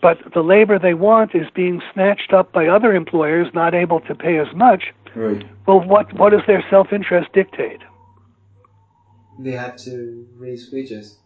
but 0.00 0.18
the 0.34 0.42
labor 0.42 0.78
they 0.78 0.94
want 0.94 1.34
is 1.34 1.46
being 1.54 1.82
snatched 1.92 2.32
up 2.32 2.52
by 2.52 2.66
other 2.66 2.94
employers 2.94 3.48
not 3.54 3.74
able 3.74 4.00
to 4.00 4.14
pay 4.14 4.38
as 4.38 4.46
much. 4.54 4.92
Right. 5.16 5.44
Well, 5.66 5.80
what 5.80 6.12
what 6.12 6.30
does 6.30 6.42
their 6.46 6.62
self-interest 6.68 7.32
dictate? 7.32 7.80
They 9.38 9.52
have 9.52 9.76
to 9.78 10.26
raise 10.36 10.70
wages. 10.70 11.18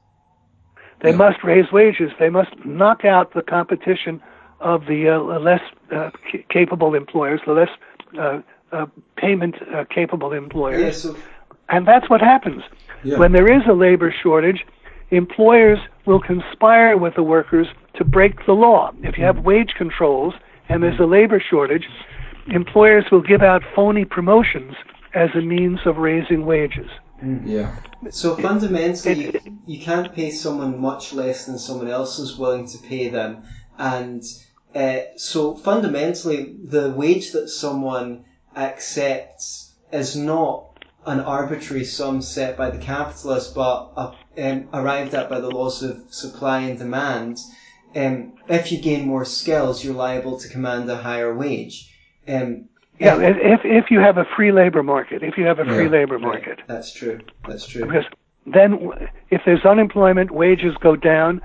They 1.03 1.11
yeah. 1.11 1.17
must 1.17 1.43
raise 1.43 1.73
wages. 1.73 2.13
They 2.19 2.31
must 2.31 2.51
knock 2.65 3.05
out 3.05 3.35
the 3.35 3.43
competition 3.43 4.23
of 4.61 4.87
the 4.87 5.09
uh, 5.09 5.41
less 5.41 5.61
uh, 5.91 6.11
c- 6.31 6.45
capable 6.49 6.95
employers, 6.95 7.41
the 7.47 7.53
less 7.53 7.69
uh, 8.19 8.41
uh 8.71 8.87
payment 9.17 9.57
uh, 9.75 9.85
capable 9.91 10.33
employers. 10.33 11.05
Yeah, 11.05 11.13
so 11.13 11.17
and 11.69 11.87
that's 11.87 12.09
what 12.09 12.21
happens. 12.21 12.63
Yeah. 13.03 13.19
When 13.19 13.33
there 13.33 13.51
is 13.53 13.63
a 13.69 13.73
labor 13.73 14.15
shortage, 14.23 14.65
employers 15.11 15.79
will 16.07 16.21
conspire 16.21 16.97
with 16.97 17.17
the 17.17 17.25
workers 17.25 17.67
to 17.97 18.05
break 18.05 18.47
the 18.47 18.53
law. 18.53 18.93
If 19.03 19.19
you 19.19 19.25
have 19.25 19.37
mm. 19.37 19.43
wage 19.43 19.75
controls 19.77 20.35
and 20.69 20.83
there's 20.83 21.01
a 21.01 21.07
labor 21.07 21.43
shortage, 21.51 21.87
employers 22.49 23.05
will 23.11 23.23
give 23.23 23.43
out 23.43 23.63
phony 23.75 24.05
promotions 24.05 24.75
as 25.15 25.31
a 25.35 25.41
means 25.41 25.81
of 25.87 25.97
raising 25.99 26.47
wages. 26.47 26.91
Mm. 27.23 27.43
Yeah. 27.45 27.77
So 28.11 28.37
fundamentally, 28.37 29.25
you, 29.25 29.61
you 29.67 29.81
can't 29.81 30.15
pay 30.15 30.31
someone 30.31 30.81
much 30.81 31.13
less 31.13 31.47
than 31.47 31.59
someone 31.59 31.89
else 31.89 32.19
is 32.19 32.39
willing 32.39 32.67
to 32.69 32.79
pay 32.79 33.09
them, 33.09 33.43
and 33.79 34.23
uh, 34.75 35.01
so 35.17 35.55
fundamentally, 35.55 36.57
the 36.65 36.91
wage 36.91 37.33
that 37.33 37.49
someone 37.49 38.25
accepts 38.57 39.73
is 39.93 40.17
not 40.17 40.67
an 41.07 41.21
arbitrary 41.21 41.85
sum 41.85 42.23
set 42.23 42.57
by 42.57 42.71
the 42.71 42.79
capitalist, 42.79 43.55
but 43.55 43.91
uh, 43.97 44.13
um, 44.39 44.69
arrived 44.73 45.15
at 45.15 45.29
by 45.29 45.41
the 45.41 45.51
laws 45.51 45.83
of 45.83 46.03
supply 46.11 46.61
and 46.61 46.79
demand. 46.79 47.39
Um, 47.97 48.35
if 48.49 48.71
you 48.71 48.81
gain 48.81 49.07
more 49.07 49.25
skills, 49.25 49.85
you're 49.85 49.95
liable 49.95 50.39
to 50.39 50.49
command 50.49 50.89
a 50.89 50.97
higher 50.97 51.35
wage. 51.35 51.90
Um, 52.29 52.69
yeah, 52.99 53.19
if 53.19 53.61
if 53.65 53.91
you 53.91 53.99
have 54.01 54.19
a 54.19 54.25
free 54.37 54.53
labor 54.53 54.83
market, 54.83 55.23
if 55.23 55.39
you 55.39 55.47
have 55.47 55.59
a 55.59 55.65
free 55.65 55.85
yeah, 55.85 55.91
labor 55.91 56.19
market, 56.19 56.59
right. 56.59 56.69
that's 56.69 56.93
true. 56.93 57.19
That's 57.49 57.67
true. 57.67 57.87
Because 57.87 58.05
then, 58.47 58.91
if 59.31 59.41
there's 59.47 59.65
unemployment, 59.65 60.31
wages 60.31 60.75
go 60.83 60.97
down, 60.97 61.41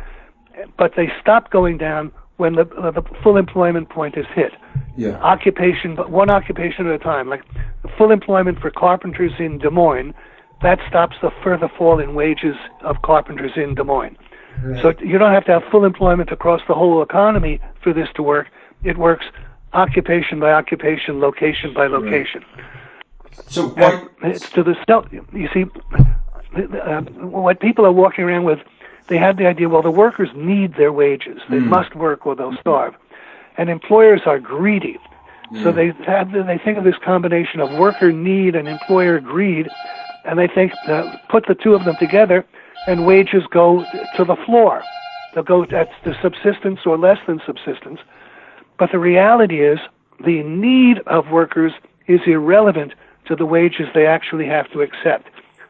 but 0.78 0.92
they 0.98 1.08
stop 1.22 1.52
going 1.52 1.78
down 1.78 2.12
when 2.38 2.56
the 2.56 2.68
uh, 2.78 2.92
the 2.92 3.02
full 3.24 3.38
employment 3.38 3.90
point 3.90 4.18
is 4.18 4.26
hit. 4.36 4.52
Yeah. 4.98 5.12
Occupation, 5.22 5.96
but 5.96 6.12
one 6.12 6.30
occupation 6.30 6.88
at 6.88 6.94
a 6.94 7.00
time. 7.00 7.30
Like 7.30 7.44
full 7.98 8.12
employment 8.12 8.60
for 8.60 8.70
carpenters 8.70 9.32
in 9.40 9.58
Des 9.60 9.70
Moines, 9.70 10.14
that 10.62 10.80
stops 10.90 11.16
the 11.22 11.32
further 11.44 11.70
fall 11.78 12.00
in 12.00 12.16
wages 12.16 12.56
of 12.82 12.98
carpenters 13.04 13.52
in 13.56 13.76
Des 13.76 13.84
Moines. 13.84 14.18
Right. 14.64 14.82
So 14.82 14.94
you 15.04 15.18
don't 15.18 15.34
have 15.34 15.46
to 15.46 15.52
have 15.52 15.64
full 15.72 15.86
employment 15.86 16.32
across 16.32 16.62
the 16.68 16.74
whole 16.74 17.02
economy 17.02 17.60
for 17.84 17.94
this 17.94 18.08
to 18.16 18.24
work. 18.24 18.48
It 18.84 18.98
works 18.98 19.26
occupation 19.76 20.40
by 20.40 20.52
occupation, 20.52 21.20
location 21.20 21.74
by 21.74 21.88
location. 21.88 22.44
Right. 22.56 22.66
So 23.48 23.68
what? 23.70 24.12
It's 24.24 24.50
to 24.52 24.64
the 24.64 24.76
self. 24.88 25.06
You 25.12 25.50
see, 25.54 25.66
uh, 26.56 27.02
what 27.02 27.60
people 27.60 27.86
are 27.86 27.92
walking 27.92 28.24
around 28.24 28.46
with, 28.46 28.60
they 29.08 29.18
have 29.18 29.38
the 29.38 29.46
idea. 29.46 29.70
Well, 29.70 29.82
the 29.82 29.92
workers 29.92 30.30
need 30.36 30.76
their 30.76 30.94
wages. 30.94 31.40
They 31.50 31.58
mm. 31.58 31.68
must 31.68 31.96
work 31.96 32.26
or 32.26 32.36
they'll 32.36 32.58
starve, 32.58 32.96
and 33.58 33.70
employers 33.70 34.22
are 34.26 34.40
greedy. 34.40 34.98
Yeah. 35.52 35.64
So 35.64 35.72
they 35.72 35.92
have, 36.08 36.32
they 36.32 36.60
think 36.64 36.78
of 36.78 36.84
this 36.84 36.98
combination 37.04 37.60
of 37.60 37.72
worker 37.78 38.12
need 38.12 38.56
and 38.56 38.68
employer 38.68 39.20
greed, 39.20 39.68
and 40.24 40.40
they 40.40 40.48
think 40.48 40.72
uh, 40.88 41.18
put 41.30 41.46
the 41.48 41.56
two 41.56 41.76
of 41.76 41.86
them 41.86 41.96
together, 42.00 42.46
and 42.88 43.06
wages 43.06 43.44
go 43.52 43.86
to 44.16 44.24
the 44.24 44.38
floor. 44.46 44.82
They'll 45.34 45.44
go 45.44 45.64
at 45.64 45.90
the 46.04 46.16
subsistence 46.22 46.80
or 46.86 46.98
less 46.98 47.20
than 47.28 47.42
subsistence 47.46 48.00
but 48.78 48.92
the 48.92 49.00
reality 49.00 49.62
is, 49.64 49.80
the 50.26 50.44
need 50.44 51.00
of 51.08 51.30
workers 51.30 51.74
is 52.08 52.22
irrelevant 52.26 52.94
to 53.28 53.36
the 53.36 53.46
wages 53.46 53.88
they 53.94 54.06
actually 54.06 54.46
have 54.46 54.72
to 54.72 54.82
accept. 54.82 55.30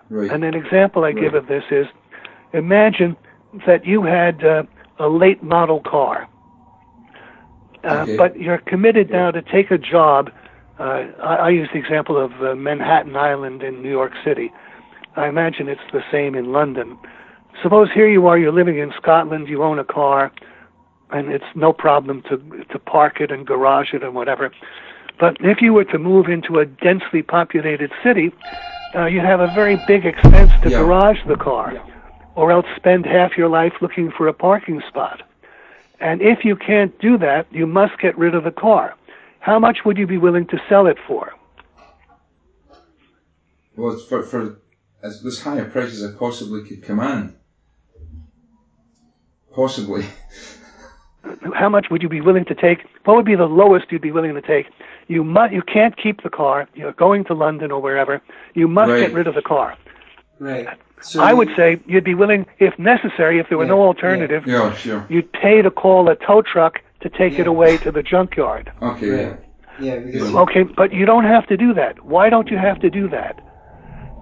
Right. 0.10 0.30
And 0.32 0.44
an 0.44 0.54
example 0.54 1.04
I 1.04 1.08
right. 1.08 1.16
give 1.16 1.34
of 1.34 1.48
this 1.48 1.64
is 1.72 1.88
imagine 2.54 3.16
that 3.66 3.86
you 3.86 4.04
had 4.04 4.44
uh, 4.44 4.64
a 5.00 5.08
late 5.08 5.42
model 5.42 5.80
car, 5.82 6.28
uh, 7.84 7.88
okay. 7.88 8.18
but 8.18 8.40
you're 8.40 8.58
committed 8.60 9.10
now 9.10 9.32
to 9.32 9.42
take 9.42 9.72
a 9.72 9.78
job. 9.78 10.32
Uh, 10.80 11.08
I, 11.24 11.36
I, 11.36 11.50
use 11.50 11.70
the 11.72 11.80
example 11.80 12.18
of 12.18 12.32
uh, 12.42 12.54
Manhattan 12.54 13.16
Island 13.16 13.64
in 13.64 13.82
New 13.82 13.90
York 13.90 14.12
City. 14.26 14.52
I 15.16 15.28
imagine 15.30 15.70
it's 15.70 15.82
the 15.94 16.04
same 16.12 16.36
in 16.36 16.52
London. 16.52 16.98
Suppose 17.64 17.88
here 17.94 18.10
you 18.10 18.28
are, 18.28 18.38
you're 18.38 18.52
living 18.52 18.78
in 18.80 18.92
Scotland, 18.98 19.48
you 19.48 19.64
own 19.64 19.80
a 19.80 19.86
car, 19.86 20.32
and 21.12 21.32
it's 21.32 21.46
no 21.56 21.74
problem 21.74 22.22
to 22.24 22.38
to 22.72 22.80
park 22.80 23.22
it 23.22 23.32
and 23.32 23.46
garage 23.46 23.94
it 23.94 24.04
and 24.04 24.16
whatever. 24.16 24.52
But 25.20 25.38
if 25.40 25.62
you 25.62 25.74
were 25.74 25.86
to 25.86 26.00
move 26.00 26.28
into 26.28 26.60
a 26.60 26.66
densely 26.66 27.22
populated 27.22 27.92
city, 28.04 28.34
uh, 28.96 29.06
you 29.06 29.22
have 29.22 29.40
a 29.40 29.48
very 29.48 29.78
big 29.88 30.06
expense 30.06 30.52
to 30.64 30.70
yeah. 30.70 30.80
garage 30.80 31.20
the 31.28 31.38
car, 31.38 31.74
yeah. 31.74 31.86
or 32.36 32.52
else 32.52 32.66
spend 32.76 33.06
half 33.06 33.38
your 33.38 33.48
life 33.48 33.74
looking 33.82 34.12
for 34.12 34.28
a 34.28 34.34
parking 34.34 34.82
spot. 34.88 35.22
And 36.00 36.22
if 36.22 36.44
you 36.44 36.56
can't 36.56 36.98
do 37.00 37.18
that, 37.20 37.48
you 37.52 37.66
must 37.66 37.98
get 38.00 38.18
rid 38.18 38.36
of 38.36 38.44
the 38.44 38.52
car. 38.52 38.96
How 39.40 39.60
much 39.60 39.80
would 39.86 39.98
you 39.98 40.08
be 40.08 40.18
willing 40.18 40.48
to 40.48 40.58
sell 40.68 40.88
it 40.88 40.98
for? 41.08 41.32
Well, 43.78 43.98
for 44.10 44.24
for 44.24 44.60
as, 45.04 45.24
as 45.26 45.40
high 45.40 45.58
a 45.58 45.66
price 45.66 45.94
as 45.94 46.04
I 46.04 46.18
possibly 46.18 46.64
could 46.68 46.84
command. 46.84 47.36
Possibly. 49.54 50.06
how 51.54 51.70
much 51.70 51.88
would 51.90 52.02
you 52.02 52.10
be 52.10 52.22
willing 52.22 52.46
to 52.46 52.56
take? 52.56 52.80
What 53.04 53.16
would 53.16 53.26
be 53.26 53.36
the 53.36 53.46
lowest 53.46 53.92
you'd 53.92 54.02
be 54.02 54.12
willing 54.12 54.34
to 54.34 54.42
take? 54.42 54.68
You 55.08 55.24
must, 55.24 55.54
you 55.54 55.62
can't 55.62 55.96
keep 55.98 56.24
the 56.24 56.30
car. 56.30 56.68
You're 56.74 56.94
going 56.94 57.26
to 57.26 57.34
London 57.34 57.72
or 57.72 57.82
wherever. 57.82 58.22
You 58.54 58.68
must 58.68 58.90
right. 58.90 59.00
get 59.00 59.14
rid 59.14 59.28
of 59.28 59.36
the 59.36 59.42
car. 59.42 59.78
Right. 60.40 60.68
So 61.02 61.22
I 61.22 61.34
would 61.34 61.50
say 61.56 61.80
you'd 61.86 62.04
be 62.04 62.16
willing, 62.16 62.46
if 62.60 62.78
necessary, 62.80 63.40
if 63.40 63.48
there 63.50 63.58
were 63.58 63.66
yeah, 63.66 63.70
no 63.70 63.82
alternative, 63.82 64.44
yeah. 64.48 64.70
yeah. 64.70 64.76
sure. 64.76 65.06
you'd 65.10 65.32
pay 65.32 65.62
to 65.62 65.70
call 65.70 66.10
a 66.10 66.16
tow 66.16 66.42
truck 66.42 66.80
to 67.02 67.10
take 67.10 67.34
yeah. 67.34 67.42
it 67.42 67.48
away 67.48 67.78
to 67.78 67.92
the 67.92 68.02
junkyard. 68.02 68.72
Okay. 68.82 69.10
Right. 69.10 69.40
Yeah. 69.80 69.98
Because 69.98 70.34
okay, 70.34 70.64
but 70.64 70.94
you 70.94 71.06
don't 71.06 71.26
have 71.26 71.46
to 71.48 71.58
do 71.58 71.74
that. 71.74 72.04
Why 72.06 72.30
don't 72.30 72.50
you 72.50 72.58
have 72.58 72.80
to 72.80 72.90
do 72.90 73.10
that? 73.10 73.42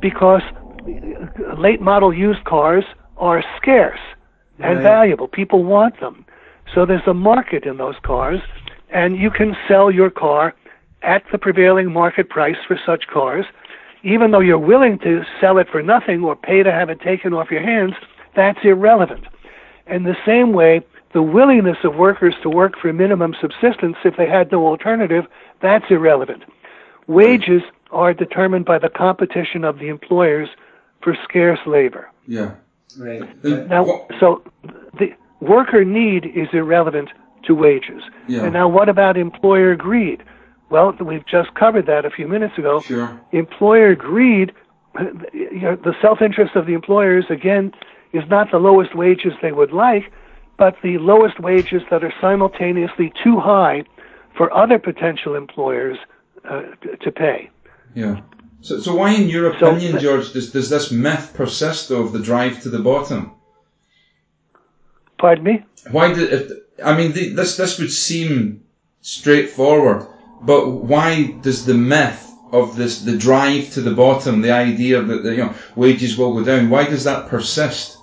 Because 0.02 0.42
late 1.58 1.80
model 1.80 2.14
used 2.14 2.44
cars 2.44 2.84
are 3.18 3.44
scarce 3.58 4.00
and 4.60 4.78
right. 4.78 4.84
valuable. 4.84 5.28
People 5.28 5.64
want 5.64 6.00
them. 6.00 6.26
So 6.74 6.86
there's 6.86 7.08
a 7.08 7.14
market 7.14 7.66
in 7.66 7.78
those 7.78 7.96
cars, 8.04 8.42
and 8.90 9.18
you 9.18 9.30
can 9.30 9.56
sell 9.68 9.92
your 9.92 10.10
car 10.10 10.54
at 11.02 11.24
the 11.32 11.38
prevailing 11.38 11.92
market 11.92 12.30
price 12.30 12.58
for 12.68 12.80
such 12.86 13.08
cars. 13.08 13.46
Even 14.04 14.32
though 14.32 14.40
you're 14.40 14.60
willing 14.60 15.00
to 15.00 15.24
sell 15.40 15.58
it 15.58 15.68
for 15.70 15.82
nothing 15.82 16.24
or 16.24 16.36
pay 16.36 16.62
to 16.64 16.72
have 16.72 16.90
it 16.90 17.00
taken 17.02 17.34
off 17.34 17.52
your 17.52 17.62
hands, 17.62 17.94
that's 18.36 18.60
irrelevant. 18.64 19.26
In 19.88 20.04
the 20.04 20.16
same 20.26 20.54
way, 20.54 20.82
the 21.14 21.22
willingness 21.22 21.78
of 21.84 21.96
workers 21.96 22.34
to 22.42 22.50
work 22.50 22.74
for 22.80 22.92
minimum 22.92 23.36
subsistence 23.40 23.98
if 24.04 24.18
they 24.18 24.28
had 24.28 24.52
no 24.52 24.66
alternative, 24.66 25.26
that's 25.62 25.86
irrelevant. 25.90 26.44
Wages 27.08 27.62
are 27.92 28.14
determined 28.14 28.66
by 28.66 28.80
the 28.80 28.90
competition 28.90 29.64
of 29.64 29.78
the 29.80 29.88
employers 29.88 30.50
for 31.02 31.16
scarce 31.24 31.60
labor. 31.66 32.10
Yeah. 32.28 32.56
Right. 32.98 33.44
Now, 33.44 34.08
so 34.20 34.44
the 34.98 35.14
worker 35.44 35.84
need 35.86 36.26
is 36.26 36.48
irrelevant 36.54 37.10
to 37.46 37.54
wages. 37.54 38.02
Yeah. 38.28 38.44
And 38.44 38.54
now, 38.54 38.68
what 38.68 38.90
about 38.90 39.18
employer 39.18 39.76
greed? 39.76 40.24
Well, 40.70 40.94
we've 41.00 41.26
just 41.28 41.54
covered 41.56 41.86
that 41.88 42.06
a 42.06 42.10
few 42.10 42.28
minutes 42.28 42.58
ago. 42.58 42.82
Sure. 42.82 43.20
Employer 43.32 43.96
greed, 43.96 44.54
you 45.34 45.62
know, 45.62 45.76
the 45.76 45.94
self-interest 46.02 46.56
of 46.56 46.66
the 46.66 46.74
employers 46.74 47.26
again 47.30 47.72
is 48.14 48.24
not 48.30 48.50
the 48.52 48.58
lowest 48.58 48.96
wages 48.96 49.34
they 49.42 49.52
would 49.52 49.72
like, 49.72 50.12
but 50.58 50.76
the 50.82 50.98
lowest 50.98 51.40
wages 51.40 51.82
that 51.92 52.04
are 52.04 52.14
simultaneously 52.22 53.12
too 53.24 53.40
high 53.40 53.84
for 54.38 54.52
other 54.54 54.80
potential 54.80 55.36
employers 55.36 55.98
uh, 56.50 56.62
to 57.02 57.12
pay. 57.12 57.50
Yeah. 57.94 58.22
So, 58.62 58.80
so 58.80 58.96
why, 58.96 59.14
in 59.14 59.30
your 59.30 59.58
So- 59.60 59.72
opinion, 59.76 60.00
George, 60.00 60.32
does, 60.34 60.52
does 60.52 60.70
this 60.70 60.92
myth 60.92 61.34
persist 61.36 61.92
of 61.92 62.14
the 62.14 62.20
drive 62.20 62.62
to 62.64 62.70
the 62.70 62.80
bottom? 62.80 63.32
Pardon 65.24 65.46
me? 65.46 65.64
Why 65.90 66.14
did 66.14 66.34
if, 66.34 66.52
I 66.84 66.98
mean 66.98 67.14
the, 67.14 67.30
this? 67.30 67.56
This 67.56 67.80
would 67.80 67.94
seem 67.94 68.66
straightforward, 69.00 70.06
but 70.42 70.70
why 70.70 71.32
does 71.40 71.66
the 71.66 71.74
myth 71.74 72.30
of 72.52 72.76
this, 72.76 73.04
the 73.04 73.18
drive 73.18 73.72
to 73.76 73.80
the 73.80 73.94
bottom, 73.94 74.42
the 74.42 74.52
idea 74.52 75.02
that 75.02 75.24
the, 75.24 75.32
you 75.32 75.38
know 75.46 75.54
wages 75.78 76.18
will 76.18 76.34
go 76.34 76.44
down, 76.44 76.70
why 76.70 76.84
does 76.84 77.06
that 77.06 77.30
persist? 77.30 77.98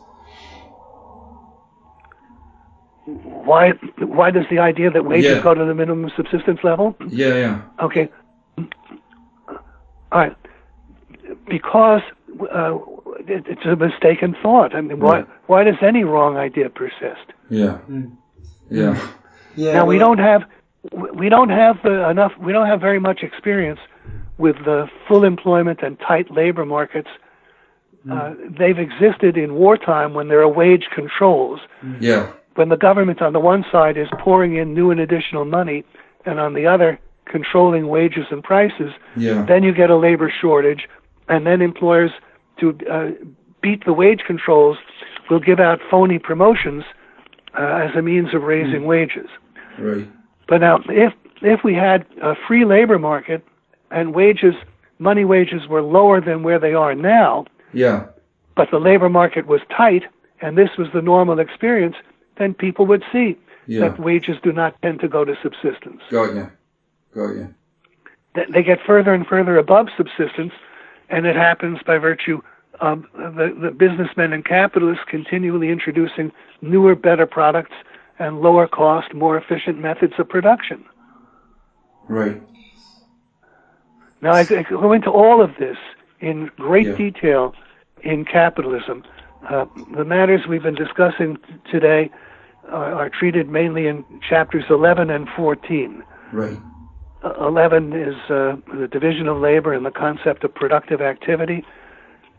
Why 3.05 3.73
why 3.99 4.31
does 4.31 4.47
the 4.51 4.59
idea 4.59 4.91
that 4.91 5.05
wages 5.05 5.37
Yeah. 5.37 5.43
go 5.43 5.53
to 5.53 5.67
the 5.67 5.75
minimum 5.75 6.11
subsistence 6.17 6.61
level? 6.65 6.97
Yeah, 7.07 7.35
yeah, 7.35 7.63
Okay. 7.83 8.09
All 8.59 10.21
right. 10.23 10.37
Because 11.47 12.01
uh, 12.51 12.79
it, 13.29 13.45
it's 13.49 13.65
a 13.65 13.77
mistaken 13.77 14.37
thought. 14.43 14.75
I 14.75 14.81
mean, 14.81 15.01
why 15.01 15.17
Right. 15.19 15.27
why 15.47 15.65
does 15.65 15.77
any 15.83 16.05
wrong 16.05 16.37
idea 16.37 16.69
persist? 16.71 17.27
yeah, 17.49 17.79
Mm. 17.91 18.13
yeah, 18.71 18.97
Yeah. 19.57 19.73
now 19.75 19.87
we 19.87 19.99
don't 19.99 20.19
have 20.19 20.43
we 21.23 21.29
don't 21.29 21.51
have 21.51 21.77
uh, 21.85 22.09
enough 22.09 22.33
we 22.39 22.53
don't 22.53 22.67
have 22.67 22.81
very 22.81 23.01
much 23.01 23.23
experience 23.23 23.81
with 24.39 24.57
the 24.65 24.89
full 25.07 25.25
employment 25.25 25.81
and 25.83 25.99
tight 26.01 26.31
labor 26.31 26.65
markets 26.65 27.09
uh, 28.11 28.33
they've 28.59 28.79
existed 28.79 29.37
in 29.37 29.55
wartime 29.55 30.15
when 30.15 30.29
there 30.29 30.41
are 30.41 30.49
wage 30.49 30.87
controls 30.95 31.61
yeah, 32.01 32.33
when 32.55 32.69
the 32.71 32.77
government 32.77 33.21
on 33.21 33.33
the 33.35 33.41
one 33.41 33.63
side 33.71 33.99
is 33.99 34.09
pouring 34.21 34.57
in 34.57 34.73
new 34.73 34.91
and 34.91 35.01
additional 35.01 35.45
money 35.45 35.85
and 36.25 36.41
on 36.41 36.55
the 36.55 36.67
other 36.67 36.99
controlling 37.27 37.89
wages 37.89 38.25
and 38.31 38.43
prices 38.43 38.93
yeah, 39.17 39.45
then 39.47 39.63
you 39.63 39.73
get 39.75 39.91
a 39.91 39.97
labor 39.97 40.33
shortage 40.41 40.89
and 41.29 41.47
then 41.47 41.61
employers 41.61 42.11
to 42.61 42.77
uh, 42.91 43.11
beat 43.63 43.85
the 43.85 43.93
wage 43.93 44.21
controls 44.27 44.79
will 45.29 45.41
give 45.41 45.61
out 45.61 45.81
phony 45.91 46.19
promotions 46.19 46.85
uh, 47.59 47.87
as 47.89 47.95
a 47.97 48.03
means 48.03 48.35
of 48.35 48.43
raising 48.43 48.85
wages 48.85 49.29
right, 49.79 50.09
but 50.51 50.61
now, 50.61 50.81
if 50.89 51.15
if 51.41 51.63
we 51.65 51.75
had 51.75 52.05
a 52.21 52.35
free 52.47 52.65
labor 52.65 52.99
market 52.99 53.43
and 53.91 54.13
wages, 54.13 54.55
money 54.99 55.25
wages 55.25 55.69
were 55.69 55.81
lower 55.81 56.21
than 56.21 56.43
where 56.43 56.59
they 56.59 56.75
are 56.75 56.95
now, 56.95 57.47
yeah, 57.73 58.07
but 58.57 58.69
the 58.73 58.79
labor 58.79 59.09
market 59.09 59.47
was 59.47 59.61
tight, 59.75 60.03
and 60.43 60.59
this 60.59 60.71
was 60.77 60.89
the 60.93 61.01
normal 61.01 61.39
experience, 61.39 61.95
then 62.37 62.53
people 62.53 62.85
would 62.85 63.05
see 63.13 63.39
yeah. 63.67 63.81
that 63.81 64.01
wages 64.01 64.37
do 64.43 64.53
not 64.53 64.75
tend 64.83 64.99
to 65.01 65.09
go 65.09 65.25
to 65.25 65.37
subsistence. 65.41 66.03
Got 66.11 66.35
you, 66.35 66.51
got 67.15 67.31
you. 67.31 67.55
They 68.53 68.65
get 68.65 68.81
further 68.85 69.15
and 69.15 69.25
further 69.25 69.57
above 69.57 69.87
subsistence, 69.97 70.53
and 71.09 71.27
it 71.27 71.37
happens 71.37 71.79
by 71.87 71.99
virtue 71.99 72.43
of 72.81 73.05
the, 73.15 73.55
the 73.61 73.71
businessmen 73.71 74.33
and 74.33 74.45
capitalists 74.45 75.05
continually 75.09 75.69
introducing 75.69 76.33
newer, 76.63 76.95
better 76.95 77.27
products 77.27 77.75
and 78.19 78.41
lower 78.41 78.67
cost, 78.67 79.13
more 79.15 79.37
efficient 79.37 79.79
methods 79.79 80.15
of 80.19 80.29
production. 80.29 80.85
Right. 82.09 82.43
Now, 84.23 84.33
I 84.33 84.41
I 84.41 84.63
go 84.69 84.93
into 84.93 85.11
all 85.11 85.41
of 85.41 85.51
this 85.59 85.77
in 86.21 86.51
great 86.57 86.87
Yeah. 86.87 86.97
detail 86.97 87.55
in 88.03 88.25
capitalism. 88.25 89.05
Uh, 89.49 89.67
the 89.97 90.05
matters 90.05 90.47
we've 90.47 90.63
been 90.63 90.75
discussing 90.75 91.39
today 91.71 92.11
are, 92.69 92.93
are 92.93 93.09
treated 93.09 93.49
mainly 93.49 93.87
in 93.87 94.05
chapters 94.29 94.65
11 94.69 95.11
and 95.11 95.29
14. 95.31 96.03
Right. 96.33 96.59
Uh, 97.23 97.35
11 97.41 97.93
is 97.93 98.15
uh, 98.31 98.57
the 98.75 98.89
division 98.91 99.29
of 99.29 99.39
labor 99.39 99.73
and 99.73 99.85
the 99.85 99.91
concept 99.91 100.45
of 100.45 100.55
productive 100.55 101.01
activity, 101.01 101.65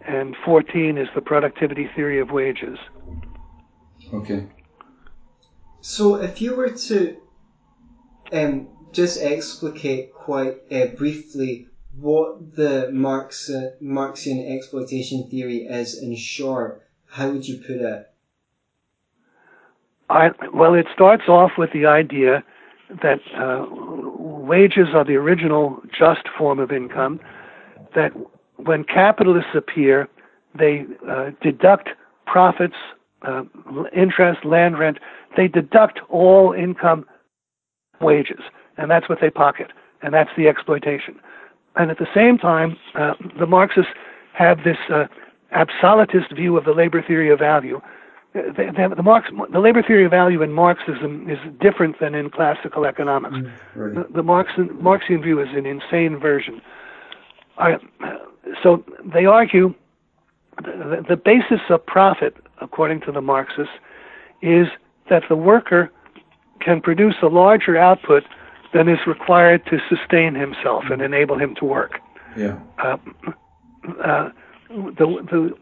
and 0.07 0.35
14 0.45 0.97
is 0.97 1.07
the 1.15 1.21
productivity 1.21 1.89
theory 1.95 2.19
of 2.19 2.31
wages. 2.31 2.77
Okay. 4.13 4.47
So 5.81 6.15
if 6.15 6.41
you 6.41 6.55
were 6.55 6.69
to 6.69 7.17
um, 8.31 8.67
just 8.91 9.21
explicate 9.21 10.13
quite 10.13 10.57
uh, 10.71 10.87
briefly 10.97 11.67
what 11.97 12.55
the 12.55 12.89
Marx, 12.91 13.49
uh, 13.49 13.71
Marxian 13.81 14.55
exploitation 14.55 15.29
theory 15.29 15.65
is 15.65 16.01
in 16.01 16.15
short, 16.15 16.83
how 17.07 17.29
would 17.29 17.47
you 17.47 17.57
put 17.57 17.77
it? 17.77 18.07
I, 20.09 20.29
well, 20.53 20.73
it 20.73 20.87
starts 20.93 21.23
off 21.27 21.51
with 21.57 21.71
the 21.73 21.85
idea 21.85 22.43
that 23.01 23.19
uh, 23.37 23.65
wages 23.69 24.87
are 24.93 25.05
the 25.05 25.15
original 25.15 25.81
just 25.97 26.27
form 26.37 26.59
of 26.59 26.71
income, 26.71 27.19
that 27.95 28.11
when 28.65 28.83
capitalists 28.83 29.51
appear, 29.55 30.07
they 30.57 30.85
uh, 31.09 31.31
deduct 31.41 31.89
profits, 32.25 32.75
uh, 33.23 33.43
interest, 33.95 34.45
land 34.45 34.77
rent, 34.79 34.97
they 35.37 35.47
deduct 35.47 35.99
all 36.09 36.53
income 36.53 37.05
wages, 37.99 38.41
and 38.77 38.89
that's 38.89 39.07
what 39.07 39.19
they 39.21 39.29
pocket, 39.29 39.71
and 40.01 40.13
that's 40.13 40.31
the 40.35 40.47
exploitation. 40.47 41.19
And 41.75 41.91
at 41.91 41.97
the 41.97 42.07
same 42.13 42.37
time, 42.37 42.77
uh, 42.95 43.13
the 43.39 43.45
Marxists 43.45 43.91
have 44.33 44.57
this 44.63 44.77
uh, 44.89 45.05
absolutist 45.51 46.33
view 46.35 46.57
of 46.57 46.65
the 46.65 46.73
labor 46.73 47.01
theory 47.01 47.31
of 47.31 47.39
value. 47.39 47.77
Uh, 47.77 47.87
The, 48.33 48.71
the, 48.77 48.95
the, 48.95 49.03
Marx, 49.03 49.29
the 49.51 49.59
labor 49.59 49.83
theory 49.83 50.05
of 50.05 50.11
value 50.11 50.41
in 50.41 50.53
Marxism 50.53 51.29
is 51.29 51.37
different 51.59 51.99
than 51.99 52.15
in 52.15 52.29
classical 52.29 52.85
economics. 52.85 53.35
Right. 53.75 53.93
The, 53.95 54.03
the 54.13 54.23
Marxian, 54.23 54.81
Marxian 54.81 55.21
view 55.21 55.41
is 55.41 55.49
an 55.53 55.65
insane 55.65 56.17
version. 56.17 56.61
I, 57.61 57.77
so 58.63 58.83
they 59.13 59.25
argue 59.25 59.73
the, 60.63 61.05
the 61.07 61.15
basis 61.15 61.61
of 61.69 61.85
profit, 61.85 62.35
according 62.59 63.01
to 63.01 63.11
the 63.11 63.21
Marxists, 63.21 63.73
is 64.41 64.67
that 65.09 65.23
the 65.29 65.35
worker 65.35 65.91
can 66.59 66.81
produce 66.81 67.15
a 67.21 67.27
larger 67.27 67.77
output 67.77 68.23
than 68.73 68.87
is 68.87 68.99
required 69.05 69.65
to 69.65 69.79
sustain 69.89 70.35
himself 70.35 70.85
and 70.89 71.01
enable 71.01 71.37
him 71.37 71.55
to 71.55 71.65
work. 71.65 71.99
Yeah. 72.37 72.59
Uh, 72.77 72.97
uh, 74.03 74.29
the, 74.69 75.05
the, 75.29 75.57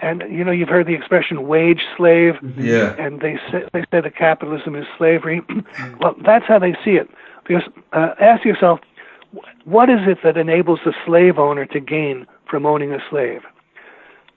and 0.00 0.22
you 0.30 0.44
know 0.44 0.52
you've 0.52 0.68
heard 0.68 0.86
the 0.86 0.94
expression 0.94 1.46
wage 1.48 1.82
slave, 1.96 2.34
Yeah. 2.56 2.94
and 2.98 3.20
they 3.20 3.38
say 3.50 3.64
they 3.72 3.80
say 3.90 4.00
that 4.00 4.16
capitalism 4.16 4.76
is 4.76 4.86
slavery. 4.96 5.42
well, 6.00 6.14
that's 6.24 6.46
how 6.46 6.58
they 6.58 6.74
see 6.84 6.92
it. 6.92 7.08
Because 7.46 7.64
uh, 7.92 8.14
ask 8.20 8.44
yourself, 8.44 8.80
what 9.64 9.90
is 9.90 10.00
it 10.06 10.18
that 10.24 10.36
enables 10.36 10.80
the 10.84 10.94
slave 11.04 11.38
owner 11.38 11.66
to 11.66 11.80
gain 11.80 12.26
from 12.48 12.66
owning 12.66 12.92
a 12.92 12.98
slave? 13.10 13.42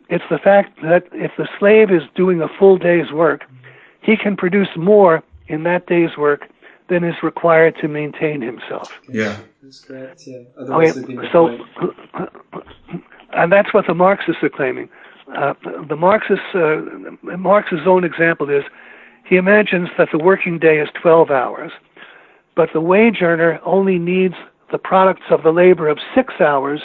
It's 0.09 0.25
the 0.29 0.37
fact 0.37 0.81
that 0.83 1.03
if 1.13 1.31
the 1.37 1.47
slave 1.57 1.89
is 1.89 2.01
doing 2.15 2.41
a 2.41 2.47
full 2.59 2.77
day's 2.77 3.11
work, 3.11 3.43
he 4.01 4.17
can 4.17 4.35
produce 4.35 4.67
more 4.75 5.23
in 5.47 5.63
that 5.63 5.87
day's 5.87 6.17
work 6.17 6.49
than 6.89 7.05
is 7.05 7.15
required 7.23 7.75
to 7.79 7.87
maintain 7.87 8.41
himself. 8.41 8.89
Yeah. 9.07 9.39
That's 9.63 9.79
correct, 9.79 10.21
yeah. 10.25 10.35
Okay, 10.35 10.47
Otherwise, 10.57 10.93
there'd 10.95 11.07
be 11.07 11.13
no 11.13 11.31
so, 11.31 11.57
and 13.33 13.51
that's 13.51 13.73
what 13.73 13.87
the 13.87 13.93
Marxists 13.93 14.43
are 14.43 14.49
claiming. 14.49 14.89
Uh, 15.33 15.53
the 15.87 15.95
Marxists, 15.95 16.43
uh, 16.53 16.81
Marx's 17.37 17.87
own 17.87 18.03
example 18.03 18.49
is 18.49 18.63
he 19.23 19.37
imagines 19.37 19.87
that 19.97 20.09
the 20.11 20.17
working 20.17 20.59
day 20.59 20.79
is 20.79 20.89
12 21.01 21.31
hours, 21.31 21.71
but 22.55 22.69
the 22.73 22.81
wage 22.81 23.21
earner 23.21 23.59
only 23.63 23.97
needs 23.97 24.35
the 24.71 24.77
products 24.77 25.25
of 25.29 25.43
the 25.43 25.51
labor 25.51 25.87
of 25.87 25.97
six 26.15 26.33
hours 26.39 26.81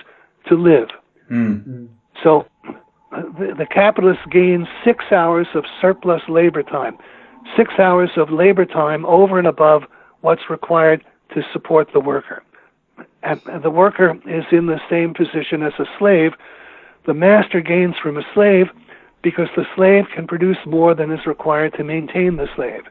to 0.48 0.54
live. 0.54 0.88
Mm. 1.30 1.88
So 2.22 2.46
the, 3.10 3.54
the 3.58 3.66
capitalist 3.66 4.20
gains 4.30 4.66
six 4.84 5.04
hours 5.10 5.46
of 5.54 5.64
surplus 5.80 6.22
labor 6.28 6.62
time. 6.62 6.98
six 7.56 7.74
hours 7.78 8.10
of 8.16 8.30
labor 8.30 8.64
time 8.64 9.04
over 9.06 9.38
and 9.38 9.46
above 9.46 9.84
what's 10.22 10.50
required 10.50 11.04
to 11.34 11.42
support 11.52 11.88
the 11.92 12.00
worker. 12.00 12.42
And, 13.22 13.40
and 13.46 13.62
the 13.62 13.70
worker 13.70 14.18
is 14.26 14.44
in 14.50 14.66
the 14.66 14.80
same 14.88 15.14
position 15.14 15.62
as 15.62 15.72
a 15.78 15.84
slave. 15.98 16.32
The 17.06 17.14
master 17.14 17.60
gains 17.60 17.94
from 18.02 18.16
a 18.16 18.22
slave 18.34 18.66
because 19.22 19.48
the 19.56 19.66
slave 19.74 20.04
can 20.14 20.26
produce 20.26 20.58
more 20.66 20.94
than 20.94 21.10
is 21.12 21.26
required 21.26 21.74
to 21.74 21.84
maintain 21.84 22.36
the 22.36 22.48
slave. 22.54 22.82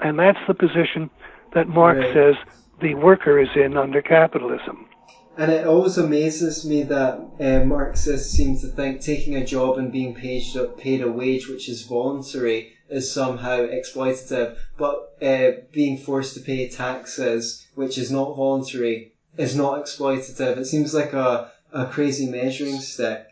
And 0.00 0.18
that's 0.18 0.38
the 0.46 0.54
position 0.54 1.10
that 1.54 1.68
Marx 1.68 2.00
right. 2.00 2.14
says 2.14 2.34
the 2.80 2.94
worker 2.94 3.38
is 3.38 3.48
in 3.54 3.76
under 3.76 4.02
capitalism. 4.02 4.88
And 5.36 5.50
it 5.50 5.66
always 5.66 5.96
amazes 5.96 6.66
me 6.66 6.82
that 6.84 7.18
uh, 7.40 7.64
Marxists 7.64 8.32
seem 8.32 8.58
to 8.58 8.66
think 8.66 9.00
taking 9.00 9.34
a 9.34 9.46
job 9.46 9.78
and 9.78 9.90
being 9.90 10.14
paid, 10.14 10.44
paid 10.76 11.00
a 11.00 11.10
wage 11.10 11.48
which 11.48 11.68
is 11.70 11.86
voluntary 11.86 12.74
is 12.90 13.10
somehow 13.10 13.60
exploitative, 13.60 14.58
but 14.76 15.16
uh, 15.22 15.62
being 15.72 15.96
forced 15.96 16.34
to 16.34 16.40
pay 16.40 16.68
taxes 16.68 17.66
which 17.74 17.96
is 17.96 18.10
not 18.10 18.36
voluntary 18.36 19.14
is 19.38 19.56
not 19.56 19.82
exploitative. 19.82 20.58
It 20.58 20.66
seems 20.66 20.92
like 20.92 21.14
a, 21.14 21.50
a 21.72 21.86
crazy 21.86 22.28
measuring 22.28 22.80
stick. 22.80 23.26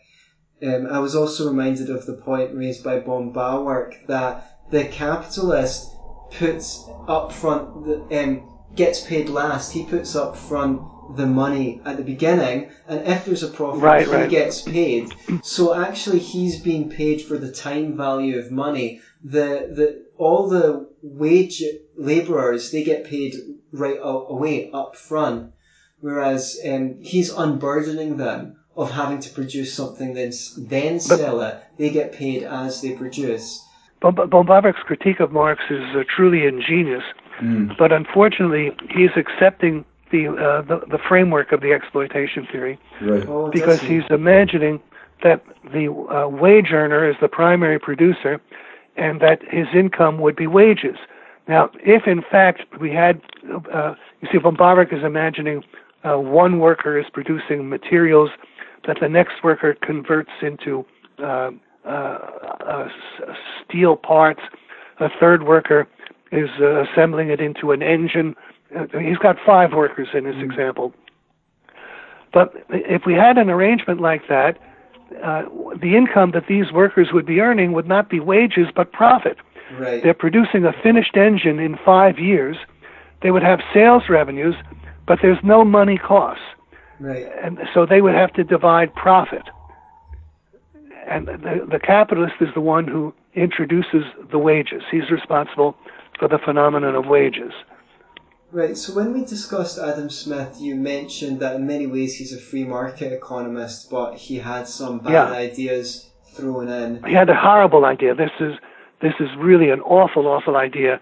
Um, 0.63 0.87
I 0.87 0.99
was 0.99 1.15
also 1.15 1.49
reminded 1.49 1.91
of 1.91 2.07
the 2.07 2.15
point 2.15 2.55
raised 2.55 2.83
by 2.83 3.01
von 3.01 3.33
Bawerk 3.33 4.07
that 4.07 4.57
the 4.71 4.85
capitalist 4.85 5.95
puts 6.31 6.89
up 7.09 7.33
front, 7.33 7.85
the, 7.85 8.23
um, 8.23 8.50
gets 8.77 9.01
paid 9.01 9.29
last. 9.29 9.73
He 9.73 9.85
puts 9.85 10.15
up 10.17 10.37
front 10.37 10.83
the 11.17 11.27
money 11.27 11.81
at 11.85 11.97
the 11.97 12.03
beginning, 12.03 12.71
and 12.87 13.07
if 13.07 13.25
there's 13.25 13.43
a 13.43 13.49
profit, 13.49 13.83
right, 13.83 14.07
he 14.07 14.13
right. 14.13 14.31
gets 14.31 14.63
paid. 14.63 15.13
So 15.43 15.75
actually, 15.75 16.21
he's 16.21 16.61
being 16.61 16.89
paid 16.89 17.23
for 17.23 17.37
the 17.37 17.51
time 17.51 17.97
value 17.97 18.39
of 18.39 18.51
money. 18.51 19.01
The 19.23 19.71
the 19.75 20.07
all 20.17 20.49
the 20.49 20.89
wage 21.03 21.63
labourers 21.97 22.71
they 22.71 22.85
get 22.85 23.05
paid 23.05 23.35
right 23.73 23.99
away 24.03 24.71
up 24.73 24.97
front, 24.97 25.53
whereas 26.01 26.59
um, 26.67 26.97
he's 27.01 27.33
unburdening 27.33 28.17
them 28.17 28.57
of 28.77 28.91
having 28.93 29.21
to 29.21 29.31
produce 29.31 29.75
something 29.75 30.15
then 30.15 30.33
then 30.59 31.01
sell 31.01 31.41
it. 31.43 31.63
They 31.77 31.91
get 31.91 32.13
paid 32.13 32.45
as 32.45 32.81
they 32.83 32.93
produce. 32.93 33.65
Bawerk's 34.01 34.83
critique 34.87 35.21
of 35.21 35.31
Marx 35.31 35.61
is 35.69 35.83
uh, 35.95 36.05
truly 36.17 36.47
ingenious, 36.47 37.03
mm. 37.41 37.77
but 37.77 37.93
unfortunately, 37.93 38.73
he's 38.95 39.11
accepting 39.17 39.85
the, 40.11 40.29
uh, 40.29 40.63
the, 40.63 40.85
the 40.91 40.99
framework 40.99 41.53
of 41.53 41.61
the 41.61 41.73
exploitation 41.73 42.47
theory 42.51 42.79
right. 43.01 43.27
oh, 43.29 43.51
because 43.51 43.81
he's 43.81 44.03
imagining 44.11 44.81
that 45.23 45.45
the 45.73 45.93
uh, 45.93 46.29
wage 46.29 46.73
earner 46.73 47.09
is 47.09 47.17
the 47.21 47.29
primary 47.29 47.79
producer 47.79 48.41
and 48.97 49.21
that 49.21 49.41
his 49.49 49.67
income 49.75 50.19
would 50.19 50.37
be 50.37 50.47
wages. 50.47 50.97
Now, 51.49 51.71
if 51.85 52.07
in 52.07 52.23
fact 52.23 52.63
we 52.81 52.93
had, 52.93 53.21
uh, 53.73 53.95
you 54.21 54.29
see, 54.31 54.39
von 54.39 54.57
Bawerk 54.57 54.93
is 54.93 55.05
imagining 55.05 55.65
uh, 56.05 56.17
one 56.17 56.59
worker 56.59 56.99
is 56.99 57.07
producing 57.13 57.69
materials 57.69 58.31
that 58.87 58.99
the 59.01 59.09
next 59.09 59.45
worker 59.45 59.77
converts 59.83 60.31
into 60.43 60.85
uh, 61.23 61.51
uh, 61.85 61.89
uh, 61.89 62.89
steel 63.65 63.97
parts. 63.97 64.41
A 65.01 65.09
third 65.19 65.45
worker 65.45 65.89
is 66.33 66.49
assembling 66.61 67.31
it 67.31 67.41
into 67.41 67.73
an 67.73 67.83
engine 67.83 68.37
uh, 68.77 68.87
he's 68.99 69.19
got 69.19 69.37
five 69.45 69.73
workers 69.73 70.09
in 70.15 70.25
this 70.25 70.35
mm-hmm. 70.35 70.51
example. 70.51 70.95
But 72.33 72.55
if 72.71 73.03
we 73.05 73.15
had 73.15 73.39
an 73.39 73.51
arrangement 73.51 74.01
like 74.01 74.29
that, 74.29 74.59
uh, 75.25 75.43
the 75.81 75.97
income 75.97 76.31
that 76.33 76.47
these 76.49 76.71
workers 76.73 77.09
would 77.13 77.27
be 77.27 77.41
earning 77.41 77.73
would 77.73 77.89
not 77.89 78.09
be 78.09 78.21
wages 78.21 78.69
but 78.75 78.93
profit. 78.93 79.39
Right. 79.79 80.03
They're 80.03 80.15
producing 80.15 80.65
a 80.65 80.73
finished 80.83 81.17
engine 81.17 81.59
in 81.59 81.77
five 81.85 82.19
years. 82.19 82.57
They 83.23 83.33
would 83.33 83.43
have 83.43 83.61
sales 83.75 84.05
revenues, 84.09 84.55
but 85.07 85.19
there's 85.21 85.39
no 85.43 85.65
money 85.65 85.99
costs. 85.99 86.45
Right. 87.01 87.27
And 87.43 87.59
so 87.75 87.87
they 87.87 88.01
would 88.01 88.15
have 88.15 88.33
to 88.35 88.45
divide 88.45 88.95
profit. 88.95 89.43
And 91.09 91.27
the, 91.27 91.67
the 91.69 91.81
capitalist 91.81 92.35
is 92.41 92.49
the 92.55 92.61
one 92.61 92.87
who 92.87 93.13
introduces 93.35 94.05
the 94.31 94.39
wages. 94.39 94.83
He's 94.91 95.11
responsible 95.11 95.77
for 96.21 96.29
the 96.29 96.39
phenomenon 96.39 96.95
of 96.95 97.07
wages. 97.07 97.53
Right, 98.53 98.77
so 98.77 98.95
when 98.95 99.13
we 99.13 99.25
discussed 99.25 99.79
Adam 99.79 100.11
Smith, 100.11 100.57
you 100.61 100.75
mentioned 100.75 101.41
that 101.41 101.57
in 101.57 101.67
many 101.67 101.87
ways 101.87 102.17
he's 102.17 102.33
a 102.33 102.41
free 102.41 102.65
market 102.65 103.13
economist, 103.13 103.91
but 103.91 104.17
he 104.17 104.37
had 104.37 104.69
some 104.69 104.99
bad 104.99 105.13
yeah. 105.13 105.33
ideas 105.33 106.11
thrown 106.35 106.69
in. 106.69 107.03
He 107.05 107.15
had 107.15 107.31
a 107.31 107.35
horrible 107.35 107.85
idea. 107.85 108.15
This 108.15 108.31
is 108.41 108.55
this 109.01 109.15
is 109.19 109.29
really 109.39 109.71
an 109.71 109.81
awful, 109.81 110.27
awful 110.27 110.57
idea. 110.57 111.01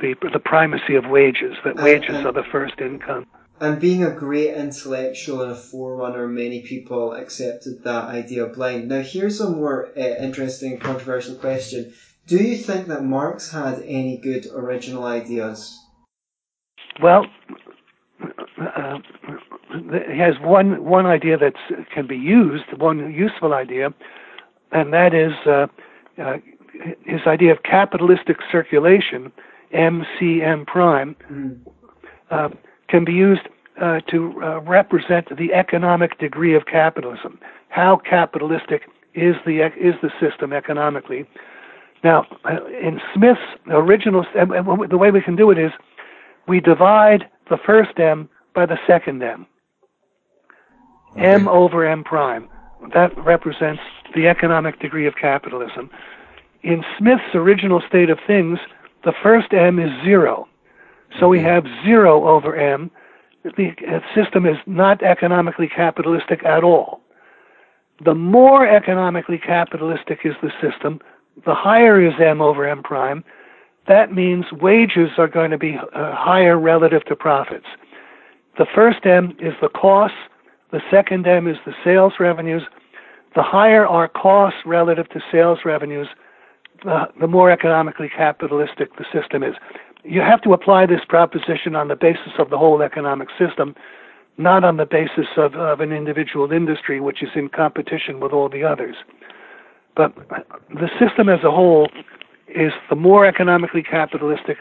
The 0.00 0.14
the 0.32 0.38
primacy 0.38 0.94
of 0.94 1.06
wages, 1.06 1.56
that 1.64 1.76
and, 1.76 1.84
wages 1.84 2.16
and, 2.16 2.26
are 2.26 2.32
the 2.32 2.44
first 2.52 2.74
income. 2.80 3.26
And 3.60 3.80
being 3.80 4.04
a 4.04 4.10
great 4.10 4.54
intellectual 4.54 5.42
and 5.42 5.52
a 5.52 5.54
forerunner, 5.54 6.26
many 6.28 6.62
people 6.62 7.12
accepted 7.12 7.84
that 7.84 8.04
idea 8.04 8.46
blind. 8.46 8.88
Now, 8.88 9.00
here's 9.00 9.40
a 9.40 9.50
more 9.50 9.88
uh, 9.96 10.00
interesting, 10.00 10.78
controversial 10.78 11.36
question: 11.36 11.92
Do 12.30 12.36
you 12.36 12.58
think 12.58 12.86
that 12.86 13.02
Marx 13.02 13.50
had 13.50 13.82
any 13.84 14.16
good 14.16 14.46
original 14.54 15.02
ideas? 15.02 15.76
Well, 17.02 17.26
uh, 18.22 18.98
he 19.80 20.18
has 20.20 20.34
one 20.40 20.84
one 20.84 21.06
idea 21.06 21.36
that 21.38 21.54
can 21.92 22.06
be 22.06 22.14
used, 22.14 22.66
one 22.78 23.12
useful 23.12 23.52
idea, 23.52 23.92
and 24.70 24.92
that 24.92 25.12
is 25.12 25.32
uh, 25.44 25.66
uh, 26.22 26.36
his 27.04 27.22
idea 27.26 27.50
of 27.50 27.64
capitalistic 27.64 28.36
circulation, 28.52 29.32
MCM 29.74 30.68
prime, 30.68 31.16
mm. 31.28 32.56
can 32.88 33.04
be 33.04 33.12
used 33.12 33.48
uh, 33.82 33.98
to 34.08 34.40
uh, 34.40 34.60
represent 34.60 35.36
the 35.36 35.52
economic 35.52 36.16
degree 36.20 36.54
of 36.54 36.66
capitalism. 36.66 37.40
How 37.70 38.00
capitalistic 38.08 38.82
is 39.14 39.34
the 39.44 39.66
is 39.76 39.96
the 40.00 40.10
system 40.20 40.52
economically? 40.52 41.26
Now, 42.02 42.26
uh, 42.44 42.64
in 42.66 43.00
Smith's 43.14 43.40
original, 43.68 44.24
the 44.34 44.98
way 44.98 45.10
we 45.10 45.20
can 45.20 45.36
do 45.36 45.50
it 45.50 45.58
is 45.58 45.70
we 46.48 46.60
divide 46.60 47.28
the 47.50 47.58
first 47.58 47.98
m 47.98 48.28
by 48.54 48.66
the 48.66 48.78
second 48.86 49.22
m. 49.22 49.46
Okay. 51.12 51.26
m 51.26 51.48
over 51.48 51.86
m 51.86 52.02
prime. 52.04 52.48
That 52.94 53.16
represents 53.24 53.82
the 54.14 54.28
economic 54.28 54.80
degree 54.80 55.06
of 55.06 55.14
capitalism. 55.16 55.90
In 56.62 56.84
Smith's 56.98 57.34
original 57.34 57.82
state 57.86 58.10
of 58.10 58.18
things, 58.26 58.58
the 59.04 59.12
first 59.22 59.52
m 59.52 59.78
is 59.78 59.90
zero. 60.04 60.48
So 61.18 61.28
we 61.28 61.40
have 61.40 61.64
zero 61.84 62.26
over 62.28 62.56
m. 62.56 62.90
The 63.42 64.02
system 64.14 64.46
is 64.46 64.56
not 64.66 65.02
economically 65.02 65.68
capitalistic 65.68 66.44
at 66.44 66.62
all. 66.62 67.00
The 68.04 68.14
more 68.14 68.66
economically 68.66 69.38
capitalistic 69.38 70.20
is 70.24 70.34
the 70.42 70.50
system, 70.60 71.00
the 71.44 71.54
higher 71.54 72.04
is 72.04 72.14
m 72.20 72.40
over 72.40 72.68
m 72.68 72.82
prime, 72.82 73.24
that 73.88 74.12
means 74.12 74.44
wages 74.52 75.10
are 75.18 75.28
going 75.28 75.50
to 75.50 75.58
be 75.58 75.76
uh, 75.76 76.14
higher 76.14 76.58
relative 76.58 77.04
to 77.06 77.16
profits. 77.16 77.66
The 78.58 78.66
first 78.74 79.06
M 79.06 79.36
is 79.40 79.54
the 79.60 79.68
costs, 79.68 80.18
the 80.70 80.80
second 80.90 81.26
M 81.26 81.48
is 81.48 81.56
the 81.66 81.72
sales 81.82 82.14
revenues. 82.20 82.62
The 83.34 83.42
higher 83.42 83.86
our 83.86 84.08
costs 84.08 84.60
relative 84.66 85.08
to 85.10 85.20
sales 85.32 85.60
revenues, 85.64 86.08
the, 86.84 87.04
the 87.20 87.26
more 87.26 87.50
economically 87.50 88.10
capitalistic 88.14 88.96
the 88.96 89.04
system 89.12 89.42
is. 89.42 89.54
You 90.04 90.20
have 90.20 90.42
to 90.42 90.52
apply 90.52 90.86
this 90.86 91.00
proposition 91.08 91.76
on 91.76 91.88
the 91.88 91.96
basis 91.96 92.32
of 92.38 92.50
the 92.50 92.58
whole 92.58 92.82
economic 92.82 93.28
system, 93.38 93.74
not 94.38 94.64
on 94.64 94.76
the 94.78 94.86
basis 94.86 95.26
of, 95.36 95.54
of 95.54 95.80
an 95.80 95.92
individual 95.92 96.50
industry 96.52 97.00
which 97.00 97.22
is 97.22 97.30
in 97.34 97.48
competition 97.48 98.20
with 98.20 98.32
all 98.32 98.48
the 98.48 98.64
others. 98.64 98.96
But 99.96 100.14
the 100.70 100.88
system 100.98 101.28
as 101.28 101.40
a 101.44 101.50
whole 101.50 101.88
is 102.48 102.72
the 102.88 102.96
more 102.96 103.26
economically 103.26 103.82
capitalistic, 103.82 104.58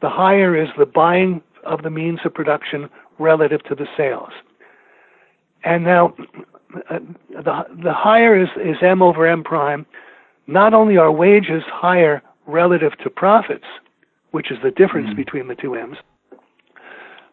the 0.00 0.10
higher 0.10 0.60
is 0.60 0.68
the 0.78 0.86
buying 0.86 1.42
of 1.64 1.82
the 1.82 1.90
means 1.90 2.20
of 2.24 2.34
production 2.34 2.88
relative 3.18 3.62
to 3.64 3.74
the 3.74 3.86
sales. 3.96 4.30
And 5.64 5.84
now, 5.84 6.14
uh, 6.90 6.98
the, 7.30 7.64
the 7.82 7.92
higher 7.92 8.40
is, 8.40 8.48
is 8.56 8.76
M 8.82 9.00
over 9.00 9.26
M 9.26 9.42
prime. 9.42 9.86
Not 10.46 10.74
only 10.74 10.98
are 10.98 11.10
wages 11.10 11.62
higher 11.68 12.22
relative 12.46 12.92
to 12.98 13.08
profits, 13.08 13.64
which 14.32 14.50
is 14.50 14.58
the 14.62 14.70
difference 14.70 15.08
mm-hmm. 15.08 15.16
between 15.16 15.48
the 15.48 15.54
two 15.54 15.74
M's, 15.74 15.96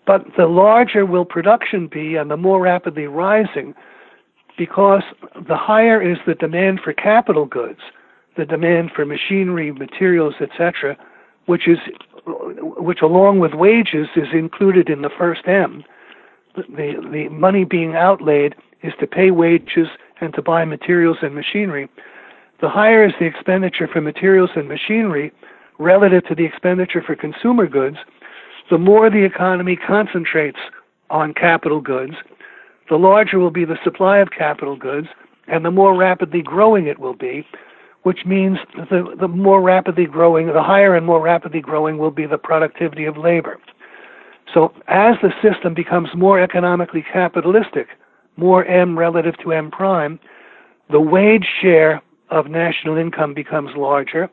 but 0.05 0.25
the 0.37 0.45
larger 0.45 1.05
will 1.05 1.25
production 1.25 1.87
be 1.87 2.15
and 2.15 2.31
the 2.31 2.37
more 2.37 2.61
rapidly 2.61 3.07
rising 3.07 3.73
because 4.61 5.01
the 5.47 5.57
higher 5.57 5.99
is 5.99 6.19
the 6.27 6.35
demand 6.35 6.79
for 6.83 6.93
capital 6.93 7.45
goods 7.45 7.79
the 8.37 8.45
demand 8.45 8.91
for 8.95 9.05
machinery, 9.05 9.71
materials, 9.71 10.35
etc., 10.39 10.95
which 11.47 11.67
is 11.67 11.79
which 12.77 13.01
along 13.01 13.39
with 13.39 13.53
wages 13.55 14.07
is 14.15 14.27
included 14.33 14.87
in 14.87 15.01
the 15.01 15.09
first 15.17 15.41
M. 15.47 15.83
The 16.55 16.63
the 17.11 17.27
money 17.29 17.63
being 17.65 17.95
outlaid 17.95 18.53
is 18.83 18.93
to 18.99 19.07
pay 19.07 19.31
wages 19.31 19.87
and 20.21 20.31
to 20.35 20.43
buy 20.43 20.63
materials 20.63 21.17
and 21.23 21.33
machinery. 21.33 21.89
The 22.61 22.69
higher 22.69 23.03
is 23.03 23.13
the 23.19 23.25
expenditure 23.25 23.87
for 23.91 23.99
materials 23.99 24.51
and 24.55 24.67
machinery 24.67 25.31
relative 25.79 26.23
to 26.27 26.35
the 26.35 26.45
expenditure 26.45 27.01
for 27.01 27.15
consumer 27.15 27.65
goods, 27.65 27.97
the 28.69 28.77
more 28.77 29.09
the 29.09 29.25
economy 29.25 29.75
concentrates 29.75 30.59
on 31.09 31.33
capital 31.33 31.81
goods, 31.81 32.13
the 32.91 32.97
larger 32.97 33.39
will 33.39 33.51
be 33.51 33.63
the 33.63 33.79
supply 33.85 34.17
of 34.17 34.31
capital 34.37 34.75
goods, 34.75 35.07
and 35.47 35.63
the 35.63 35.71
more 35.71 35.95
rapidly 35.95 36.41
growing 36.41 36.87
it 36.87 36.99
will 36.99 37.13
be, 37.13 37.47
which 38.03 38.25
means 38.25 38.57
the, 38.75 39.15
the 39.17 39.29
more 39.29 39.61
rapidly 39.61 40.05
growing, 40.05 40.47
the 40.47 40.61
higher 40.61 40.93
and 40.93 41.05
more 41.05 41.21
rapidly 41.21 41.61
growing 41.61 41.97
will 41.97 42.11
be 42.11 42.25
the 42.25 42.37
productivity 42.37 43.05
of 43.05 43.15
labor. 43.15 43.57
So 44.53 44.73
as 44.89 45.15
the 45.21 45.31
system 45.41 45.73
becomes 45.73 46.09
more 46.13 46.41
economically 46.41 47.01
capitalistic, 47.13 47.87
more 48.35 48.65
M 48.65 48.99
relative 48.99 49.37
to 49.37 49.53
M 49.53 49.71
prime, 49.71 50.19
the 50.89 50.99
wage 50.99 51.47
share 51.61 52.01
of 52.29 52.47
national 52.47 52.97
income 52.97 53.33
becomes 53.33 53.69
larger 53.77 54.29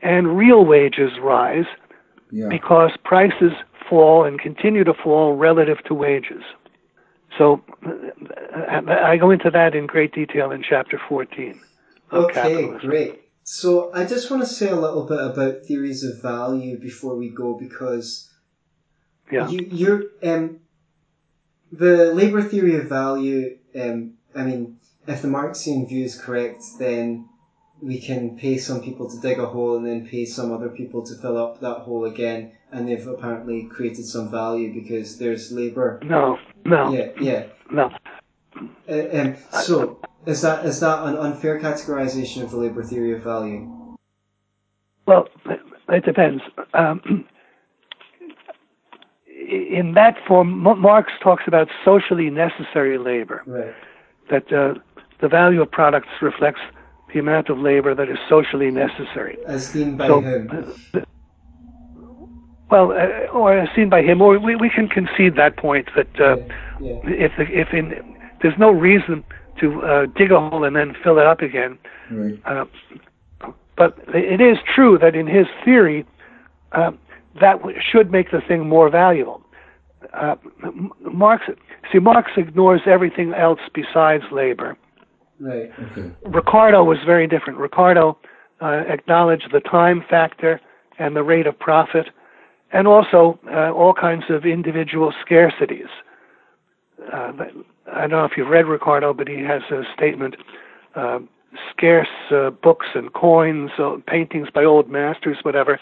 and 0.00 0.38
real 0.38 0.64
wages 0.64 1.10
rise 1.20 1.66
yeah. 2.30 2.46
because 2.48 2.92
prices 3.02 3.50
fall 3.88 4.24
and 4.24 4.38
continue 4.38 4.84
to 4.84 4.94
fall 4.94 5.34
relative 5.34 5.78
to 5.86 5.94
wages. 5.94 6.44
So 7.38 7.62
I 8.68 9.16
go 9.16 9.30
into 9.30 9.50
that 9.50 9.74
in 9.74 9.86
great 9.86 10.12
detail 10.12 10.50
in 10.50 10.62
chapter 10.68 11.00
14. 11.08 11.60
Okay, 12.12 12.34
capitalism. 12.34 12.90
great. 12.90 13.22
So 13.44 13.92
I 13.92 14.04
just 14.04 14.30
want 14.30 14.42
to 14.42 14.48
say 14.48 14.68
a 14.68 14.76
little 14.76 15.06
bit 15.06 15.18
about 15.18 15.64
theories 15.64 16.04
of 16.04 16.20
value 16.20 16.78
before 16.78 17.16
we 17.16 17.30
go 17.30 17.54
because 17.54 18.30
yeah. 19.30 19.48
you, 19.48 19.66
you're 19.70 20.02
um, 20.22 20.60
the 21.72 22.12
labor 22.14 22.42
theory 22.42 22.76
of 22.76 22.88
value. 22.88 23.58
Um, 23.78 24.14
I 24.34 24.42
mean, 24.42 24.78
if 25.06 25.22
the 25.22 25.28
Marxian 25.28 25.88
view 25.88 26.04
is 26.04 26.20
correct, 26.20 26.62
then 26.78 27.28
we 27.80 28.00
can 28.00 28.36
pay 28.36 28.58
some 28.58 28.82
people 28.82 29.08
to 29.10 29.20
dig 29.20 29.38
a 29.38 29.46
hole 29.46 29.76
and 29.76 29.86
then 29.86 30.06
pay 30.06 30.26
some 30.26 30.52
other 30.52 30.68
people 30.68 31.04
to 31.06 31.14
fill 31.16 31.38
up 31.38 31.60
that 31.60 31.78
hole 31.78 32.04
again, 32.04 32.52
and 32.70 32.86
they've 32.86 33.06
apparently 33.06 33.64
created 33.64 34.04
some 34.04 34.30
value 34.30 34.72
because 34.72 35.18
there's 35.18 35.50
labor. 35.50 36.00
No, 36.02 36.38
no. 36.64 36.92
Yeah, 36.92 37.08
yeah. 37.20 37.46
No. 37.70 37.90
Uh, 38.88 39.18
um, 39.18 39.36
so 39.62 40.00
is 40.26 40.42
that 40.42 40.66
is 40.66 40.80
that 40.80 41.06
an 41.06 41.16
unfair 41.16 41.60
categorization 41.60 42.42
of 42.42 42.50
the 42.50 42.56
labor 42.56 42.82
theory 42.82 43.12
of 43.12 43.22
value? 43.22 43.96
Well, 45.06 45.28
it 45.88 46.04
depends. 46.04 46.42
Um, 46.74 47.26
in 49.26 49.92
that 49.94 50.16
form, 50.26 50.58
Marx 50.60 51.12
talks 51.22 51.44
about 51.46 51.68
socially 51.84 52.30
necessary 52.30 52.98
labor. 52.98 53.42
Right. 53.46 53.74
That 54.30 54.52
uh, 54.52 54.74
the 55.20 55.28
value 55.28 55.62
of 55.62 55.70
products 55.70 56.08
reflects 56.22 56.60
the 57.12 57.18
amount 57.18 57.48
of 57.48 57.58
labor 57.58 57.94
that 57.94 58.08
is 58.08 58.18
socially 58.28 58.70
necessary. 58.70 59.38
As 59.46 59.66
seen 59.66 59.96
by 59.96 60.06
so, 60.06 60.20
him. 60.20 60.68
Well, 62.70 62.92
uh, 62.92 63.26
or 63.32 63.66
seen 63.74 63.88
by 63.88 64.02
him, 64.02 64.22
or 64.22 64.38
we, 64.38 64.54
we 64.54 64.70
can 64.70 64.88
concede 64.88 65.34
that 65.36 65.56
point 65.56 65.88
that 65.96 66.20
uh, 66.20 66.36
yeah, 66.36 66.44
yeah. 66.80 67.00
if 67.04 67.32
if 67.38 67.72
in 67.72 68.16
there's 68.42 68.58
no 68.58 68.70
reason 68.70 69.24
to 69.60 69.82
uh, 69.82 70.06
dig 70.16 70.32
a 70.32 70.40
hole 70.40 70.64
and 70.64 70.76
then 70.76 70.94
fill 71.02 71.18
it 71.18 71.26
up 71.26 71.40
again. 71.40 71.78
Right. 72.10 72.40
Uh, 72.44 72.64
but 73.76 73.98
it 74.08 74.40
is 74.40 74.58
true 74.74 74.98
that 74.98 75.14
in 75.14 75.26
his 75.26 75.46
theory, 75.64 76.06
uh, 76.72 76.92
that 77.40 77.56
should 77.80 78.10
make 78.10 78.30
the 78.30 78.40
thing 78.46 78.68
more 78.68 78.90
valuable. 78.90 79.42
Uh, 80.12 80.36
Marx, 81.00 81.44
see, 81.92 81.98
Marx 81.98 82.30
ignores 82.36 82.82
everything 82.86 83.32
else 83.32 83.60
besides 83.74 84.24
labor. 84.32 84.76
Right. 85.38 85.70
Okay. 85.92 86.10
Ricardo 86.26 86.84
was 86.84 86.98
very 87.06 87.26
different. 87.26 87.58
Ricardo 87.58 88.18
uh, 88.60 88.82
acknowledged 88.88 89.48
the 89.52 89.60
time 89.60 90.04
factor 90.08 90.60
and 90.98 91.16
the 91.16 91.22
rate 91.22 91.46
of 91.46 91.58
profit, 91.58 92.06
and 92.72 92.86
also 92.86 93.38
uh, 93.50 93.70
all 93.72 93.94
kinds 93.94 94.24
of 94.28 94.44
individual 94.44 95.12
scarcities. 95.24 95.88
Uh, 97.12 97.32
I 97.92 98.02
don't 98.02 98.10
know 98.10 98.24
if 98.24 98.32
you've 98.36 98.48
read 98.48 98.66
Ricardo, 98.66 99.12
but 99.12 99.28
he 99.28 99.42
has 99.42 99.62
a 99.70 99.82
statement 99.94 100.36
uh, 100.94 101.20
scarce 101.70 102.08
uh, 102.30 102.50
books 102.50 102.86
and 102.94 103.12
coins, 103.12 103.70
uh, 103.78 103.96
paintings 104.06 104.48
by 104.54 104.64
old 104.64 104.88
masters, 104.88 105.38
whatever. 105.42 105.80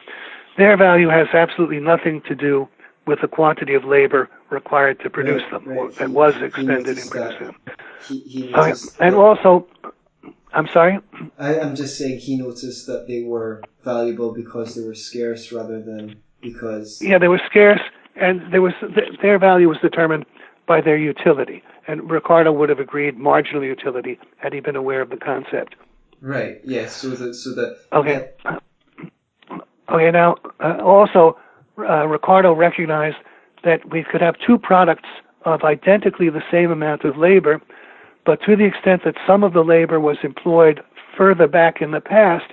Their 0.56 0.76
value 0.76 1.08
has 1.08 1.28
absolutely 1.32 1.80
nothing 1.80 2.22
to 2.28 2.34
do 2.34 2.68
with 3.06 3.20
the 3.20 3.28
quantity 3.28 3.74
of 3.74 3.84
labor 3.84 4.28
required 4.50 5.00
to 5.00 5.10
produce 5.10 5.42
right, 5.50 5.64
them 5.64 5.68
right. 5.68 6.00
and 6.00 6.14
was 6.14 6.34
expended 6.40 6.98
in 6.98 7.08
producing 7.08 7.46
them. 7.46 7.56
He, 8.06 8.20
he 8.20 8.54
and 9.00 9.14
also, 9.14 9.66
I'm 10.52 10.68
sorry? 10.72 10.98
I, 11.38 11.54
am 11.54 11.74
just 11.74 11.98
saying 11.98 12.18
he 12.18 12.36
noticed 12.36 12.86
that 12.86 13.06
they 13.06 13.22
were 13.22 13.62
valuable 13.84 14.32
because 14.32 14.74
they 14.74 14.82
were 14.82 14.94
scarce 14.94 15.52
rather 15.52 15.82
than 15.82 16.22
because. 16.40 17.00
Yeah, 17.02 17.18
they 17.18 17.28
were 17.28 17.40
scarce, 17.48 17.80
and 18.16 18.52
there 18.52 18.62
was 18.62 18.74
their 19.22 19.38
value 19.38 19.68
was 19.68 19.78
determined 19.78 20.26
by 20.66 20.80
their 20.80 20.96
utility. 20.96 21.62
And 21.86 22.10
Ricardo 22.10 22.52
would 22.52 22.68
have 22.68 22.78
agreed 22.78 23.16
marginal 23.16 23.64
utility 23.64 24.18
had 24.36 24.52
he 24.52 24.60
been 24.60 24.76
aware 24.76 25.00
of 25.00 25.10
the 25.10 25.16
concept. 25.16 25.74
Right. 26.20 26.60
Yes. 26.64 26.94
So 26.94 27.10
that. 27.10 27.34
So 27.34 27.54
that. 27.54 27.78
Okay. 27.92 28.30
Yeah. 28.44 28.58
Okay. 29.88 30.10
Now, 30.10 30.36
uh, 30.60 30.78
also, 30.82 31.38
uh, 31.78 32.06
Ricardo 32.06 32.52
recognized 32.52 33.16
that 33.64 33.90
we 33.90 34.04
could 34.04 34.20
have 34.20 34.34
two 34.46 34.58
products 34.58 35.08
of 35.44 35.62
identically 35.62 36.28
the 36.28 36.42
same 36.50 36.70
amount 36.70 37.04
of 37.04 37.16
labor, 37.16 37.60
but 38.26 38.40
to 38.42 38.56
the 38.56 38.64
extent 38.64 39.02
that 39.04 39.14
some 39.26 39.42
of 39.42 39.52
the 39.52 39.62
labor 39.62 39.98
was 39.98 40.18
employed 40.22 40.80
further 41.16 41.46
back 41.46 41.80
in 41.80 41.92
the 41.92 42.00
past, 42.00 42.52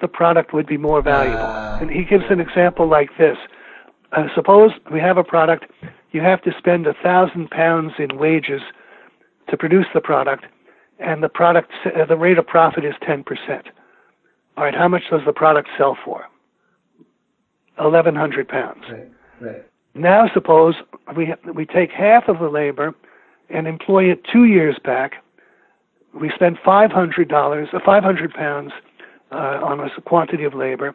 the 0.00 0.08
product 0.08 0.52
would 0.52 0.66
be 0.66 0.76
more 0.76 1.02
valuable. 1.02 1.38
Uh, 1.38 1.78
and 1.80 1.90
he 1.90 2.04
gives 2.04 2.24
an 2.30 2.40
example 2.40 2.86
like 2.86 3.10
this. 3.18 3.36
Uh, 4.12 4.26
suppose 4.34 4.70
we 4.92 5.00
have 5.00 5.16
a 5.16 5.24
product 5.24 5.66
you 6.12 6.20
have 6.22 6.40
to 6.42 6.52
spend 6.56 6.86
a 6.86 6.94
thousand 7.02 7.50
pounds 7.50 7.92
in 7.98 8.16
wages 8.16 8.62
to 9.50 9.56
produce 9.56 9.86
the 9.92 10.00
product, 10.00 10.44
and 10.98 11.22
the 11.22 11.28
product 11.28 11.70
uh, 11.84 12.04
the 12.06 12.16
rate 12.16 12.38
of 12.38 12.46
profit 12.46 12.84
is 12.84 12.94
ten 13.02 13.22
percent. 13.22 13.66
All 14.56 14.64
right, 14.64 14.74
how 14.74 14.88
much 14.88 15.02
does 15.10 15.20
the 15.26 15.32
product 15.32 15.68
sell 15.76 15.96
for? 16.04 16.24
Eleven 17.78 18.14
hundred 18.14 18.48
pounds. 18.48 18.82
Right. 18.90 19.10
Right. 19.40 19.66
Now 19.94 20.30
suppose 20.32 20.74
we 21.16 21.34
we 21.52 21.66
take 21.66 21.90
half 21.90 22.28
of 22.28 22.38
the 22.38 22.48
labor 22.48 22.94
and 23.50 23.66
employ 23.66 24.04
it 24.10 24.24
two 24.32 24.44
years 24.44 24.76
back. 24.84 25.22
We 26.18 26.30
spend 26.34 26.58
five 26.64 26.90
hundred 26.90 27.28
dollars, 27.28 27.68
uh, 27.72 27.80
five 27.84 28.02
hundred 28.02 28.32
pounds 28.32 28.72
on 29.34 29.80
a 29.80 30.00
quantity 30.02 30.44
of 30.44 30.54
labor. 30.54 30.94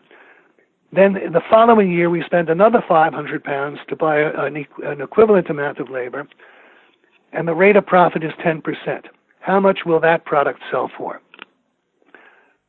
Then 0.93 1.13
the 1.13 1.41
following 1.49 1.91
year, 1.91 2.09
we 2.09 2.21
spend 2.23 2.49
another 2.49 2.83
500 2.87 3.43
pounds 3.43 3.79
to 3.87 3.95
buy 3.95 4.19
an, 4.19 4.65
an 4.83 5.01
equivalent 5.01 5.49
amount 5.49 5.79
of 5.79 5.89
labor, 5.89 6.27
and 7.31 7.47
the 7.47 7.53
rate 7.53 7.77
of 7.77 7.85
profit 7.85 8.23
is 8.23 8.31
10%. 8.45 9.05
How 9.39 9.59
much 9.59 9.79
will 9.85 9.99
that 10.01 10.25
product 10.25 10.59
sell 10.69 10.91
for? 10.97 11.21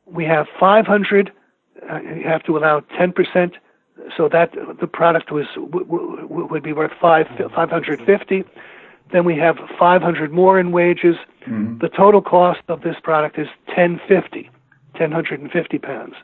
We 0.05 0.25
have 0.25 0.47
500. 0.59 1.31
Uh, 1.89 1.99
you 2.01 2.23
have 2.25 2.43
to 2.43 2.57
allow 2.57 2.79
10%, 2.99 3.53
so 4.15 4.29
that 4.29 4.51
the 4.79 4.87
product 4.87 5.31
was 5.31 5.45
w- 5.55 5.85
w- 5.85 6.47
would 6.49 6.63
be 6.63 6.73
worth 6.73 6.91
five 7.01 7.27
550. 7.37 8.43
Then 9.11 9.25
we 9.25 9.37
have 9.37 9.57
500 9.77 10.31
more 10.31 10.59
in 10.59 10.71
wages. 10.71 11.15
Mm-hmm. 11.47 11.79
The 11.79 11.89
total 11.89 12.21
cost 12.21 12.61
of 12.69 12.81
this 12.81 12.95
product 13.03 13.37
is 13.37 13.47
1050, 13.67 14.49
1050 14.93 15.77
pounds. 15.79 16.15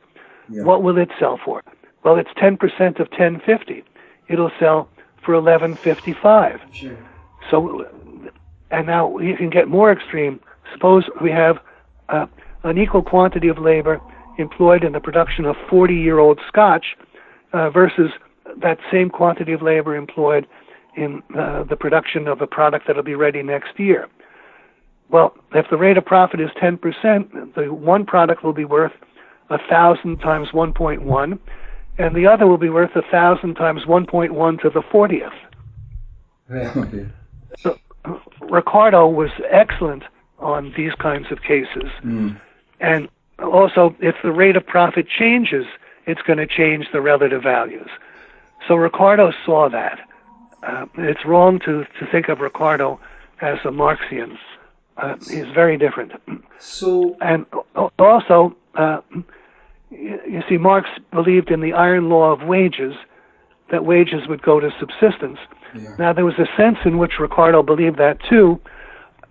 Yeah. 0.49 0.63
What 0.63 0.83
will 0.83 0.97
it 0.97 1.09
sell 1.19 1.39
for? 1.43 1.63
Well, 2.03 2.17
it's 2.17 2.29
10% 2.41 2.55
of 2.99 3.07
1050. 3.09 3.83
It'll 4.29 4.51
sell 4.59 4.89
for 5.23 5.35
1155. 5.35 6.59
Sure. 6.71 6.97
So, 7.51 7.85
and 8.71 8.87
now 8.87 9.17
you 9.19 9.35
can 9.35 9.49
get 9.49 9.67
more 9.67 9.91
extreme. 9.91 10.39
Suppose 10.73 11.03
we 11.21 11.31
have 11.31 11.57
uh, 12.09 12.27
an 12.63 12.77
equal 12.77 13.01
quantity 13.01 13.47
of 13.47 13.57
labor 13.57 13.99
employed 14.37 14.83
in 14.83 14.93
the 14.93 14.99
production 14.99 15.45
of 15.45 15.55
40 15.69 15.95
year 15.95 16.19
old 16.19 16.39
scotch 16.47 16.97
uh, 17.53 17.69
versus 17.69 18.11
that 18.61 18.77
same 18.91 19.09
quantity 19.09 19.53
of 19.53 19.61
labor 19.61 19.95
employed 19.95 20.47
in 20.95 21.21
uh, 21.37 21.63
the 21.63 21.75
production 21.75 22.27
of 22.27 22.41
a 22.41 22.47
product 22.47 22.87
that'll 22.87 23.03
be 23.03 23.15
ready 23.15 23.43
next 23.43 23.79
year. 23.79 24.07
Well, 25.09 25.35
if 25.53 25.69
the 25.69 25.77
rate 25.77 25.97
of 25.97 26.05
profit 26.05 26.39
is 26.39 26.49
10%, 26.61 27.55
the 27.55 27.73
one 27.73 28.05
product 28.05 28.43
will 28.43 28.53
be 28.53 28.65
worth 28.65 28.93
a 29.49 29.57
thousand 29.69 30.19
times 30.19 30.49
1.1, 30.49 31.39
and 31.97 32.15
the 32.15 32.27
other 32.27 32.45
will 32.47 32.57
be 32.57 32.69
worth 32.69 32.95
a 32.95 33.01
thousand 33.09 33.55
times 33.55 33.83
1.1 33.85 34.61
to 34.61 34.69
the 34.69 34.81
40th. 34.81 35.31
Okay. 36.51 37.07
So, 37.57 37.77
Ricardo 38.41 39.07
was 39.07 39.29
excellent 39.49 40.03
on 40.39 40.73
these 40.77 40.93
kinds 40.93 41.31
of 41.31 41.41
cases. 41.41 41.91
Mm. 42.03 42.39
And 42.79 43.09
also, 43.39 43.95
if 43.99 44.15
the 44.23 44.31
rate 44.31 44.55
of 44.55 44.65
profit 44.65 45.07
changes, 45.07 45.65
it's 46.05 46.21
going 46.21 46.37
to 46.37 46.47
change 46.47 46.87
the 46.91 47.01
relative 47.01 47.43
values. 47.43 47.89
So 48.67 48.75
Ricardo 48.75 49.31
saw 49.45 49.69
that. 49.69 49.99
Uh, 50.63 50.85
it's 50.97 51.25
wrong 51.25 51.59
to, 51.59 51.85
to 51.99 52.05
think 52.11 52.29
of 52.29 52.39
Ricardo 52.39 52.99
as 53.41 53.59
a 53.63 53.71
Marxian. 53.71 54.37
Uh, 55.01 55.15
he's 55.17 55.47
very 55.53 55.77
different. 55.77 56.11
So, 56.59 57.15
and 57.21 57.45
also, 57.97 58.55
uh, 58.75 59.01
you 59.91 60.41
see, 60.47 60.57
Marx 60.57 60.89
believed 61.11 61.51
in 61.51 61.61
the 61.61 61.73
iron 61.73 62.09
law 62.09 62.31
of 62.31 62.47
wages, 62.47 62.93
that 63.71 63.85
wages 63.85 64.27
would 64.27 64.41
go 64.41 64.59
to 64.59 64.69
subsistence. 64.79 65.37
Yeah. 65.75 65.95
Now, 65.99 66.13
there 66.13 66.25
was 66.25 66.35
a 66.39 66.47
sense 66.57 66.77
in 66.85 66.97
which 66.97 67.13
Ricardo 67.19 67.63
believed 67.63 67.97
that 67.97 68.17
too, 68.29 68.59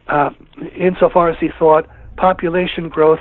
uh, 0.07 0.31
insofar 0.77 1.31
as 1.31 1.37
he 1.39 1.51
thought 1.59 1.89
population 2.17 2.89
growth 2.89 3.21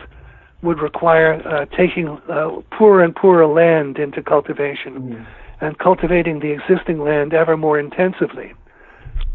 would 0.61 0.79
require 0.79 1.33
uh, 1.47 1.65
taking 1.75 2.07
uh, 2.29 2.49
poorer 2.71 3.03
and 3.03 3.15
poorer 3.15 3.47
land 3.47 3.97
into 3.97 4.21
cultivation 4.23 4.93
mm. 4.93 5.25
and 5.61 5.77
cultivating 5.77 6.39
the 6.39 6.51
existing 6.51 6.99
land 6.99 7.33
ever 7.33 7.55
more 7.55 7.79
intensively. 7.79 8.53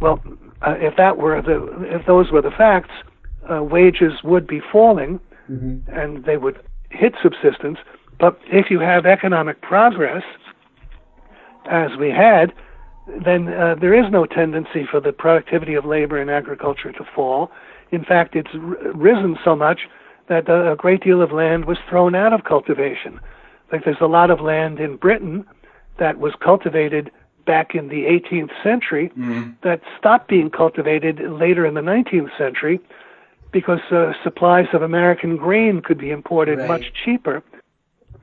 Well, 0.02 0.20
uh, 0.62 0.74
if 0.78 0.96
that 0.96 1.16
were 1.16 1.40
the 1.40 1.86
if 1.94 2.04
those 2.06 2.32
were 2.32 2.42
the 2.42 2.50
facts, 2.50 2.90
uh, 3.48 3.62
wages 3.62 4.14
would 4.24 4.48
be 4.48 4.60
falling, 4.72 5.20
mm-hmm. 5.48 5.88
and 5.88 6.24
they 6.24 6.36
would 6.36 6.60
hit 6.90 7.14
subsistence. 7.22 7.78
But 8.18 8.38
if 8.46 8.66
you 8.68 8.80
have 8.80 9.06
economic 9.06 9.62
progress, 9.62 10.24
as 11.70 11.90
we 11.98 12.10
had, 12.10 12.52
then 13.24 13.48
uh, 13.48 13.76
there 13.80 13.94
is 13.94 14.10
no 14.10 14.26
tendency 14.26 14.86
for 14.90 15.00
the 15.00 15.12
productivity 15.12 15.74
of 15.74 15.84
labor 15.84 16.20
in 16.20 16.28
agriculture 16.28 16.90
to 16.92 17.04
fall. 17.14 17.52
In 17.92 18.04
fact, 18.04 18.34
it's 18.34 18.50
r- 18.54 18.92
risen 18.94 19.38
so 19.44 19.54
much 19.54 19.82
that 20.28 20.48
a 20.48 20.76
great 20.76 21.02
deal 21.02 21.22
of 21.22 21.30
land 21.30 21.64
was 21.64 21.78
thrown 21.88 22.14
out 22.14 22.32
of 22.32 22.44
cultivation. 22.44 23.20
Like 23.70 23.84
there's 23.84 23.96
a 24.00 24.06
lot 24.06 24.30
of 24.30 24.40
land 24.40 24.80
in 24.80 24.96
Britain 24.96 25.44
that 25.98 26.18
was 26.18 26.32
cultivated 26.42 27.10
back 27.44 27.74
in 27.74 27.88
the 27.88 28.04
18th 28.04 28.50
century 28.62 29.10
mm. 29.18 29.54
that 29.62 29.80
stopped 29.98 30.28
being 30.28 30.50
cultivated 30.50 31.20
later 31.20 31.66
in 31.66 31.74
the 31.74 31.80
19th 31.80 32.36
century 32.36 32.80
because 33.52 33.80
uh, 33.90 34.12
supplies 34.22 34.66
of 34.72 34.82
American 34.82 35.36
grain 35.36 35.82
could 35.82 35.98
be 35.98 36.10
imported 36.10 36.58
right. 36.58 36.68
much 36.68 36.92
cheaper. 37.04 37.42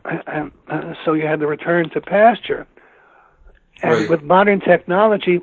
Uh, 0.06 0.50
uh, 0.68 0.94
so 1.06 1.14
you 1.14 1.28
had 1.28 1.40
the 1.40 1.48
return 1.48 1.90
to 1.92 2.02
pasture. 2.02 2.66
And 3.82 3.92
right. 3.94 4.10
with 4.10 4.24
modern 4.24 4.60
technology, 4.60 5.40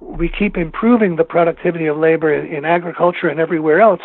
we 0.00 0.28
keep 0.28 0.56
improving 0.56 1.16
the 1.16 1.24
productivity 1.24 1.86
of 1.86 1.96
labor 1.96 2.32
in, 2.32 2.52
in 2.52 2.64
agriculture 2.64 3.28
and 3.28 3.40
everywhere 3.40 3.80
else. 3.80 4.02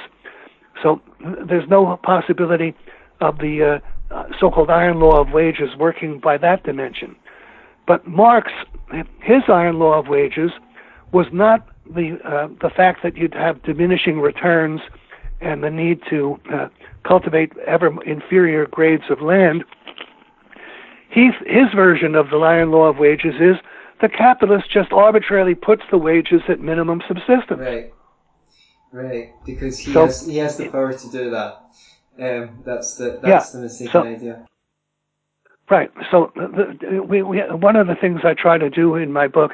So 0.82 1.02
there's 1.48 1.68
no 1.70 1.98
possibility 2.04 2.76
of 3.22 3.38
the 3.40 3.82
uh, 4.12 4.24
so-called 4.40 4.70
iron 4.70 5.00
law 5.00 5.20
of 5.20 5.32
wages 5.32 5.70
working 5.78 6.20
by 6.20 6.38
that 6.38 6.64
dimension. 6.64 7.16
But 7.88 8.08
Marx, 8.08 8.52
his 9.22 9.44
iron 9.48 9.80
law 9.80 10.00
of 10.00 10.08
wages 10.08 10.52
was 11.12 11.28
not 11.32 11.68
the 11.86 12.18
uh, 12.24 12.48
the 12.62 12.70
fact 12.70 13.04
that 13.04 13.18
you'd 13.18 13.34
have 13.34 13.62
diminishing 13.64 14.20
returns 14.20 14.82
and 15.42 15.64
the 15.64 15.70
need 15.70 16.02
to 16.10 16.40
uh, 16.52 16.70
cultivate 17.04 17.52
ever 17.68 18.02
inferior 18.04 18.66
grades 18.68 19.04
of 19.10 19.22
land. 19.22 19.64
He, 21.10 21.30
his 21.46 21.72
version 21.76 22.16
of 22.16 22.30
the 22.30 22.38
iron 22.38 22.72
law 22.72 22.86
of 22.86 22.98
wages 22.98 23.36
is 23.40 23.58
the 24.02 24.10
capitalist 24.10 24.72
just 24.72 24.92
arbitrarily 24.92 25.54
puts 25.54 25.84
the 25.92 25.98
wages 25.98 26.42
at 26.48 26.60
minimum 26.60 27.02
subsistence. 27.08 27.60
Right. 27.60 27.94
Right, 28.92 29.34
because 29.44 29.80
he 29.80 29.92
so, 29.92 30.06
has 30.06 30.24
he 30.24 30.38
has 30.38 30.56
the 30.56 30.70
power 30.70 30.94
to 30.94 31.10
do 31.10 31.32
that. 31.32 31.64
Um, 32.20 32.60
that's 32.64 32.96
the 32.96 33.20
that's 33.24 33.54
yeah, 33.54 33.60
the 33.60 33.64
mistaken 33.64 33.92
so, 33.92 34.04
idea. 34.04 34.46
Right. 35.70 35.90
So 36.12 36.32
the, 36.36 37.04
we, 37.08 37.24
we, 37.24 37.40
one 37.40 37.76
of 37.76 37.88
the 37.88 37.96
things 37.96 38.22
I 38.24 38.34
try 38.34 38.58
to 38.58 38.70
do 38.70 38.96
in 38.96 39.12
my 39.12 39.28
book 39.28 39.52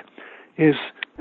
is 0.58 0.76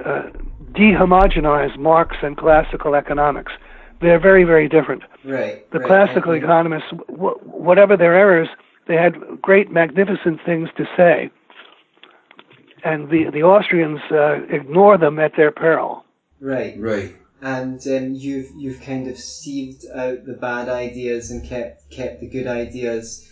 uh, 0.04 0.24
dehomogenize 0.72 1.78
Marx 1.78 2.16
and 2.22 2.36
classical 2.36 2.94
economics. 2.94 3.52
They're 4.00 4.20
very, 4.20 4.44
very 4.44 4.68
different. 4.68 5.02
Right. 5.24 5.70
The 5.72 5.80
right, 5.80 5.86
classical 5.86 6.32
economists, 6.32 6.90
w- 7.08 7.38
whatever 7.42 7.96
their 7.96 8.14
errors, 8.14 8.48
they 8.86 8.94
had 8.94 9.42
great, 9.42 9.70
magnificent 9.70 10.40
things 10.46 10.68
to 10.76 10.84
say, 10.96 11.30
and 12.84 13.10
the 13.10 13.24
the 13.32 13.42
Austrians 13.42 14.00
uh, 14.10 14.44
ignore 14.50 14.96
them 14.96 15.18
at 15.18 15.32
their 15.36 15.50
peril. 15.50 16.04
Right. 16.40 16.80
Right 16.80 17.16
and 17.40 17.80
um, 17.86 18.14
you've 18.14 18.50
you've 18.56 18.82
kind 18.82 19.08
of 19.08 19.18
sieved 19.18 19.84
out 19.94 20.24
the 20.24 20.34
bad 20.40 20.68
ideas 20.68 21.30
and 21.30 21.46
kept 21.46 21.88
kept 21.90 22.20
the 22.20 22.28
good 22.28 22.46
ideas. 22.46 23.28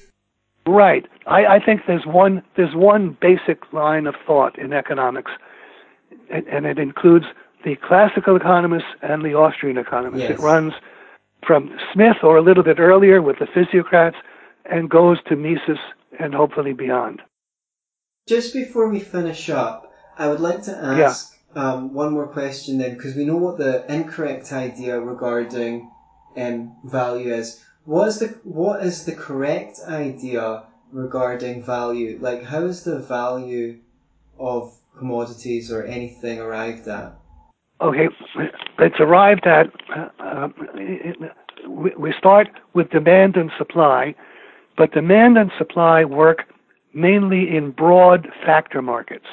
Right. 0.67 1.07
I, 1.27 1.47
I 1.47 1.61
think 1.65 1.83
there's 1.87 2.07
one 2.07 2.43
there's 2.57 2.75
one 2.75 3.17
basic 3.21 3.73
line 3.73 4.07
of 4.07 4.15
thought 4.27 4.59
in 4.59 4.73
economics, 4.73 5.31
and, 6.31 6.47
and 6.49 6.67
it 6.67 6.79
includes 6.79 7.27
the 7.65 7.77
classical 7.77 8.37
economists 8.37 8.89
and 9.03 9.25
the 9.25 9.35
Austrian 9.35 9.79
economists. 9.79 10.23
Yes. 10.23 10.39
It 10.39 10.41
runs 10.41 10.73
from 11.47 11.77
Smith 11.93 12.17
or 12.23 12.37
a 12.37 12.43
little 12.43 12.65
bit 12.65 12.79
earlier 12.79 13.23
with 13.23 13.39
the 13.39 13.47
physiocrats 13.47 14.17
and 14.65 14.91
goes 14.91 15.19
to 15.29 15.37
Mises 15.37 15.79
and 16.19 16.35
hopefully 16.35 16.73
beyond. 16.73 17.23
Just 18.29 18.53
before 18.53 18.89
we 18.89 18.99
finish 18.99 19.49
up, 19.51 19.93
I 20.19 20.29
would 20.29 20.41
like 20.41 20.63
to 20.63 20.77
ask 20.77 21.37
um, 21.55 21.95
one 21.95 22.13
more 22.13 22.27
question 22.27 22.79
then, 22.79 22.95
because 22.95 23.15
we 23.15 23.25
know 23.25 23.37
what 23.37 23.59
the 23.59 23.91
incorrect 23.93 24.53
idea 24.53 25.01
regarding 25.01 25.91
um, 26.37 26.77
value 26.85 27.33
is. 27.33 27.63
What 27.87 28.09
is 28.09 28.19
the 28.19 28.27
what 28.43 28.85
is 28.85 29.05
the 29.05 29.15
correct 29.15 29.79
idea 29.87 30.65
regarding 30.91 31.63
value? 31.63 32.19
Like, 32.21 32.43
how 32.43 32.65
is 32.65 32.83
the 32.83 32.99
value 32.99 33.79
of 34.41 34.75
commodities 34.99 35.71
or 35.71 35.85
anything 35.85 36.41
arrived 36.41 36.89
at? 36.89 37.17
Okay, 37.81 38.09
it's 38.81 38.99
arrived 38.99 39.47
at. 39.47 39.67
Uh, 40.19 40.49
we, 41.69 41.93
we 41.97 42.13
start 42.19 42.49
with 42.75 42.91
demand 42.91 43.37
and 43.37 43.53
supply, 43.57 44.17
but 44.77 44.93
demand 44.93 45.39
and 45.39 45.53
supply 45.57 46.05
work 46.05 46.43
mainly 46.93 47.57
in 47.57 47.71
broad 47.71 48.27
factor 48.45 48.83
markets. 48.83 49.27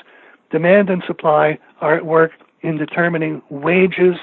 Demand 0.51 0.91
and 0.91 1.01
supply 1.07 1.57
are 1.81 1.95
at 1.95 2.05
work 2.05 2.31
in 2.61 2.77
determining 2.77 3.41
wages, 3.49 4.15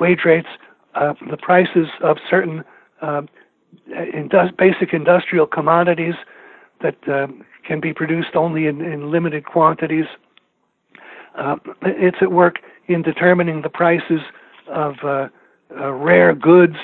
wage 0.00 0.20
rates, 0.24 0.48
uh, 0.96 1.14
the 1.30 1.36
prices 1.36 1.86
of 2.02 2.16
certain 2.28 2.64
uh, 3.02 3.22
basic 4.56 4.92
industrial 4.92 5.46
commodities 5.46 6.14
that 6.82 6.96
uh, 7.08 7.26
can 7.66 7.80
be 7.80 7.92
produced 7.92 8.34
only 8.34 8.66
in, 8.66 8.80
in 8.80 9.10
limited 9.10 9.44
quantities. 9.44 10.06
Uh, 11.36 11.56
it's 11.82 12.18
at 12.20 12.32
work 12.32 12.56
in 12.86 13.02
determining 13.02 13.62
the 13.62 13.68
prices 13.68 14.20
of 14.68 14.94
uh, 15.04 15.28
uh, 15.78 15.92
rare 15.92 16.34
goods 16.34 16.76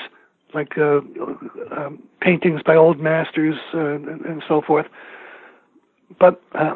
like 0.53 0.77
um, 0.77 1.99
paintings 2.21 2.61
by 2.65 2.75
old 2.75 2.99
masters 2.99 3.55
and, 3.73 4.07
and 4.07 4.43
so 4.47 4.61
forth 4.61 4.85
but 6.19 6.41
uh, 6.53 6.75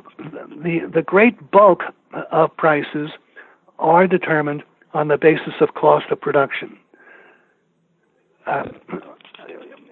the 0.63 0.89
the 0.93 1.01
great 1.01 1.51
bulk 1.51 1.83
of 2.31 2.55
prices 2.57 3.11
are 3.77 4.07
determined 4.07 4.63
on 4.93 5.07
the 5.07 5.17
basis 5.17 5.53
of 5.61 5.73
cost 5.75 6.05
of 6.11 6.19
production. 6.19 6.77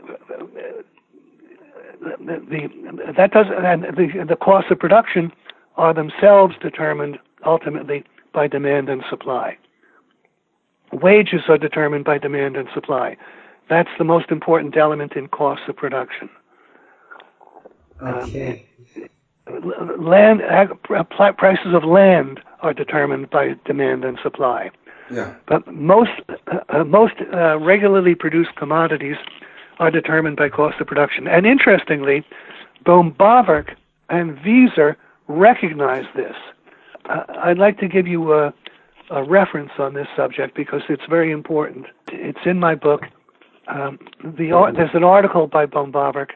Uh, 0.09 0.45
the, 1.99 2.41
the, 2.49 3.13
that 3.17 3.31
does 3.31 3.47
and 3.49 3.83
the 3.83 4.25
the 4.27 4.35
cost 4.35 4.69
of 4.71 4.79
production 4.79 5.31
are 5.77 5.93
themselves 5.93 6.55
determined 6.61 7.19
ultimately 7.45 8.03
by 8.33 8.47
demand 8.47 8.89
and 8.89 9.03
supply. 9.09 9.57
Wages 10.91 11.41
are 11.49 11.57
determined 11.57 12.05
by 12.05 12.17
demand 12.17 12.55
and 12.55 12.67
supply. 12.73 13.17
That's 13.69 13.89
the 13.97 14.03
most 14.03 14.31
important 14.31 14.77
element 14.77 15.13
in 15.13 15.27
cost 15.27 15.61
of 15.67 15.75
production. 15.75 16.29
Okay. 18.01 18.65
Um, 19.47 20.03
land 20.03 20.41
prices 21.37 21.73
of 21.73 21.83
land 21.83 22.41
are 22.61 22.73
determined 22.73 23.29
by 23.29 23.55
demand 23.65 24.03
and 24.03 24.17
supply. 24.21 24.71
Yeah. 25.11 25.35
But 25.47 25.73
most 25.73 26.11
uh, 26.69 26.83
most 26.83 27.13
uh, 27.33 27.57
regularly 27.59 28.13
produced 28.13 28.55
commodities 28.55 29.15
are 29.79 29.91
determined 29.91 30.37
by 30.37 30.49
cost 30.49 30.79
of 30.79 30.87
production. 30.87 31.27
And 31.27 31.45
interestingly, 31.45 32.23
Böhm-Bawerk 32.85 33.75
and 34.09 34.37
Wieser 34.39 34.95
recognize 35.27 36.05
this. 36.15 36.35
Uh, 37.09 37.23
I'd 37.43 37.57
like 37.57 37.77
to 37.79 37.87
give 37.87 38.07
you 38.07 38.33
a, 38.33 38.53
a, 39.11 39.23
reference 39.23 39.71
on 39.77 39.93
this 39.93 40.07
subject 40.15 40.55
because 40.55 40.81
it's 40.89 41.03
very 41.09 41.31
important. 41.31 41.85
It's 42.11 42.45
in 42.45 42.59
my 42.59 42.75
book. 42.75 43.03
Um, 43.67 43.99
the, 44.23 44.71
there's 44.75 44.89
an 44.93 45.03
article 45.03 45.47
by 45.47 45.65
Böhm-Bawerk 45.65 46.29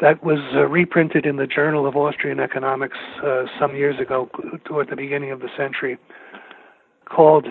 that 0.00 0.22
was 0.22 0.40
uh, 0.54 0.66
reprinted 0.66 1.26
in 1.26 1.36
the 1.36 1.46
Journal 1.46 1.86
of 1.86 1.96
Austrian 1.96 2.40
Economics 2.40 2.98
uh, 3.24 3.44
some 3.58 3.76
years 3.76 4.00
ago, 4.00 4.28
toward 4.64 4.90
the 4.90 4.96
beginning 4.96 5.30
of 5.30 5.40
the 5.40 5.48
century, 5.56 5.96
called 7.04 7.46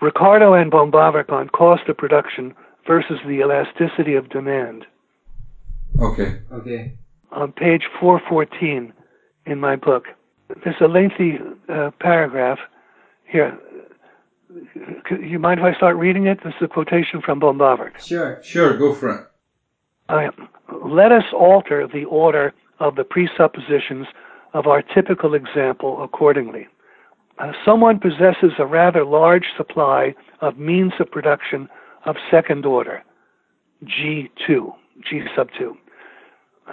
Ricardo 0.00 0.52
and 0.54 0.70
Böhm-Bawerk 0.70 1.30
on 1.30 1.48
Cost 1.48 1.88
of 1.88 1.96
Production 1.96 2.54
versus 2.88 3.20
the 3.24 3.40
Elasticity 3.40 4.14
of 4.14 4.28
Demand. 4.30 4.86
Okay. 6.00 6.40
Okay. 6.50 6.94
On 7.30 7.52
page 7.52 7.82
414 8.00 8.92
in 9.46 9.60
my 9.60 9.76
book, 9.76 10.04
there's 10.64 10.80
a 10.80 10.88
lengthy 10.88 11.38
uh, 11.68 11.90
paragraph 12.00 12.58
here. 13.30 13.56
You 15.10 15.38
mind 15.38 15.60
if 15.60 15.64
I 15.64 15.74
start 15.74 15.96
reading 15.96 16.26
it? 16.26 16.38
This 16.42 16.54
is 16.54 16.62
a 16.62 16.68
quotation 16.68 17.20
from 17.20 17.38
Böhm-Bawerk. 17.38 18.00
Sure. 18.00 18.40
Sure, 18.42 18.76
go 18.78 18.94
for 18.94 19.10
it. 19.10 19.26
Uh, 20.08 20.30
let 20.88 21.12
us 21.12 21.24
alter 21.34 21.86
the 21.86 22.04
order 22.04 22.54
of 22.80 22.96
the 22.96 23.04
presuppositions 23.04 24.06
of 24.54 24.66
our 24.66 24.80
typical 24.80 25.34
example 25.34 26.02
accordingly. 26.02 26.66
Uh, 27.38 27.52
someone 27.64 28.00
possesses 28.00 28.52
a 28.58 28.64
rather 28.64 29.04
large 29.04 29.44
supply 29.56 30.14
of 30.40 30.58
means 30.58 30.92
of 30.98 31.10
production 31.10 31.68
of 32.04 32.16
second 32.30 32.64
order, 32.66 33.02
G2, 33.84 34.74
G 35.08 35.22
sub 35.34 35.48
2. 35.58 35.76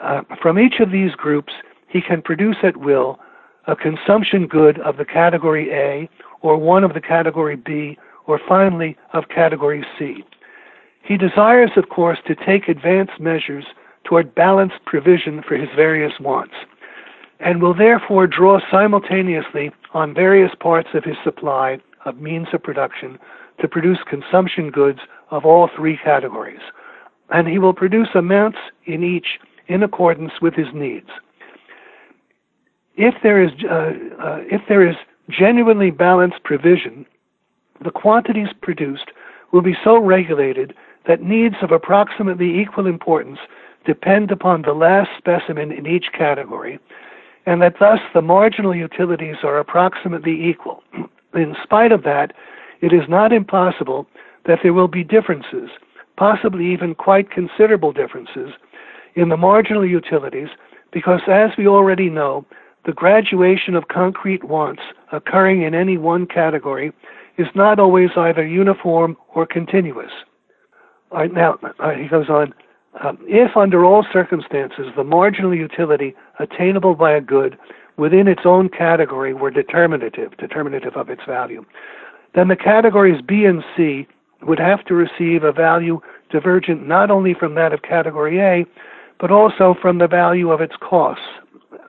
Uh, 0.01 0.21
from 0.41 0.59
each 0.59 0.79
of 0.79 0.91
these 0.91 1.11
groups, 1.11 1.53
he 1.87 2.01
can 2.01 2.21
produce 2.21 2.57
at 2.63 2.77
will 2.77 3.19
a 3.67 3.75
consumption 3.75 4.47
good 4.47 4.79
of 4.79 4.97
the 4.97 5.05
category 5.05 5.71
A, 5.71 6.09
or 6.41 6.57
one 6.57 6.83
of 6.83 6.93
the 6.93 7.01
category 7.01 7.55
B, 7.55 7.97
or 8.27 8.39
finally 8.47 8.97
of 9.13 9.29
category 9.29 9.85
C. 9.97 10.23
He 11.03 11.17
desires, 11.17 11.71
of 11.75 11.89
course, 11.89 12.19
to 12.27 12.35
take 12.35 12.67
advanced 12.67 13.19
measures 13.19 13.65
toward 14.03 14.35
balanced 14.35 14.83
provision 14.85 15.41
for 15.47 15.55
his 15.55 15.69
various 15.75 16.13
wants, 16.19 16.53
and 17.39 17.61
will 17.61 17.73
therefore 17.73 18.27
draw 18.27 18.59
simultaneously 18.71 19.71
on 19.93 20.13
various 20.13 20.51
parts 20.59 20.89
of 20.93 21.03
his 21.03 21.17
supply 21.23 21.79
of 22.05 22.21
means 22.21 22.47
of 22.53 22.61
production 22.61 23.17
to 23.59 23.67
produce 23.67 23.99
consumption 24.07 24.69
goods 24.69 24.99
of 25.31 25.45
all 25.45 25.69
three 25.75 25.97
categories, 25.97 26.59
and 27.29 27.47
he 27.47 27.59
will 27.59 27.73
produce 27.73 28.09
amounts 28.15 28.57
in 28.85 29.03
each 29.03 29.39
in 29.67 29.83
accordance 29.83 30.33
with 30.41 30.53
his 30.53 30.67
needs. 30.73 31.09
If 32.95 33.15
there 33.23 33.43
is, 33.43 33.51
uh, 33.69 33.91
uh, 34.21 34.39
if 34.51 34.61
there 34.69 34.87
is 34.87 34.95
genuinely 35.29 35.91
balanced 35.91 36.43
provision, 36.43 37.05
the 37.83 37.91
quantities 37.91 38.49
produced 38.61 39.11
will 39.51 39.61
be 39.61 39.75
so 39.83 39.97
regulated 39.97 40.73
that 41.07 41.21
needs 41.21 41.55
of 41.61 41.71
approximately 41.71 42.59
equal 42.59 42.87
importance 42.87 43.39
depend 43.85 44.31
upon 44.31 44.61
the 44.61 44.73
last 44.73 45.09
specimen 45.17 45.71
in 45.71 45.85
each 45.85 46.07
category, 46.17 46.79
and 47.45 47.61
that 47.61 47.75
thus 47.79 47.99
the 48.13 48.21
marginal 48.21 48.75
utilities 48.75 49.37
are 49.43 49.59
approximately 49.59 50.49
equal. 50.49 50.83
In 51.33 51.55
spite 51.61 51.91
of 51.91 52.03
that, 52.03 52.33
it 52.81 52.93
is 52.93 53.07
not 53.09 53.33
impossible 53.33 54.07
that 54.45 54.59
there 54.63 54.73
will 54.73 54.87
be 54.87 55.03
differences, 55.03 55.69
possibly 56.17 56.71
even 56.71 56.95
quite 56.95 57.31
considerable 57.31 57.91
differences, 57.91 58.51
in 59.15 59.29
the 59.29 59.37
marginal 59.37 59.85
utilities, 59.85 60.49
because 60.91 61.21
as 61.27 61.51
we 61.57 61.67
already 61.67 62.09
know, 62.09 62.45
the 62.85 62.91
graduation 62.91 63.75
of 63.75 63.87
concrete 63.87 64.43
wants 64.43 64.81
occurring 65.11 65.63
in 65.63 65.73
any 65.73 65.97
one 65.97 66.25
category 66.25 66.91
is 67.37 67.47
not 67.55 67.79
always 67.79 68.09
either 68.15 68.45
uniform 68.45 69.17
or 69.33 69.45
continuous. 69.45 70.11
Now, 71.11 71.57
uh, 71.79 71.91
he 71.91 72.07
goes 72.07 72.29
on, 72.29 72.53
um, 73.01 73.17
if 73.23 73.55
under 73.57 73.83
all 73.83 74.05
circumstances 74.11 74.87
the 74.95 75.03
marginal 75.03 75.53
utility 75.55 76.15
attainable 76.39 76.95
by 76.95 77.11
a 77.11 77.21
good 77.21 77.57
within 77.97 78.27
its 78.27 78.41
own 78.45 78.69
category 78.69 79.33
were 79.33 79.51
determinative, 79.51 80.35
determinative 80.37 80.95
of 80.95 81.09
its 81.09 81.21
value, 81.27 81.65
then 82.35 82.49
the 82.49 82.55
categories 82.55 83.21
B 83.25 83.45
and 83.45 83.63
C 83.75 84.07
would 84.43 84.59
have 84.59 84.83
to 84.85 84.93
receive 84.93 85.43
a 85.43 85.51
value 85.51 85.99
divergent 86.29 86.87
not 86.87 87.09
only 87.09 87.33
from 87.33 87.55
that 87.55 87.73
of 87.73 87.81
category 87.81 88.39
A, 88.39 88.65
but 89.19 89.31
also 89.31 89.75
from 89.81 89.97
the 89.97 90.07
value 90.07 90.51
of 90.51 90.61
its 90.61 90.75
costs, 90.81 91.23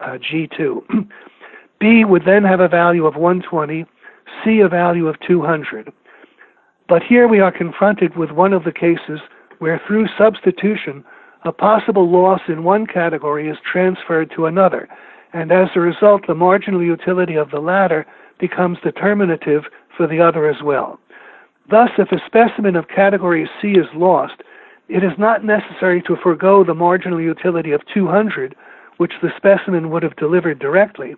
uh, 0.01 0.19
G2. 0.19 1.09
B 1.81 2.05
would 2.05 2.25
then 2.25 2.45
have 2.45 2.61
a 2.61 2.69
value 2.69 3.07
of 3.07 3.17
120, 3.17 3.85
C 4.45 4.61
a 4.61 4.69
value 4.69 5.09
of 5.09 5.17
200. 5.27 5.93
But 6.89 7.03
here 7.03 7.27
we 7.27 7.41
are 7.41 7.51
confronted 7.51 8.17
with 8.17 8.31
one 8.31 8.53
of 8.53 8.65
the 8.65 8.73
cases 8.73 9.21
where 9.59 9.81
through 9.87 10.07
substitution, 10.17 11.05
a 11.45 11.53
possible 11.53 12.09
loss 12.09 12.41
in 12.49 12.65
one 12.65 12.87
category 12.87 13.49
is 13.49 13.57
transferred 13.71 14.31
to 14.37 14.47
another, 14.47 14.89
and 15.33 15.51
as 15.51 15.69
a 15.75 15.81
result, 15.81 16.27
the 16.27 16.35
marginal 16.35 16.83
utility 16.83 17.35
of 17.35 17.51
the 17.51 17.61
latter 17.61 18.07
becomes 18.39 18.79
determinative 18.83 19.65
for 19.97 20.07
the 20.07 20.21
other 20.21 20.49
as 20.49 20.63
well. 20.63 20.99
Thus, 21.71 21.91
if 21.99 22.13
a 22.13 22.25
specimen 22.27 22.77
of 22.77 22.89
category 22.89 23.49
C 23.61 23.73
is 23.73 23.87
lost, 23.95 24.43
it 24.89 25.03
is 25.03 25.19
not 25.19 25.45
necessary 25.45 26.01
to 26.03 26.17
forego 26.23 26.63
the 26.63 26.75
marginal 26.75 27.21
utility 27.21 27.73
of 27.73 27.83
200, 27.93 28.55
which 28.99 29.15
the 29.21 29.31
specimen 29.37 29.91
would 29.91 30.03
have 30.03 30.17
delivered 30.17 30.59
directly. 30.59 31.17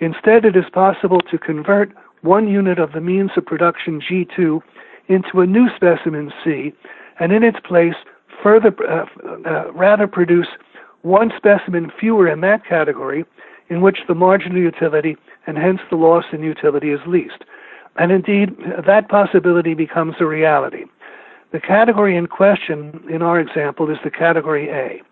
Instead, 0.00 0.44
it 0.44 0.56
is 0.56 0.70
possible 0.72 1.20
to 1.22 1.38
convert 1.38 1.92
one 2.22 2.48
unit 2.48 2.78
of 2.78 2.92
the 2.92 3.00
means 3.00 3.30
of 3.36 3.46
production 3.46 4.00
G2 4.00 4.60
into 5.08 5.40
a 5.40 5.46
new 5.46 5.68
specimen 5.74 6.32
C, 6.44 6.72
and 7.18 7.32
in 7.32 7.42
its 7.42 7.58
place, 7.64 7.94
further 8.42 8.72
uh, 8.88 9.06
uh, 9.48 9.72
rather 9.72 10.06
produce 10.06 10.46
one 11.02 11.32
specimen 11.36 11.90
fewer 11.98 12.28
in 12.28 12.40
that 12.42 12.64
category, 12.64 13.24
in 13.68 13.80
which 13.80 13.98
the 14.06 14.14
marginal 14.14 14.58
utility 14.58 15.16
and 15.46 15.58
hence 15.58 15.80
the 15.90 15.96
loss 15.96 16.24
in 16.32 16.42
utility 16.42 16.90
is 16.90 17.00
least. 17.06 17.44
And 17.98 18.12
indeed, 18.12 18.56
that 18.86 19.08
possibility 19.08 19.74
becomes 19.74 20.14
a 20.20 20.26
reality. 20.26 20.84
The 21.52 21.60
category 21.60 22.16
in 22.16 22.28
question 22.28 23.02
in 23.10 23.22
our 23.22 23.40
example 23.40 23.90
is 23.90 23.98
the 24.04 24.10
category 24.10 24.68
A. 24.70 25.02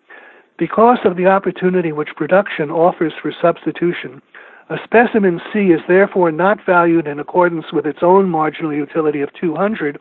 Because 0.57 0.99
of 1.05 1.17
the 1.17 1.27
opportunity 1.27 1.93
which 1.93 2.15
production 2.17 2.71
offers 2.71 3.13
for 3.21 3.33
substitution, 3.43 4.23
a 4.71 4.77
specimen 4.85 5.41
C 5.53 5.71
is 5.73 5.81
therefore 5.89 6.31
not 6.31 6.65
valued 6.65 7.07
in 7.07 7.19
accordance 7.19 7.67
with 7.73 7.87
its 7.87 8.01
own 8.03 8.29
marginal 8.29 8.73
utility 8.73 9.21
of 9.21 9.31
200, 9.35 9.99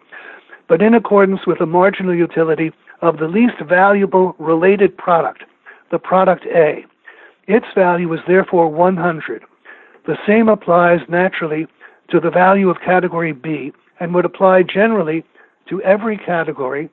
but 0.68 0.82
in 0.82 0.94
accordance 0.94 1.42
with 1.46 1.60
the 1.60 1.66
marginal 1.66 2.16
utility 2.16 2.72
of 3.02 3.18
the 3.18 3.28
least 3.28 3.60
valuable 3.68 4.36
related 4.40 4.98
product, 4.98 5.44
the 5.92 6.00
product 6.00 6.46
A. 6.48 6.86
Its 7.48 7.68
value 7.76 8.12
is 8.14 8.22
therefore 8.28 8.68
100. 8.68 9.44
The 10.08 10.18
same 10.28 10.50
applies 10.50 11.00
naturally 11.10 11.68
to 12.10 12.20
the 12.20 12.30
value 12.30 12.70
of 12.70 12.78
category 12.86 13.34
B 13.34 13.72
and 14.00 14.14
would 14.14 14.26
apply 14.26 14.64
generally 14.64 15.24
to 15.70 15.82
every 15.82 16.18
category 16.18 16.90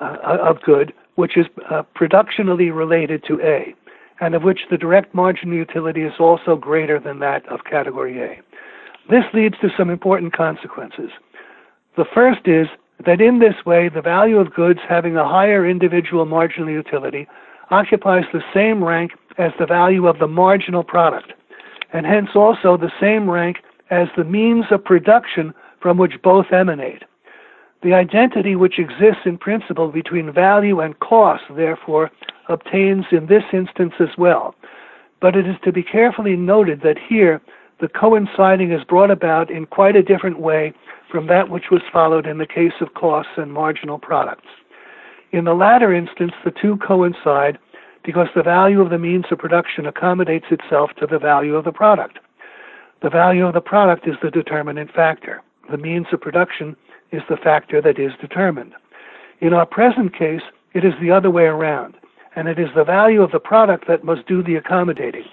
uh, 0.00 0.16
of 0.22 0.60
good 0.62 0.92
which 1.16 1.36
is 1.36 1.46
uh, 1.70 1.82
productionally 1.94 2.70
related 2.70 3.22
to 3.28 3.40
A 3.42 3.74
and 4.20 4.34
of 4.34 4.42
which 4.42 4.60
the 4.70 4.78
direct 4.78 5.14
marginal 5.14 5.56
utility 5.56 6.02
is 6.02 6.14
also 6.18 6.56
greater 6.56 6.98
than 6.98 7.18
that 7.18 7.46
of 7.48 7.64
category 7.68 8.20
A. 8.20 8.40
This 9.10 9.24
leads 9.34 9.56
to 9.60 9.68
some 9.76 9.90
important 9.90 10.32
consequences. 10.32 11.10
The 11.96 12.04
first 12.14 12.46
is 12.46 12.68
that 13.04 13.20
in 13.20 13.40
this 13.40 13.54
way, 13.66 13.88
the 13.88 14.00
value 14.00 14.38
of 14.38 14.54
goods 14.54 14.78
having 14.88 15.16
a 15.16 15.28
higher 15.28 15.68
individual 15.68 16.24
marginal 16.24 16.70
utility 16.70 17.26
occupies 17.70 18.24
the 18.32 18.42
same 18.54 18.82
rank 18.82 19.12
as 19.38 19.50
the 19.58 19.66
value 19.66 20.06
of 20.06 20.18
the 20.18 20.28
marginal 20.28 20.84
product, 20.84 21.32
and 21.92 22.06
hence 22.06 22.28
also 22.34 22.76
the 22.76 22.92
same 23.00 23.28
rank 23.28 23.56
as 23.92 24.08
the 24.16 24.24
means 24.24 24.64
of 24.70 24.82
production 24.82 25.52
from 25.80 25.98
which 25.98 26.14
both 26.22 26.46
emanate. 26.50 27.02
The 27.82 27.92
identity 27.92 28.56
which 28.56 28.78
exists 28.78 29.26
in 29.26 29.36
principle 29.36 29.92
between 29.92 30.32
value 30.32 30.80
and 30.80 30.98
cost, 31.00 31.42
therefore, 31.54 32.10
obtains 32.48 33.04
in 33.12 33.26
this 33.26 33.42
instance 33.52 33.92
as 34.00 34.16
well. 34.16 34.54
But 35.20 35.36
it 35.36 35.46
is 35.46 35.56
to 35.64 35.72
be 35.72 35.82
carefully 35.82 36.36
noted 36.36 36.80
that 36.82 36.96
here 36.98 37.42
the 37.80 37.88
coinciding 37.88 38.72
is 38.72 38.82
brought 38.84 39.10
about 39.10 39.50
in 39.50 39.66
quite 39.66 39.94
a 39.94 40.02
different 40.02 40.38
way 40.40 40.72
from 41.10 41.26
that 41.26 41.50
which 41.50 41.70
was 41.70 41.82
followed 41.92 42.26
in 42.26 42.38
the 42.38 42.46
case 42.46 42.80
of 42.80 42.94
costs 42.94 43.32
and 43.36 43.52
marginal 43.52 43.98
products. 43.98 44.48
In 45.32 45.44
the 45.44 45.54
latter 45.54 45.92
instance, 45.92 46.32
the 46.44 46.50
two 46.50 46.78
coincide 46.78 47.58
because 48.04 48.28
the 48.34 48.42
value 48.42 48.80
of 48.80 48.90
the 48.90 48.98
means 48.98 49.26
of 49.30 49.38
production 49.38 49.86
accommodates 49.86 50.46
itself 50.50 50.90
to 50.98 51.06
the 51.06 51.18
value 51.18 51.56
of 51.56 51.64
the 51.64 51.72
product. 51.72 52.18
The 53.02 53.10
value 53.10 53.46
of 53.46 53.54
the 53.54 53.60
product 53.60 54.06
is 54.06 54.14
the 54.22 54.30
determinant 54.30 54.92
factor. 54.92 55.42
The 55.70 55.76
means 55.76 56.06
of 56.12 56.20
production 56.20 56.76
is 57.10 57.22
the 57.28 57.36
factor 57.36 57.80
that 57.82 57.98
is 57.98 58.12
determined. 58.20 58.74
In 59.40 59.52
our 59.52 59.66
present 59.66 60.16
case, 60.16 60.42
it 60.72 60.84
is 60.84 60.94
the 61.00 61.10
other 61.10 61.30
way 61.30 61.44
around 61.44 61.94
and 62.34 62.48
it 62.48 62.58
is 62.58 62.68
the 62.74 62.84
value 62.84 63.22
of 63.22 63.30
the 63.30 63.38
product 63.38 63.86
that 63.88 64.04
must 64.04 64.26
do 64.26 64.42
the 64.42 64.56
accommodating. 64.56 65.24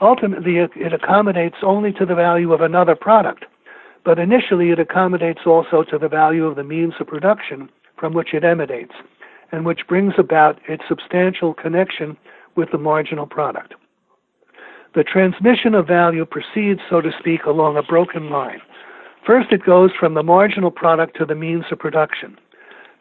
Ultimately, 0.00 0.56
it, 0.56 0.92
accommodates 0.92 1.56
only 1.62 1.92
to 1.92 2.06
the 2.06 2.14
value 2.14 2.52
of 2.52 2.62
another 2.62 2.96
product, 2.96 3.44
but 4.04 4.18
initially 4.18 4.70
it 4.70 4.78
accommodates 4.78 5.40
also 5.44 5.82
to 5.84 5.98
the 5.98 6.08
value 6.08 6.46
of 6.46 6.56
the 6.56 6.64
means 6.64 6.94
of 6.98 7.06
production 7.06 7.68
from 7.98 8.14
which 8.14 8.32
it 8.32 8.44
emanates, 8.44 8.94
and 9.52 9.66
which 9.66 9.86
brings 9.86 10.14
about 10.16 10.58
its 10.68 10.82
substantial 10.88 11.52
connection 11.52 12.16
with 12.56 12.70
the 12.72 12.78
marginal 12.78 13.26
product. 13.26 13.74
The 14.94 15.04
transmission 15.04 15.74
of 15.74 15.86
value 15.86 16.24
proceeds, 16.24 16.80
so 16.88 17.00
to 17.00 17.10
speak, 17.18 17.44
along 17.44 17.76
a 17.76 17.82
broken 17.82 18.30
line. 18.30 18.60
First, 19.26 19.52
it 19.52 19.64
goes 19.64 19.90
from 19.98 20.14
the 20.14 20.22
marginal 20.22 20.70
product 20.70 21.16
to 21.18 21.24
the 21.24 21.34
means 21.34 21.64
of 21.70 21.78
production 21.78 22.36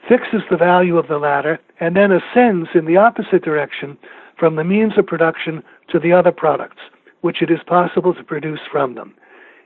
fixes 0.08 0.42
the 0.50 0.58
value 0.58 0.98
of 0.98 1.08
the 1.08 1.18
latter, 1.18 1.60
and 1.80 1.96
then 1.96 2.12
ascends 2.12 2.70
in 2.74 2.86
the 2.86 2.98
opposite 2.98 3.44
direction 3.44 3.98
from 4.38 4.56
the 4.56 4.64
means 4.64 4.94
of 4.98 5.06
production 5.06 5.64
to 5.90 6.00
the 6.00 6.14
other 6.14 6.32
products, 6.32 6.82
which 7.22 7.42
it 7.42 7.52
is 7.52 7.60
possible 7.68 8.14
to 8.14 8.24
produce 8.24 8.62
from 8.72 8.96
them. 8.96 9.14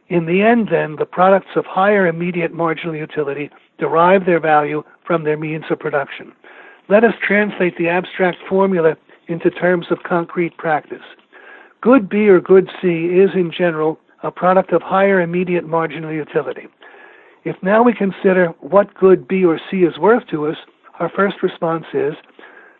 In 0.10 0.26
the 0.26 0.42
end, 0.42 0.68
then, 0.70 0.96
the 0.98 1.06
products 1.06 1.56
of 1.56 1.66
higher 1.66 2.08
immediate 2.08 2.54
marginal 2.54 2.96
utility 2.96 3.50
derive 3.78 4.26
their 4.26 4.40
value 4.40 4.84
from 5.06 5.24
their 5.24 5.38
means 5.38 5.66
of 5.70 5.80
production. 5.80 6.34
Let 6.90 7.04
us 7.04 7.14
translate 7.26 7.78
the 7.78 7.88
abstract 7.88 8.38
formula 8.50 8.98
into 9.28 9.50
terms 9.50 9.88
of 9.90 10.04
concrete 10.04 10.58
practice. 10.58 11.04
Good 11.84 12.08
B 12.08 12.30
or 12.30 12.40
good 12.40 12.70
C 12.82 13.08
is, 13.08 13.32
in 13.36 13.52
general, 13.52 14.00
a 14.24 14.32
product 14.32 14.72
of 14.72 14.82
higher 14.82 15.20
immediate 15.20 15.68
marginal 15.68 16.14
utility. 16.14 16.70
If 17.44 17.58
now 17.62 17.84
we 17.84 17.94
consider 17.94 18.54
what 18.62 18.94
good 18.94 19.28
B 19.28 19.44
or 19.44 19.60
C 19.70 19.80
is 19.80 19.98
worth 19.98 20.26
to 20.28 20.48
us, 20.48 20.56
our 21.02 21.10
first 21.10 21.44
response 21.44 21.84
is 21.94 22.14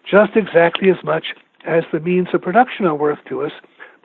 just 0.10 0.38
exactly 0.38 0.90
as 0.90 1.04
much 1.04 1.26
as 1.66 1.84
the 1.92 2.00
means 2.00 2.30
of 2.34 2.44
production 2.44 2.86
are 2.86 2.96
worth 2.96 3.20
to 3.28 3.42
us, 3.42 3.52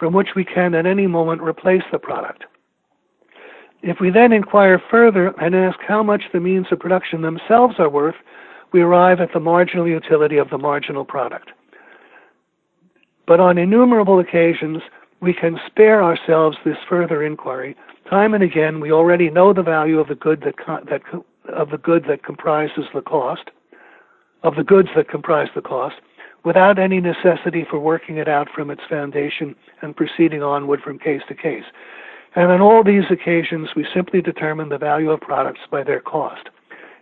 from 0.01 0.15
which 0.15 0.31
we 0.35 0.45
can 0.45 0.75
at 0.75 0.85
any 0.85 1.07
moment 1.07 1.43
replace 1.43 1.85
the 1.93 1.99
product. 2.01 2.43
If 3.83 3.99
we 4.01 4.11
then 4.11 4.33
inquire 4.33 4.83
further 4.91 5.29
and 5.41 5.55
ask 5.55 5.79
how 5.87 6.03
much 6.03 6.23
the 6.33 6.41
means 6.41 6.67
of 6.73 6.81
production 6.81 7.23
themselves 7.23 7.77
are 7.79 7.89
worth, 7.89 8.17
we 8.73 8.81
arrive 8.81 9.21
at 9.21 9.33
the 9.33 9.39
marginal 9.39 9.87
utility 9.87 10.39
of 10.39 10.51
the 10.51 10.59
marginal 10.59 11.05
product. 11.05 11.53
But 13.29 13.41
on 13.41 13.59
innumerable 13.59 14.19
occasions, 14.19 14.83
we 15.21 15.35
can 15.35 15.61
spare 15.67 16.03
ourselves 16.03 16.57
this 16.65 16.79
further 16.89 17.23
inquiry. 17.23 17.77
Time 18.09 18.33
and 18.33 18.43
again, 18.43 18.81
we 18.81 18.91
already 18.91 19.29
know 19.29 19.53
the 19.53 19.63
value 19.63 20.01
of 20.01 20.09
the 20.09 20.15
good 20.15 20.41
that, 20.47 20.55
that 20.89 21.03
of 21.55 21.69
the 21.69 21.77
good 21.77 22.07
that 22.09 22.25
comprises 22.25 22.87
the 22.95 23.03
cost, 23.03 23.51
of 24.43 24.57
the 24.57 24.65
goods 24.65 24.89
that 24.97 25.11
comprise 25.11 25.49
the 25.55 25.61
cost, 25.61 25.97
without 26.43 26.79
any 26.79 27.01
necessity 27.01 27.67
for 27.69 27.79
working 27.79 28.17
it 28.17 28.29
out 28.29 28.49
from 28.55 28.71
its 28.71 28.81
foundation 28.89 29.55
and 29.83 29.95
proceeding 29.95 30.43
onward 30.43 30.81
from 30.81 30.99
case 30.99 31.23
to 31.29 31.35
case. 31.35 31.65
And 32.35 32.51
on 32.51 32.63
all 32.63 32.83
these 32.83 33.11
occasions, 33.11 33.69
we 33.77 33.87
simply 33.95 34.23
determine 34.23 34.71
the 34.71 34.79
value 34.79 35.11
of 35.11 35.21
products 35.21 35.61
by 35.71 35.83
their 35.83 36.01
cost. 36.01 36.49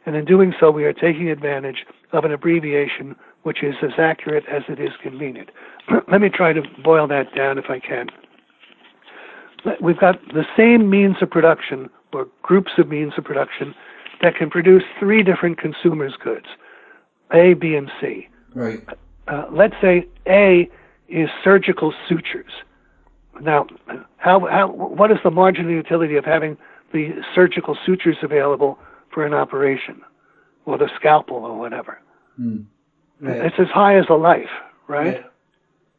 And 0.06 0.16
in 0.16 0.24
doing 0.24 0.54
so, 0.58 0.72
we 0.72 0.84
are 0.84 0.92
taking 0.92 1.28
advantage 1.28 1.86
of 2.12 2.24
an 2.24 2.32
abbreviation 2.32 3.14
which 3.46 3.62
is 3.62 3.76
as 3.80 3.92
accurate 3.96 4.42
as 4.50 4.64
it 4.68 4.80
is 4.80 4.90
convenient. 5.00 5.50
Let 6.10 6.20
me 6.20 6.28
try 6.28 6.52
to 6.52 6.62
boil 6.82 7.06
that 7.06 7.32
down 7.32 7.58
if 7.58 7.66
I 7.68 7.78
can. 7.78 8.08
We've 9.80 10.00
got 10.00 10.16
the 10.34 10.44
same 10.56 10.90
means 10.90 11.14
of 11.22 11.30
production 11.30 11.88
or 12.12 12.26
groups 12.42 12.72
of 12.76 12.88
means 12.88 13.12
of 13.16 13.22
production 13.22 13.72
that 14.20 14.34
can 14.34 14.50
produce 14.50 14.82
three 14.98 15.22
different 15.22 15.58
consumers' 15.58 16.14
goods 16.24 16.46
A, 17.32 17.54
B, 17.54 17.76
and 17.76 17.88
C. 18.00 18.26
Right. 18.52 18.84
Uh, 19.28 19.44
let's 19.52 19.74
say 19.80 20.08
A 20.26 20.68
is 21.08 21.28
surgical 21.44 21.94
sutures. 22.08 22.50
Now, 23.40 23.68
how, 24.16 24.40
how, 24.50 24.72
what 24.72 25.12
is 25.12 25.18
the 25.22 25.30
marginal 25.30 25.70
utility 25.70 26.16
of 26.16 26.24
having 26.24 26.56
the 26.92 27.10
surgical 27.32 27.78
sutures 27.86 28.16
available 28.24 28.76
for 29.14 29.24
an 29.24 29.34
operation, 29.34 30.02
or 30.64 30.78
the 30.78 30.90
scalpel, 30.98 31.36
or 31.36 31.56
whatever? 31.56 32.00
Mm. 32.40 32.66
Right. 33.20 33.46
It's 33.46 33.56
as 33.58 33.68
high 33.68 33.98
as 33.98 34.06
a 34.08 34.14
life, 34.14 34.50
right? 34.88 35.24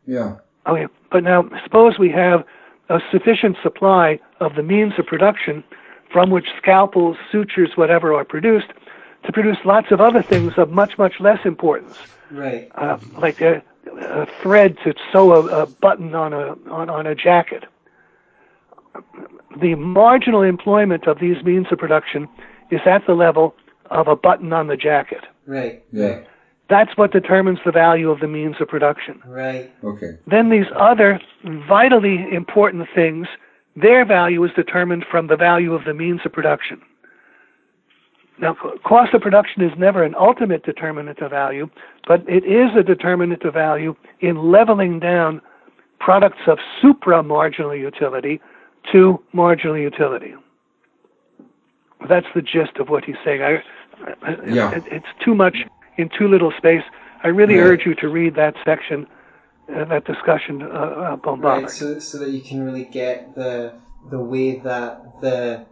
Yeah. 0.06 0.38
Okay, 0.68 0.88
but 1.12 1.24
now 1.24 1.50
suppose 1.64 1.98
we 1.98 2.12
have 2.12 2.46
a 2.90 3.00
sufficient 3.12 3.58
supply 3.64 4.20
of 4.40 4.56
the 4.56 4.64
means 4.64 4.94
of 4.98 5.06
production 5.06 5.64
from 6.12 6.30
which 6.30 6.48
scalpels, 6.58 7.18
sutures, 7.32 7.72
whatever 7.76 8.14
are 8.14 8.26
produced 8.26 8.68
to 9.26 9.32
produce 9.32 9.58
lots 9.66 9.92
of 9.92 10.00
other 10.00 10.22
things 10.22 10.54
of 10.58 10.72
much, 10.72 10.98
much 10.98 11.20
less 11.20 11.40
importance. 11.46 11.98
Right. 12.32 12.72
Uh, 12.76 12.98
like 13.18 13.42
a, 13.42 13.62
a, 14.00 14.26
thread 14.42 14.78
to 14.84 14.94
sew 15.12 15.34
a, 15.34 15.64
a 15.64 15.66
button 15.66 16.14
on 16.16 16.34
a 16.34 16.56
on, 16.70 16.90
on 16.90 17.08
a 17.08 17.16
jacket. 17.16 17.66
The 19.60 19.76
marginal 19.76 20.42
employment 20.42 21.08
of 21.08 21.20
these 21.20 21.44
means 21.44 21.68
of 21.72 21.78
production 21.78 22.28
is 22.70 22.82
at 22.86 23.06
the 23.06 23.14
level 23.14 23.56
of 23.90 24.08
a 24.08 24.16
button 24.16 24.54
on 24.54 24.68
the 24.68 24.78
jacket. 24.78 25.24
Right. 25.46 25.84
Yeah. 25.92 26.22
That's 26.70 26.98
what 26.98 27.12
determines 27.12 27.60
the 27.66 27.72
value 27.72 28.10
of 28.10 28.20
the 28.20 28.28
means 28.28 28.56
of 28.60 28.68
production. 28.68 29.22
Right. 29.26 29.72
Okay. 29.84 30.18
Then 30.28 30.50
these 30.50 30.66
other 30.76 31.20
vitally 31.68 32.26
important 32.32 32.88
things, 32.94 33.28
their 33.76 34.06
value 34.06 34.44
is 34.44 34.52
determined 34.56 35.06
from 35.10 35.28
the 35.28 35.38
value 35.38 35.74
of 35.74 35.86
the 35.86 35.94
means 35.94 36.22
of 36.26 36.34
production. 36.34 36.82
Now, 38.40 38.56
cost 38.86 39.14
of 39.14 39.22
production 39.22 39.64
is 39.64 39.72
never 39.78 40.04
an 40.04 40.14
ultimate 40.16 40.64
determinant 40.64 41.20
of 41.20 41.32
value, 41.32 41.70
but 42.08 42.22
it 42.28 42.44
is 42.44 42.70
a 42.78 42.84
determinant 42.84 43.44
of 43.44 43.54
value 43.54 43.96
in 44.20 44.52
leveling 44.52 45.00
down 45.00 45.42
products 46.00 46.42
of 46.48 46.60
supra-marginal 46.82 47.76
utility 47.76 48.40
to 48.92 49.22
marginal 49.34 49.78
utility. 49.78 50.36
That's 52.08 52.28
the 52.36 52.44
gist 52.44 52.78
of 52.80 52.90
what 52.90 53.04
he's 53.06 53.16
saying. 53.26 53.42
I, 53.42 53.64
yeah. 54.48 54.72
It, 54.72 54.84
it's 54.92 55.08
too 55.26 55.34
much 55.34 55.58
in 55.98 56.10
too 56.18 56.28
little 56.28 56.52
space. 56.58 56.84
I 57.24 57.30
really 57.30 57.56
yeah. 57.56 57.62
urge 57.62 57.86
you 57.86 57.96
to 57.96 58.08
read 58.08 58.36
that 58.36 58.56
section, 58.64 59.08
uh, 59.74 59.86
that 59.86 60.06
discussion 60.06 60.62
uh, 60.62 61.14
about 61.14 61.42
Right, 61.42 61.70
so, 61.70 62.00
so 62.00 62.20
that 62.20 62.30
you 62.30 62.42
can 62.42 62.64
really 62.64 62.86
get 62.86 63.36
the 63.36 63.74
the 64.10 64.20
way 64.20 64.60
that 64.60 65.22
the 65.22 65.66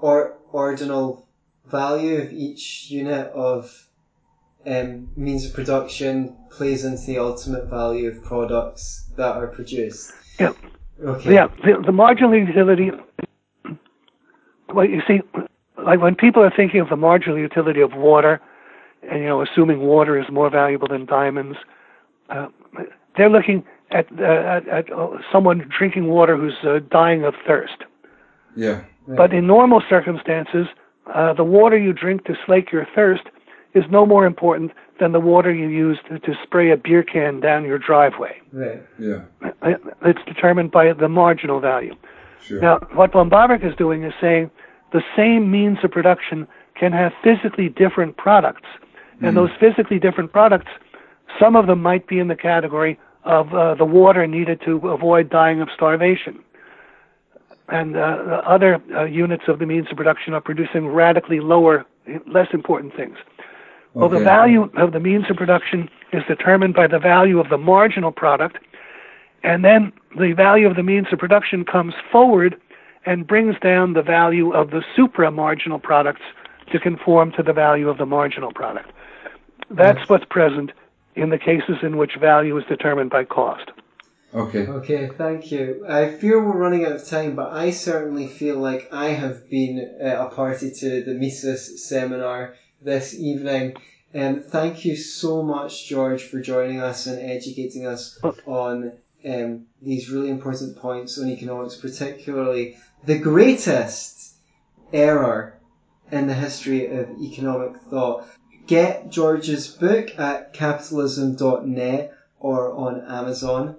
or, 0.00 0.36
ordinal 0.52 1.26
value 1.66 2.18
of 2.18 2.32
each 2.32 2.90
unit 2.90 3.28
of 3.28 3.86
um, 4.66 5.08
means 5.16 5.46
of 5.46 5.54
production 5.54 6.36
plays 6.50 6.84
into 6.84 7.02
the 7.06 7.18
ultimate 7.18 7.66
value 7.66 8.08
of 8.08 8.22
products 8.22 9.10
that 9.16 9.36
are 9.36 9.46
produced. 9.46 10.12
Yeah. 10.38 10.52
Okay. 11.02 11.34
Yeah. 11.34 11.48
The, 11.64 11.82
the 11.84 11.92
marginal 11.92 12.36
utility. 12.36 12.90
Well, 14.68 14.84
you 14.84 15.02
see, 15.08 15.20
like 15.82 16.00
when 16.00 16.14
people 16.14 16.42
are 16.42 16.52
thinking 16.54 16.80
of 16.80 16.88
the 16.88 16.96
marginal 16.96 17.38
utility 17.38 17.80
of 17.80 17.94
water, 17.94 18.40
and 19.02 19.20
you 19.20 19.26
know, 19.26 19.42
assuming 19.42 19.80
water 19.80 20.18
is 20.18 20.26
more 20.30 20.50
valuable 20.50 20.88
than 20.88 21.06
diamonds, 21.06 21.58
uh, 22.28 22.48
they're 23.16 23.30
looking 23.30 23.64
at, 23.90 24.06
uh, 24.18 24.24
at, 24.24 24.68
at 24.68 24.92
uh, 24.92 25.08
someone 25.32 25.68
drinking 25.76 26.06
water 26.06 26.36
who's 26.36 26.54
uh, 26.64 26.80
dying 26.90 27.24
of 27.24 27.34
thirst. 27.46 27.84
Yeah. 28.56 28.84
Right. 29.06 29.16
But 29.16 29.32
in 29.32 29.46
normal 29.46 29.82
circumstances, 29.88 30.66
uh, 31.12 31.32
the 31.34 31.44
water 31.44 31.78
you 31.78 31.92
drink 31.92 32.24
to 32.24 32.34
slake 32.46 32.70
your 32.70 32.86
thirst 32.94 33.22
is 33.74 33.84
no 33.90 34.04
more 34.04 34.26
important 34.26 34.72
than 34.98 35.12
the 35.12 35.20
water 35.20 35.52
you 35.52 35.68
use 35.68 35.98
to, 36.08 36.18
to 36.18 36.34
spray 36.42 36.70
a 36.70 36.76
beer 36.76 37.02
can 37.02 37.40
down 37.40 37.64
your 37.64 37.78
driveway. 37.78 38.40
Right. 38.52 38.82
Yeah. 38.98 39.22
It's 40.02 40.24
determined 40.26 40.70
by 40.70 40.92
the 40.92 41.08
marginal 41.08 41.60
value. 41.60 41.94
Sure. 42.42 42.60
Now, 42.60 42.78
what 42.94 43.12
Bawerk 43.12 43.64
is 43.64 43.74
doing 43.76 44.04
is 44.04 44.12
saying 44.20 44.50
the 44.92 45.02
same 45.16 45.50
means 45.50 45.78
of 45.84 45.90
production 45.90 46.46
can 46.74 46.92
have 46.92 47.12
physically 47.22 47.68
different 47.68 48.16
products. 48.16 48.68
And 49.22 49.36
those 49.36 49.50
physically 49.60 49.98
different 49.98 50.32
products, 50.32 50.70
some 51.38 51.56
of 51.56 51.66
them 51.66 51.82
might 51.82 52.06
be 52.06 52.18
in 52.18 52.28
the 52.28 52.36
category 52.36 52.98
of 53.24 53.52
uh, 53.52 53.74
the 53.74 53.84
water 53.84 54.26
needed 54.26 54.60
to 54.64 54.76
avoid 54.88 55.28
dying 55.28 55.60
of 55.60 55.68
starvation. 55.74 56.42
And 57.68 57.96
uh, 57.96 58.42
other 58.46 58.82
uh, 58.96 59.04
units 59.04 59.44
of 59.46 59.58
the 59.58 59.66
means 59.66 59.86
of 59.90 59.96
production 59.96 60.34
are 60.34 60.40
producing 60.40 60.88
radically 60.88 61.40
lower, 61.40 61.84
less 62.26 62.48
important 62.52 62.96
things. 62.96 63.16
Well, 63.94 64.08
the 64.08 64.20
value 64.20 64.70
of 64.76 64.92
the 64.92 65.00
means 65.00 65.24
of 65.30 65.36
production 65.36 65.88
is 66.12 66.22
determined 66.28 66.74
by 66.74 66.86
the 66.86 66.98
value 66.98 67.40
of 67.40 67.48
the 67.48 67.58
marginal 67.58 68.12
product, 68.12 68.58
and 69.42 69.64
then 69.64 69.92
the 70.16 70.32
value 70.32 70.68
of 70.68 70.76
the 70.76 70.82
means 70.82 71.08
of 71.12 71.18
production 71.18 71.64
comes 71.64 71.94
forward 72.10 72.56
and 73.04 73.26
brings 73.26 73.56
down 73.60 73.94
the 73.94 74.02
value 74.02 74.52
of 74.52 74.70
the 74.70 74.82
supra-marginal 74.94 75.80
products 75.80 76.22
to 76.70 76.78
conform 76.78 77.32
to 77.32 77.42
the 77.42 77.52
value 77.52 77.88
of 77.88 77.98
the 77.98 78.06
marginal 78.06 78.52
product. 78.52 78.90
That's 79.70 80.08
what's 80.08 80.24
present 80.24 80.72
in 81.14 81.30
the 81.30 81.38
cases 81.38 81.76
in 81.82 81.96
which 81.96 82.16
value 82.16 82.56
is 82.58 82.64
determined 82.66 83.10
by 83.10 83.24
cost. 83.24 83.70
Okay. 84.32 84.66
Okay, 84.66 85.08
thank 85.18 85.50
you. 85.50 85.84
I 85.88 86.08
fear 86.08 86.40
we're 86.40 86.56
running 86.56 86.84
out 86.84 86.92
of 86.92 87.06
time, 87.06 87.34
but 87.34 87.52
I 87.52 87.70
certainly 87.70 88.28
feel 88.28 88.58
like 88.58 88.88
I 88.92 89.08
have 89.08 89.50
been 89.50 89.98
uh, 90.00 90.26
a 90.26 90.30
party 90.30 90.70
to 90.70 91.02
the 91.02 91.14
Mises 91.14 91.88
seminar 91.88 92.54
this 92.80 93.14
evening. 93.14 93.76
And 94.14 94.44
thank 94.44 94.84
you 94.84 94.96
so 94.96 95.42
much, 95.42 95.88
George, 95.88 96.22
for 96.24 96.40
joining 96.40 96.80
us 96.80 97.06
and 97.06 97.18
educating 97.18 97.86
us 97.86 98.18
on 98.46 98.92
um, 99.24 99.66
these 99.82 100.10
really 100.10 100.30
important 100.30 100.76
points 100.76 101.18
on 101.18 101.28
economics, 101.28 101.76
particularly 101.76 102.76
the 103.04 103.18
greatest 103.18 104.34
error 104.92 105.58
in 106.10 106.26
the 106.26 106.34
history 106.34 106.86
of 106.86 107.08
economic 107.20 107.80
thought. 107.82 108.26
Get 108.66 109.10
George's 109.10 109.68
book 109.68 110.18
at 110.18 110.52
capitalism.net 110.52 112.14
or 112.38 112.72
on 112.72 113.04
Amazon. 113.08 113.76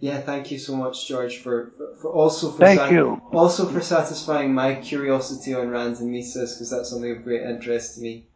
Yeah, 0.00 0.20
thank 0.20 0.50
you 0.50 0.58
so 0.58 0.74
much, 0.74 1.06
George, 1.06 1.38
for, 1.38 1.72
for, 1.76 1.96
for 2.00 2.10
also 2.10 2.50
for 2.50 2.58
Thank 2.58 2.90
you. 2.90 3.22
also 3.32 3.66
for 3.66 3.80
satisfying 3.80 4.52
my 4.52 4.74
curiosity 4.74 5.54
on 5.54 5.70
Rand 5.70 5.98
and 5.98 6.10
Mises 6.10 6.54
because 6.54 6.70
that's 6.70 6.90
something 6.90 7.12
of 7.12 7.22
great 7.22 7.42
interest 7.42 7.94
to 7.94 8.00
me. 8.00 8.26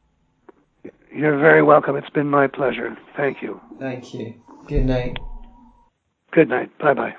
You're 1.13 1.39
very 1.39 1.63
welcome. 1.63 1.97
It's 1.97 2.11
been 2.11 2.31
my 2.31 2.47
pleasure. 2.47 2.97
Thank 3.17 3.43
you. 3.43 3.61
Thank 3.81 4.15
you. 4.15 4.35
Good 4.69 4.85
night. 4.85 5.19
Good 6.31 6.49
night. 6.49 6.71
Bye 6.79 6.95
bye. 6.95 7.15